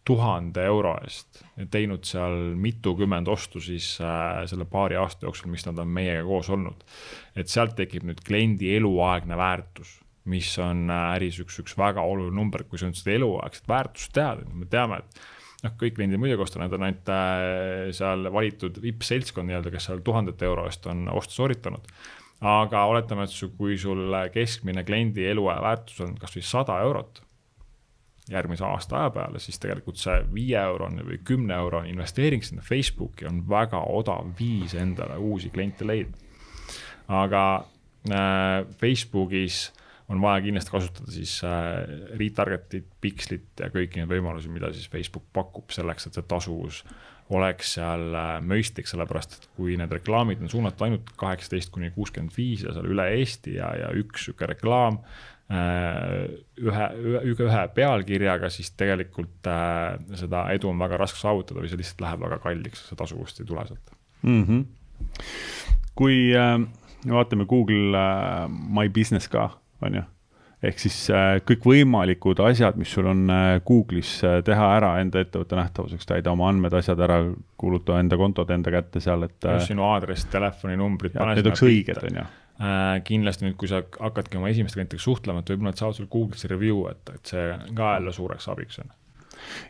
tuhande 0.07 0.63
euro 0.65 0.95
eest 1.05 1.43
teinud 1.73 2.07
seal 2.09 2.55
mitukümmend 2.61 3.29
ostu 3.29 3.61
siis 3.63 3.93
äh, 4.03 4.43
selle 4.51 4.65
paari 4.69 4.97
aasta 5.01 5.27
jooksul, 5.27 5.51
mis 5.53 5.67
nad 5.67 5.79
on 5.83 5.91
meiega 5.93 6.23
koos 6.27 6.49
olnud. 6.53 6.87
et 7.37 7.53
sealt 7.53 7.77
tekib 7.79 8.07
nüüd 8.09 8.23
kliendi 8.27 8.73
eluaegne 8.79 9.37
väärtus, 9.39 9.99
mis 10.31 10.53
on 10.63 10.89
äh, 10.91 11.11
äris 11.17 11.41
üks, 11.45 11.61
üks 11.63 11.77
väga 11.79 12.05
oluline 12.07 12.37
number, 12.37 12.65
kui 12.65 12.81
sa 12.81 12.89
nüüd 12.89 13.01
seda 13.01 13.19
eluaegset 13.19 13.69
väärtust 13.69 14.17
tead, 14.17 14.43
et 14.47 14.57
me 14.57 14.69
teame, 14.73 15.03
et 15.03 15.21
noh, 15.67 15.77
kõik 15.85 15.99
kliendid 15.99 16.23
muidugi 16.23 16.47
ostavad, 16.47 16.71
need 16.71 16.81
on 16.81 16.89
ainult 16.89 17.15
äh, 17.15 17.93
seal 17.97 18.33
valitud 18.33 18.81
vipp-seltskond 18.83 19.51
nii-öelda, 19.51 19.75
kes 19.75 19.91
seal 19.91 20.05
tuhandete 20.07 20.49
euro 20.49 20.65
eest 20.71 20.89
on 20.91 21.09
ostu 21.13 21.43
sooritanud. 21.43 21.93
aga 22.41 22.87
oletame, 22.89 23.29
et 23.29 23.37
su, 23.37 23.53
kui 23.53 23.77
sul 23.79 24.17
keskmine 24.33 24.87
kliendi 24.89 25.29
eluaja 25.29 25.61
väärtus 25.61 26.01
on 26.07 26.17
kasvõi 26.17 26.47
sada 26.47 26.81
eurot 26.87 27.21
järgmise 28.31 28.65
aasta 28.65 29.01
aja 29.01 29.11
peale, 29.15 29.41
siis 29.43 29.59
tegelikult 29.63 29.99
see 30.01 30.17
viie 30.35 30.59
eurone 30.61 31.05
või 31.07 31.19
kümne 31.27 31.57
eurone 31.59 31.91
investeering 31.91 32.45
sinna 32.47 32.63
Facebooki 32.63 33.27
on 33.29 33.43
väga 33.49 33.83
odav 33.91 34.31
viis 34.39 34.75
endale 34.79 35.19
uusi 35.19 35.51
kliente 35.51 35.87
leida. 35.87 36.15
aga 37.09 37.45
äh, 38.11 38.67
Facebookis 38.79 39.73
on 40.11 40.21
vaja 40.23 40.43
kindlasti 40.43 40.71
kasutada 40.71 41.13
siis 41.15 41.37
äh, 41.45 41.87
retarget'it, 42.19 42.87
pikslit 43.01 43.63
ja 43.63 43.71
kõiki 43.71 44.01
neid 44.01 44.11
võimalusi, 44.11 44.51
mida 44.51 44.73
siis 44.75 44.91
Facebook 44.91 45.27
pakub 45.33 45.71
selleks, 45.75 46.07
et 46.07 46.19
see 46.19 46.27
tasuvus 46.27 46.85
oleks 47.31 47.77
seal 47.77 48.15
äh, 48.15 48.31
mõistlik, 48.43 48.91
sellepärast 48.91 49.37
et 49.37 49.51
kui 49.57 49.77
need 49.79 49.93
reklaamid 49.95 50.43
on 50.43 50.51
suunatud 50.51 50.87
ainult 50.87 51.13
kaheksateist 51.19 51.71
kuni 51.75 51.93
kuuskümmend 51.95 52.35
viis 52.37 52.65
ja 52.67 52.75
seal 52.75 52.91
üle 52.91 53.07
Eesti 53.19 53.55
ja, 53.59 53.71
ja 53.85 53.93
üks 53.99 54.27
sihuke 54.27 54.51
reklaam 54.51 54.99
ühe, 55.51 56.85
ühe, 56.95 57.23
ühe 57.35 57.63
pealkirjaga, 57.75 58.51
siis 58.55 58.71
tegelikult 58.79 59.49
äh, 59.51 59.97
seda 60.19 60.45
edu 60.55 60.71
on 60.71 60.79
väga 60.79 61.01
raske 61.01 61.19
saavutada 61.19 61.63
või 61.63 61.71
see 61.73 61.81
lihtsalt 61.81 62.05
läheb 62.05 62.23
väga 62.23 62.39
kalliks, 62.45 62.85
see 62.87 62.99
tasuvust 62.99 63.43
ei 63.43 63.49
tule 63.49 63.65
sealt 63.67 63.91
mm. 64.23 64.45
-hmm. 64.45 64.63
kui 65.99 66.31
äh, 66.39 66.55
vaatame 67.11 67.49
Google 67.51 67.99
äh, 67.99 68.47
My 68.49 68.89
Business 68.89 69.29
ka 69.29 69.51
on 69.83 69.95
ju. 69.99 70.03
ehk 70.63 70.79
siis 70.79 70.99
äh, 71.11 71.41
kõikvõimalikud 71.49 72.43
asjad, 72.47 72.77
mis 72.79 72.93
sul 72.95 73.09
on 73.11 73.25
äh, 73.31 73.59
Google'is 73.67 74.21
äh, 74.23 74.43
teha 74.47 74.69
ära 74.77 74.93
enda 75.01 75.25
ettevõtte 75.25 75.59
nähtavuseks, 75.59 76.07
täida 76.07 76.31
oma 76.31 76.51
andmed, 76.53 76.77
asjad 76.79 77.01
ära, 77.01 77.25
kuuluta 77.57 77.99
enda 77.99 78.21
kontod 78.21 78.51
enda 78.55 78.71
kätte 78.71 79.01
seal, 79.01 79.25
et. 79.27 79.51
sinu 79.67 79.83
aadress, 79.89 80.29
telefoninumbrid. 80.31 81.17
Need 81.17 81.47
oleks 81.47 81.65
õiged, 81.67 82.05
on 82.07 82.23
ju 82.23 82.27
kindlasti 83.07 83.47
nüüd, 83.47 83.55
kui 83.61 83.71
sa 83.71 83.79
hakkadki 83.81 84.37
oma 84.37 84.51
esimeste 84.53 84.77
klientidega 84.77 85.05
suhtlema, 85.05 85.41
et 85.41 85.53
võib-olla 85.53 85.73
nad 85.73 85.81
saavad 85.81 85.97
sul 85.97 86.11
Google'isse 86.13 86.51
review, 86.51 86.83
et, 86.91 87.15
et 87.15 87.33
see 87.33 87.47
ka 87.77 87.95
jälle 87.97 88.13
suureks 88.13 88.51
abiks 88.53 88.83
on. 88.83 88.91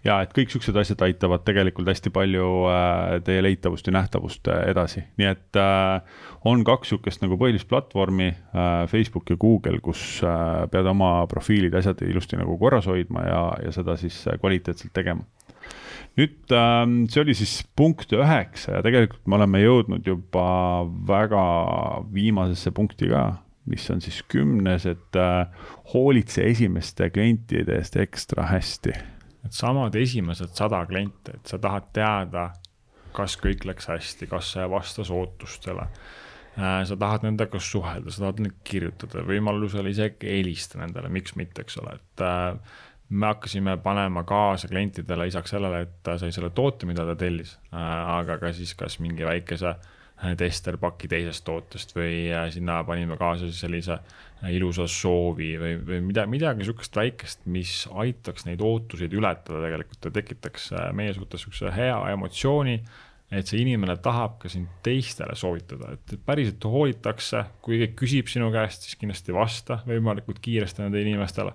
Ja 0.04 0.18
et 0.24 0.32
kõik 0.36 0.52
siuksed 0.52 0.76
asjad 0.80 1.02
aitavad 1.06 1.44
tegelikult 1.46 1.88
hästi 1.90 2.12
palju 2.14 2.46
äh, 2.70 3.16
teie 3.26 3.42
leitavust 3.44 3.88
ja 3.88 3.94
nähtavust 3.96 4.50
äh, 4.50 4.62
edasi, 4.72 5.04
nii 5.20 5.28
et 5.30 5.60
äh, 5.60 6.22
on 6.48 6.64
kaks 6.66 6.92
sihukest 6.92 7.24
nagu 7.24 7.38
põhilist 7.40 7.68
platvormi, 7.70 8.30
Facebook 8.90 9.28
ja 9.30 9.36
Google, 9.40 9.78
kus 9.84 10.00
pead 10.72 10.86
oma 10.88 11.26
profiilid, 11.30 11.74
asjad 11.76 12.00
ilusti 12.06 12.38
nagu 12.40 12.56
korras 12.58 12.88
hoidma 12.88 13.26
ja, 13.26 13.42
ja 13.66 13.74
seda 13.74 13.96
siis 14.00 14.22
kvaliteetselt 14.40 14.94
tegema 14.96 15.26
nüüd 16.18 16.54
ähm, 16.56 17.04
see 17.10 17.22
oli 17.22 17.36
siis 17.38 17.60
punkt 17.76 18.12
üheksa 18.16 18.78
ja 18.78 18.82
tegelikult 18.86 19.28
me 19.30 19.38
oleme 19.38 19.62
jõudnud 19.62 20.06
juba 20.06 20.48
väga 21.08 21.44
viimasesse 22.14 22.72
punkti 22.76 23.10
ka, 23.12 23.24
mis 23.70 23.86
on 23.92 24.02
siis 24.02 24.22
kümnes, 24.30 24.86
et 24.90 25.18
hoolitse 25.92 26.42
esimeste 26.48 27.10
klientide 27.14 27.76
eest 27.78 27.98
ekstra 28.00 28.48
hästi. 28.50 28.96
Needsamad 29.44 29.94
esimesed 29.96 30.56
sada 30.58 30.82
klienti, 30.88 31.36
et 31.36 31.48
sa 31.48 31.60
tahad 31.62 31.86
teada, 31.96 32.48
kas 33.16 33.36
kõik 33.40 33.64
läks 33.68 33.88
hästi, 33.90 34.28
kas 34.30 34.52
see 34.54 34.66
vastas 34.70 35.12
ootustele. 35.14 35.86
Äh, 36.58 36.82
sa 36.84 36.96
tahad 36.98 37.24
nendega 37.24 37.60
suhelda, 37.62 38.10
sa 38.10 38.26
tahad 38.26 38.42
neile 38.42 38.56
kirjutada, 38.66 39.22
võimalusel 39.26 39.86
isegi 39.90 40.28
helista 40.28 40.80
nendele, 40.80 41.08
miks 41.12 41.36
mitte, 41.38 41.62
eks 41.64 41.78
ole, 41.80 41.94
et 42.00 42.24
äh, 42.26 42.80
me 43.10 43.26
hakkasime 43.26 43.76
panema 43.82 44.22
kaasa 44.24 44.68
klientidele 44.68 45.26
lisaks 45.26 45.50
sellele, 45.50 45.80
et 45.86 45.96
ta 46.06 46.18
sai 46.18 46.32
selle 46.32 46.52
toote, 46.54 46.86
mida 46.86 47.06
ta 47.06 47.16
tellis, 47.18 47.56
äh, 47.72 47.88
aga 48.18 48.38
ka 48.42 48.52
siis 48.56 48.74
kas 48.78 49.00
mingi 49.02 49.26
väikese 49.26 49.74
testerpaki 50.36 51.08
teisest 51.08 51.44
tootest 51.46 51.94
või 51.96 52.28
sinna 52.52 52.82
panime 52.84 53.16
kaasa 53.16 53.48
siis 53.48 53.62
sellise 53.64 53.96
ilusa 54.52 54.86
soovi 54.88 55.54
või, 55.60 55.76
või 55.84 56.00
mida, 56.10 56.26
midagi 56.28 56.66
sihukest 56.66 56.96
väikest, 56.96 57.46
mis 57.52 57.84
aitaks 58.02 58.44
neid 58.48 58.60
ootuseid 58.64 59.14
ületada 59.16 59.62
tegelikult 59.64 60.08
ja 60.08 60.12
tekitaks 60.16 60.70
äh, 60.74 60.90
meie 60.96 61.14
suhtes 61.16 61.44
sihukese 61.44 61.72
hea 61.76 61.96
emotsiooni. 62.14 62.80
et 63.30 63.46
see 63.46 63.60
inimene 63.62 63.94
tahab 64.02 64.40
ka 64.42 64.48
sind 64.50 64.66
teistele 64.82 65.36
soovitada, 65.38 65.92
et 65.94 66.16
päriselt 66.26 66.64
hoolitakse, 66.66 67.44
kui 67.62 67.78
keegi 67.78 67.94
küsib 68.00 68.26
sinu 68.32 68.48
käest, 68.50 68.82
siis 68.82 68.98
kindlasti 68.98 69.32
vasta 69.32 69.76
võimalikult 69.86 70.40
kiiresti 70.42 70.82
nendele 70.82 71.06
inimestele. 71.06 71.52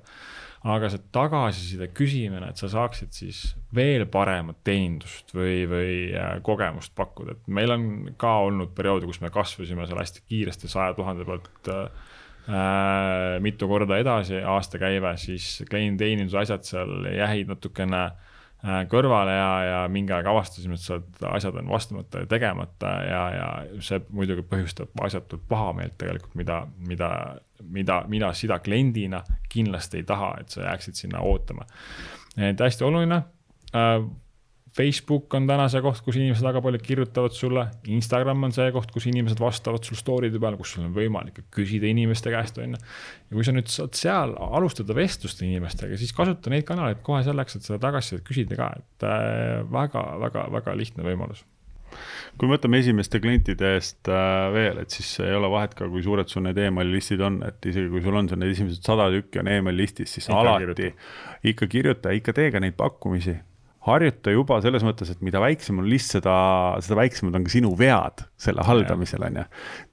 Aga 0.66 0.89
see 0.89 1.03
tagasiside 1.13 1.91
küsimine, 1.93 2.47
et 2.49 2.57
sa 2.57 2.70
saaksid 2.72 3.13
siis 3.13 3.41
veel 3.76 4.07
paremat 4.09 4.63
teenindust 4.66 5.30
või, 5.36 5.66
või 5.70 5.95
äh, 6.18 6.36
kogemust 6.45 6.95
pakkuda, 6.97 7.36
et 7.36 7.49
meil 7.53 7.74
on 7.76 7.88
ka 8.22 8.39
olnud 8.47 8.74
perioode, 8.78 9.05
kus 9.09 9.22
me 9.22 9.30
kasvasime 9.34 9.86
seal 9.86 10.01
hästi 10.01 10.26
kiiresti 10.26 10.72
saja 10.72 10.95
tuhande 10.97 11.28
pealt 11.28 11.70
äh, 11.70 12.13
äh, 12.49 13.38
mitu 13.45 13.70
korda 13.70 13.99
edasi 14.01 14.41
aastakäive, 14.41 15.13
siis 15.22 15.63
klienditeeninduse 15.70 16.41
asjad 16.41 16.66
seal 16.66 17.11
jäid 17.13 17.53
natukene 17.53 18.01
äh, 18.07 18.82
kõrvale 18.89 19.38
ja, 19.38 19.51
ja 19.70 19.80
mingi 19.91 20.13
aeg 20.16 20.28
avastasime, 20.30 20.80
et 20.80 20.86
sealt 20.86 21.26
asjad 21.30 21.61
on 21.61 21.70
vastamata 21.70 22.24
ja 22.24 22.30
tegemata 22.30 22.95
ja, 23.05 23.24
ja 23.36 23.49
see 23.86 24.01
muidugi 24.09 24.45
põhjustab 24.49 25.05
asjatult 25.05 25.45
pahameelt 25.51 25.97
tegelikult, 26.01 26.34
mida, 26.41 26.63
mida, 26.89 27.11
mida, 27.64 28.03
mida 28.12 28.34
sina 28.34 28.60
kliendina 28.60 29.24
kindlasti 29.51 30.01
ei 30.01 30.03
taha, 30.08 30.36
et 30.41 30.53
sa 30.53 30.68
jääksid 30.68 30.99
sinna 31.06 31.24
ootama. 31.24 31.66
et 32.38 32.60
hästi 32.60 32.84
oluline 32.84 33.22
äh, 33.76 34.06
Facebook 34.76 35.34
on 35.38 35.45
täna 35.47 35.70
see 35.72 35.80
koht, 35.84 36.01
kus 36.03 36.18
inimesed 36.20 36.43
väga 36.43 36.60
palju 36.64 36.82
kirjutavad 36.84 37.36
sulle, 37.36 37.64
Instagram 37.95 38.43
on 38.43 38.51
see 38.56 38.68
koht, 38.76 38.91
kus 38.91 39.08
inimesed 39.08 39.39
vastavad 39.39 39.88
sul 39.88 39.95
story'de 39.95 40.41
peale, 40.41 40.60
kus 40.60 40.74
sul 40.76 40.84
on 40.84 40.91
võimalik 40.95 41.45
küsida 41.56 41.88
inimeste 41.88 42.34
käest, 42.34 42.60
on 42.60 42.76
ju. 42.76 42.82
ja 43.30 43.38
kui 43.38 43.47
sa 43.47 43.56
nüüd 43.56 43.72
saad 43.72 43.95
seal 43.95 44.36
alustada 44.36 44.97
vestlust 44.97 45.39
inimestega, 45.47 45.95
siis 46.01 46.12
kasuta 46.18 46.51
neid 46.51 46.68
kanaleid 46.68 46.99
kohe 47.08 47.24
selleks, 47.24 47.56
et 47.56 47.70
seda 47.70 47.80
tagasisidet 47.88 48.28
küsida 48.28 48.60
ka, 48.60 48.72
et 48.82 49.08
väga-väga-väga 49.72 50.76
äh, 50.76 50.80
lihtne 50.84 51.08
võimalus 51.08 51.45
kui 52.38 52.50
me 52.50 52.58
võtame 52.58 52.82
esimeste 52.84 53.22
klientide 53.24 53.76
eest 53.78 54.12
äh, 54.12 54.52
veel, 54.56 54.82
et 54.84 54.93
siis 54.93 55.10
ei 55.24 55.36
ole 55.38 55.50
vahet 55.52 55.76
ka, 55.78 55.89
kui 55.91 56.04
suured 56.06 56.32
sul 56.32 56.46
need 56.48 56.60
emaili 56.62 56.98
listid 56.98 57.24
on, 57.26 57.41
et 57.48 57.72
isegi 57.72 57.91
kui 57.93 58.04
sul 58.06 58.20
on 58.20 58.30
seal 58.32 58.41
need 58.41 58.56
esimesed 58.56 58.86
sada 58.86 59.10
tükki 59.14 59.41
on 59.41 59.52
emaili 59.56 59.86
listis, 59.86 60.16
siis 60.16 60.30
ikka 60.30 60.39
alati 60.43 60.66
kirjuta. 60.66 61.12
ikka 61.52 61.70
kirjuta, 61.72 62.16
ikka 62.20 62.36
tee 62.36 62.52
ka 62.54 62.64
neid 62.64 62.78
pakkumisi 62.80 63.38
harjuta 63.86 64.33
juba 64.33 64.57
selles 64.63 64.83
mõttes, 64.86 65.11
et 65.13 65.21
mida 65.25 65.39
väiksem 65.41 65.77
on 65.81 65.88
list, 65.89 66.15
seda, 66.15 66.36
seda 66.83 66.97
väiksemad 66.97 67.36
on 67.38 67.45
ka 67.45 67.51
sinu 67.53 67.71
vead 67.77 68.23
selle 68.45 68.65
haldamisel, 68.65 69.23
on 69.27 69.38
ju. 69.39 69.43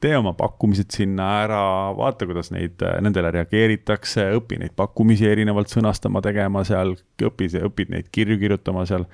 tee 0.03 0.15
oma 0.17 0.33
pakkumised 0.37 0.91
sinna 0.95 1.29
ära, 1.45 1.61
vaata, 1.97 2.27
kuidas 2.29 2.51
neid, 2.55 2.81
nendele 3.05 3.31
reageeritakse, 3.37 4.25
õpi 4.39 4.59
neid 4.63 4.75
pakkumisi 4.79 5.29
erinevalt 5.29 5.73
sõnastama, 5.73 6.23
tegema 6.25 6.65
seal, 6.67 6.95
õpi, 7.23 7.51
õpid 7.69 7.93
neid 7.93 8.09
kirju 8.15 8.39
kirjutama 8.41 8.87
seal. 8.89 9.05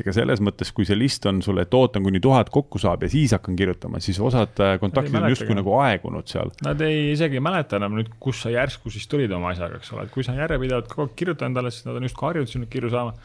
ega 0.00 0.14
selles 0.16 0.40
mõttes, 0.44 0.72
kui 0.74 0.88
see 0.88 0.96
list 0.98 1.28
on 1.28 1.42
sulle, 1.44 1.66
et 1.66 1.76
ootan, 1.76 2.02
kuni 2.06 2.20
tuhat 2.22 2.50
kokku 2.52 2.80
saab 2.82 3.04
ja 3.04 3.12
siis 3.12 3.36
hakkan 3.36 3.56
kirjutama, 3.58 4.00
siis 4.02 4.18
osad 4.20 4.58
äh, 4.64 4.78
kontaktid 4.82 5.20
on 5.20 5.28
justkui 5.30 5.56
nagu 5.58 5.76
aegunud 5.82 6.28
seal. 6.32 6.50
Nad 6.64 6.80
ei 6.84 7.12
isegi 7.12 7.38
ei 7.38 7.44
mäleta 7.44 7.78
enam 7.78 8.00
nüüd, 8.00 8.10
kus 8.22 8.42
sa 8.46 8.52
järsku 8.52 8.90
siis 8.92 9.06
tulid 9.12 9.32
oma 9.32 9.52
asjaga, 9.52 9.78
eks 9.78 9.92
ole, 9.94 10.08
et 10.08 10.14
kui 10.14 10.26
sa 10.26 10.34
järjepidevalt 10.40 10.90
kogu 10.90 11.06
aeg 11.06 11.16
kirjutad 11.20 11.50
endale, 11.50 11.72
siis 11.74 11.86
nad 11.86 12.00
on 12.00 12.08
justkui 12.08 12.30
harjunud 12.30 12.50
sinu 12.56 12.68
kirju 12.72 12.92
saama 12.92 13.16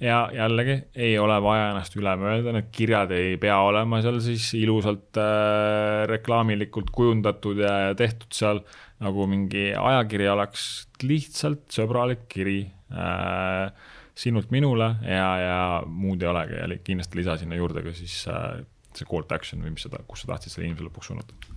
ja 0.00 0.18
jällegi 0.34 0.76
ei 0.94 1.16
ole 1.18 1.36
vaja 1.42 1.70
ennast 1.72 1.96
üle 1.98 2.14
mõelda, 2.20 2.54
need 2.56 2.70
kirjad 2.74 3.12
ei 3.14 3.36
pea 3.40 3.56
olema 3.66 4.00
seal 4.04 4.20
siis 4.24 4.50
ilusalt 4.58 5.18
äh, 5.20 6.04
reklaamilikult 6.10 6.92
kujundatud 6.94 7.62
ja, 7.62 7.74
ja 7.88 7.96
tehtud 7.98 8.34
seal 8.34 8.62
nagu 9.04 9.26
mingi 9.30 9.70
ajakiri 9.76 10.28
oleks. 10.32 10.68
Lihtsalt 11.04 11.66
sõbralik 11.74 12.26
kiri 12.32 12.60
äh, 12.94 13.90
sinult 14.14 14.52
minule 14.54 14.94
ja, 15.02 15.28
ja 15.42 15.58
muud 15.86 16.22
ei 16.22 16.30
olegi. 16.30 16.60
Ja 16.60 16.80
kindlasti 16.86 17.20
lisa 17.20 17.38
sinna 17.40 17.58
juurde 17.58 17.84
ka 17.84 17.94
siis 17.96 18.22
äh, 18.30 18.62
see 18.94 19.08
call 19.10 19.26
to 19.28 19.36
action 19.36 19.62
või 19.64 19.74
mis 19.74 19.86
seda, 19.86 20.02
kus 20.08 20.24
sa 20.24 20.34
tahtsid 20.34 20.54
selle 20.54 20.70
inimese 20.70 20.86
lõpuks 20.88 21.10
suunata 21.10 21.53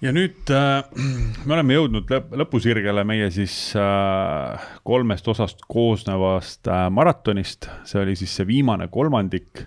ja 0.00 0.12
nüüd 0.16 0.50
äh, 0.50 0.82
me 1.46 1.56
oleme 1.56 1.76
jõudnud 1.76 2.10
lõp 2.10 2.34
lõpusirgele 2.42 3.04
meie 3.08 3.30
siis 3.34 3.54
äh, 3.78 4.68
kolmest 4.86 5.28
osast 5.28 5.64
koosnevast 5.68 6.70
äh, 6.70 6.86
maratonist, 6.92 7.68
see 7.88 8.02
oli 8.02 8.16
siis 8.18 8.34
see 8.38 8.48
viimane 8.48 8.88
kolmandik. 8.92 9.66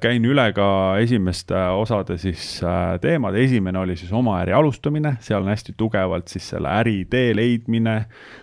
Käin 0.00 0.24
üle 0.24 0.46
ka 0.56 0.96
esimeste 1.02 1.56
osade 1.76 2.16
siis 2.18 2.62
äh, 2.64 2.94
teemad, 3.02 3.36
esimene 3.36 3.78
oli 3.82 3.96
siis 4.00 4.12
oma 4.16 4.38
äri 4.40 4.54
alustamine, 4.56 5.16
seal 5.20 5.44
on 5.44 5.52
hästi 5.52 5.74
tugevalt 5.76 6.32
siis 6.32 6.46
selle 6.54 6.70
äritee 6.80 7.34
leidmine, 7.36 7.98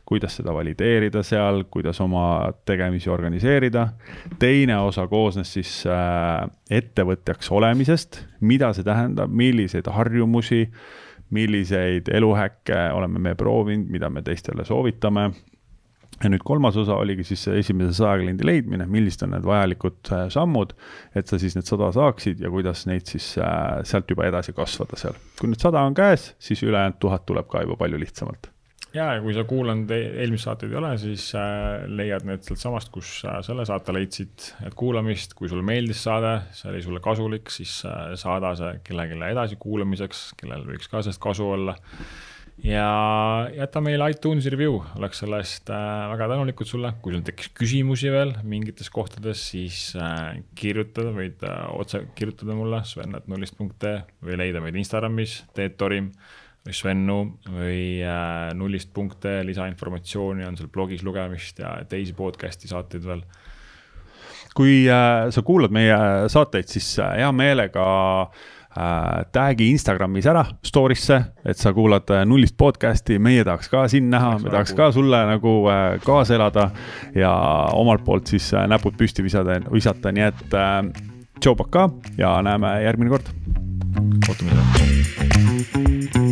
kuidas 0.05 0.37
seda 0.37 0.53
valideerida 0.53 1.23
seal, 1.25 1.63
kuidas 1.71 2.01
oma 2.01 2.51
tegemisi 2.65 3.09
organiseerida. 3.09 3.87
teine 4.39 4.77
osa 4.77 5.07
koosnes 5.07 5.53
siis 5.53 5.73
äh, 5.89 6.45
ettevõtjaks 6.69 7.49
olemisest, 7.51 8.21
mida 8.41 8.73
see 8.73 8.85
tähendab, 8.85 9.33
milliseid 9.33 9.89
harjumusi? 9.91 10.67
Milliseid 11.33 12.05
eluhäkke 12.13 12.91
oleme 12.93 13.19
me 13.19 13.31
proovinud, 13.35 13.89
mida 13.89 14.11
me 14.13 14.21
teistele 14.21 14.61
soovitame. 14.65 15.31
Ja 16.23 16.31
nüüd 16.31 16.43
kolmas 16.47 16.77
osa 16.79 16.95
oligi 17.01 17.25
siis 17.27 17.43
esimese 17.51 17.93
saja 17.97 18.21
kliendi 18.21 18.47
leidmine, 18.47 18.87
millised 18.89 19.25
on 19.27 19.35
need 19.35 19.45
vajalikud 19.47 20.11
äh, 20.15 20.25
sammud, 20.33 20.73
et 21.15 21.27
sa 21.27 21.39
siis 21.41 21.57
need 21.57 21.67
sada 21.67 21.91
saaksid 21.95 22.43
ja 22.43 22.51
kuidas 22.53 22.85
neid 22.89 23.07
siis 23.11 23.33
äh, 23.41 23.81
sealt 23.87 24.11
juba 24.11 24.27
edasi 24.29 24.55
kasvada 24.55 24.99
seal. 24.99 25.17
kui 25.39 25.51
nüüd 25.51 25.61
sada 25.61 25.83
on 25.85 25.97
käes, 25.97 26.33
siis 26.39 26.63
ülejäänud 26.63 26.99
tuhat 27.03 27.25
tuleb 27.27 27.49
ka 27.51 27.65
juba 27.65 27.79
palju 27.83 27.99
lihtsamalt 28.01 28.51
ja, 28.95 29.09
ja 29.17 29.23
kui 29.23 29.35
sa 29.35 29.43
kuulanud 29.47 29.91
e-, 29.91 30.13
eelmisi 30.23 30.47
saateid 30.47 30.71
ei 30.71 30.79
ole, 30.79 30.93
siis 31.01 31.27
äh, 31.35 31.83
leiad 31.91 32.27
need 32.27 32.45
sealtsamast, 32.47 32.93
kus 32.95 33.17
äh, 33.27 33.41
selle 33.45 33.65
saate 33.67 33.95
leidsid, 33.95 34.51
et 34.67 34.77
kuulamist, 34.77 35.35
kui 35.35 35.51
sulle 35.51 35.65
meeldis 35.67 36.05
saade, 36.07 36.37
see 36.55 36.71
oli 36.71 36.83
sulle 36.85 37.03
kasulik, 37.03 37.51
siis 37.53 37.81
saada 38.21 38.53
see 38.59 38.71
kellelegi 38.87 39.19
edasikuulamiseks, 39.33 40.29
kellel 40.39 40.63
võiks 40.69 40.87
ka 40.91 41.03
sellest 41.03 41.23
kasu 41.27 41.51
olla. 41.57 41.75
Ja 42.63 43.49
jäta 43.55 43.81
meile 43.83 44.07
iTunesi 44.11 44.51
review, 44.53 44.77
oleks 44.95 45.19
selle 45.23 45.41
eest 45.43 45.69
äh, 45.73 46.05
väga 46.11 46.29
tänulikud 46.31 46.69
sulle, 46.69 46.93
kui 47.03 47.15
sul 47.15 47.25
tekkis 47.27 47.51
küsimusi 47.57 48.11
veel 48.13 48.31
mingites 48.47 48.89
kohtades, 48.93 49.43
siis 49.51 49.89
äh, 49.99 50.39
kirjutada, 50.57 51.11
võid 51.15 51.43
äh, 51.47 51.61
otse 51.75 52.05
kirjutada 52.15 52.55
mulle 52.57 52.81
sven.nullist.ee 52.87 53.97
või 54.23 54.39
leida 54.39 54.63
meid 54.63 54.79
Instagramis, 54.79 55.41
Teet 55.55 55.75
Torim 55.81 56.11
või 56.65 56.73
Svennu 56.73 57.19
või 57.53 57.81
nullist 58.57 58.89
punkte, 58.93 59.43
lisainformatsiooni 59.45 60.47
on 60.47 60.55
seal 60.57 60.71
blogis 60.73 61.03
lugemist 61.05 61.59
ja 61.61 61.75
teisi 61.85 62.15
podcast'i 62.17 62.71
saateid 62.71 63.05
veel. 63.05 63.21
kui 64.57 64.87
sa 64.87 65.43
kuulad 65.45 65.69
meie 65.75 65.99
saateid, 66.31 66.65
siis 66.71 66.87
hea 66.97 67.29
meelega 67.37 67.85
äh, 68.23 68.54
tag'i 68.75 69.69
Instagramis 69.71 70.25
ära 70.27 70.43
story'sse, 70.65 71.19
et 71.47 71.59
sa 71.59 71.71
kuulad 71.75 72.09
äh, 72.11 72.25
nullist 72.27 72.57
podcast'i, 72.59 73.19
meie 73.21 73.43
tahaks 73.47 73.71
ka 73.71 73.85
sind 73.91 74.11
näha, 74.11 74.35
me 74.43 74.51
tahaks 74.51 74.75
ka 74.75 74.91
sulle 74.95 75.21
nagu 75.29 75.53
äh, 75.71 75.95
kaasa 76.03 76.35
elada 76.35 76.69
ja 77.15 77.31
omalt 77.77 78.03
poolt 78.05 78.27
siis 78.33 78.51
äh, 78.53 78.67
näpud 78.71 78.97
püsti 78.99 79.23
visada, 79.25 79.59
visata, 79.71 80.11
nii 80.15 80.27
et 80.27 80.59
äh, 80.59 80.81
tšau, 81.39 81.55
pakaa 81.63 81.89
ja 82.19 82.35
näeme 82.45 82.81
järgmine 82.83 83.15
kord. 83.15 83.27
kohtumiseni 84.27 86.24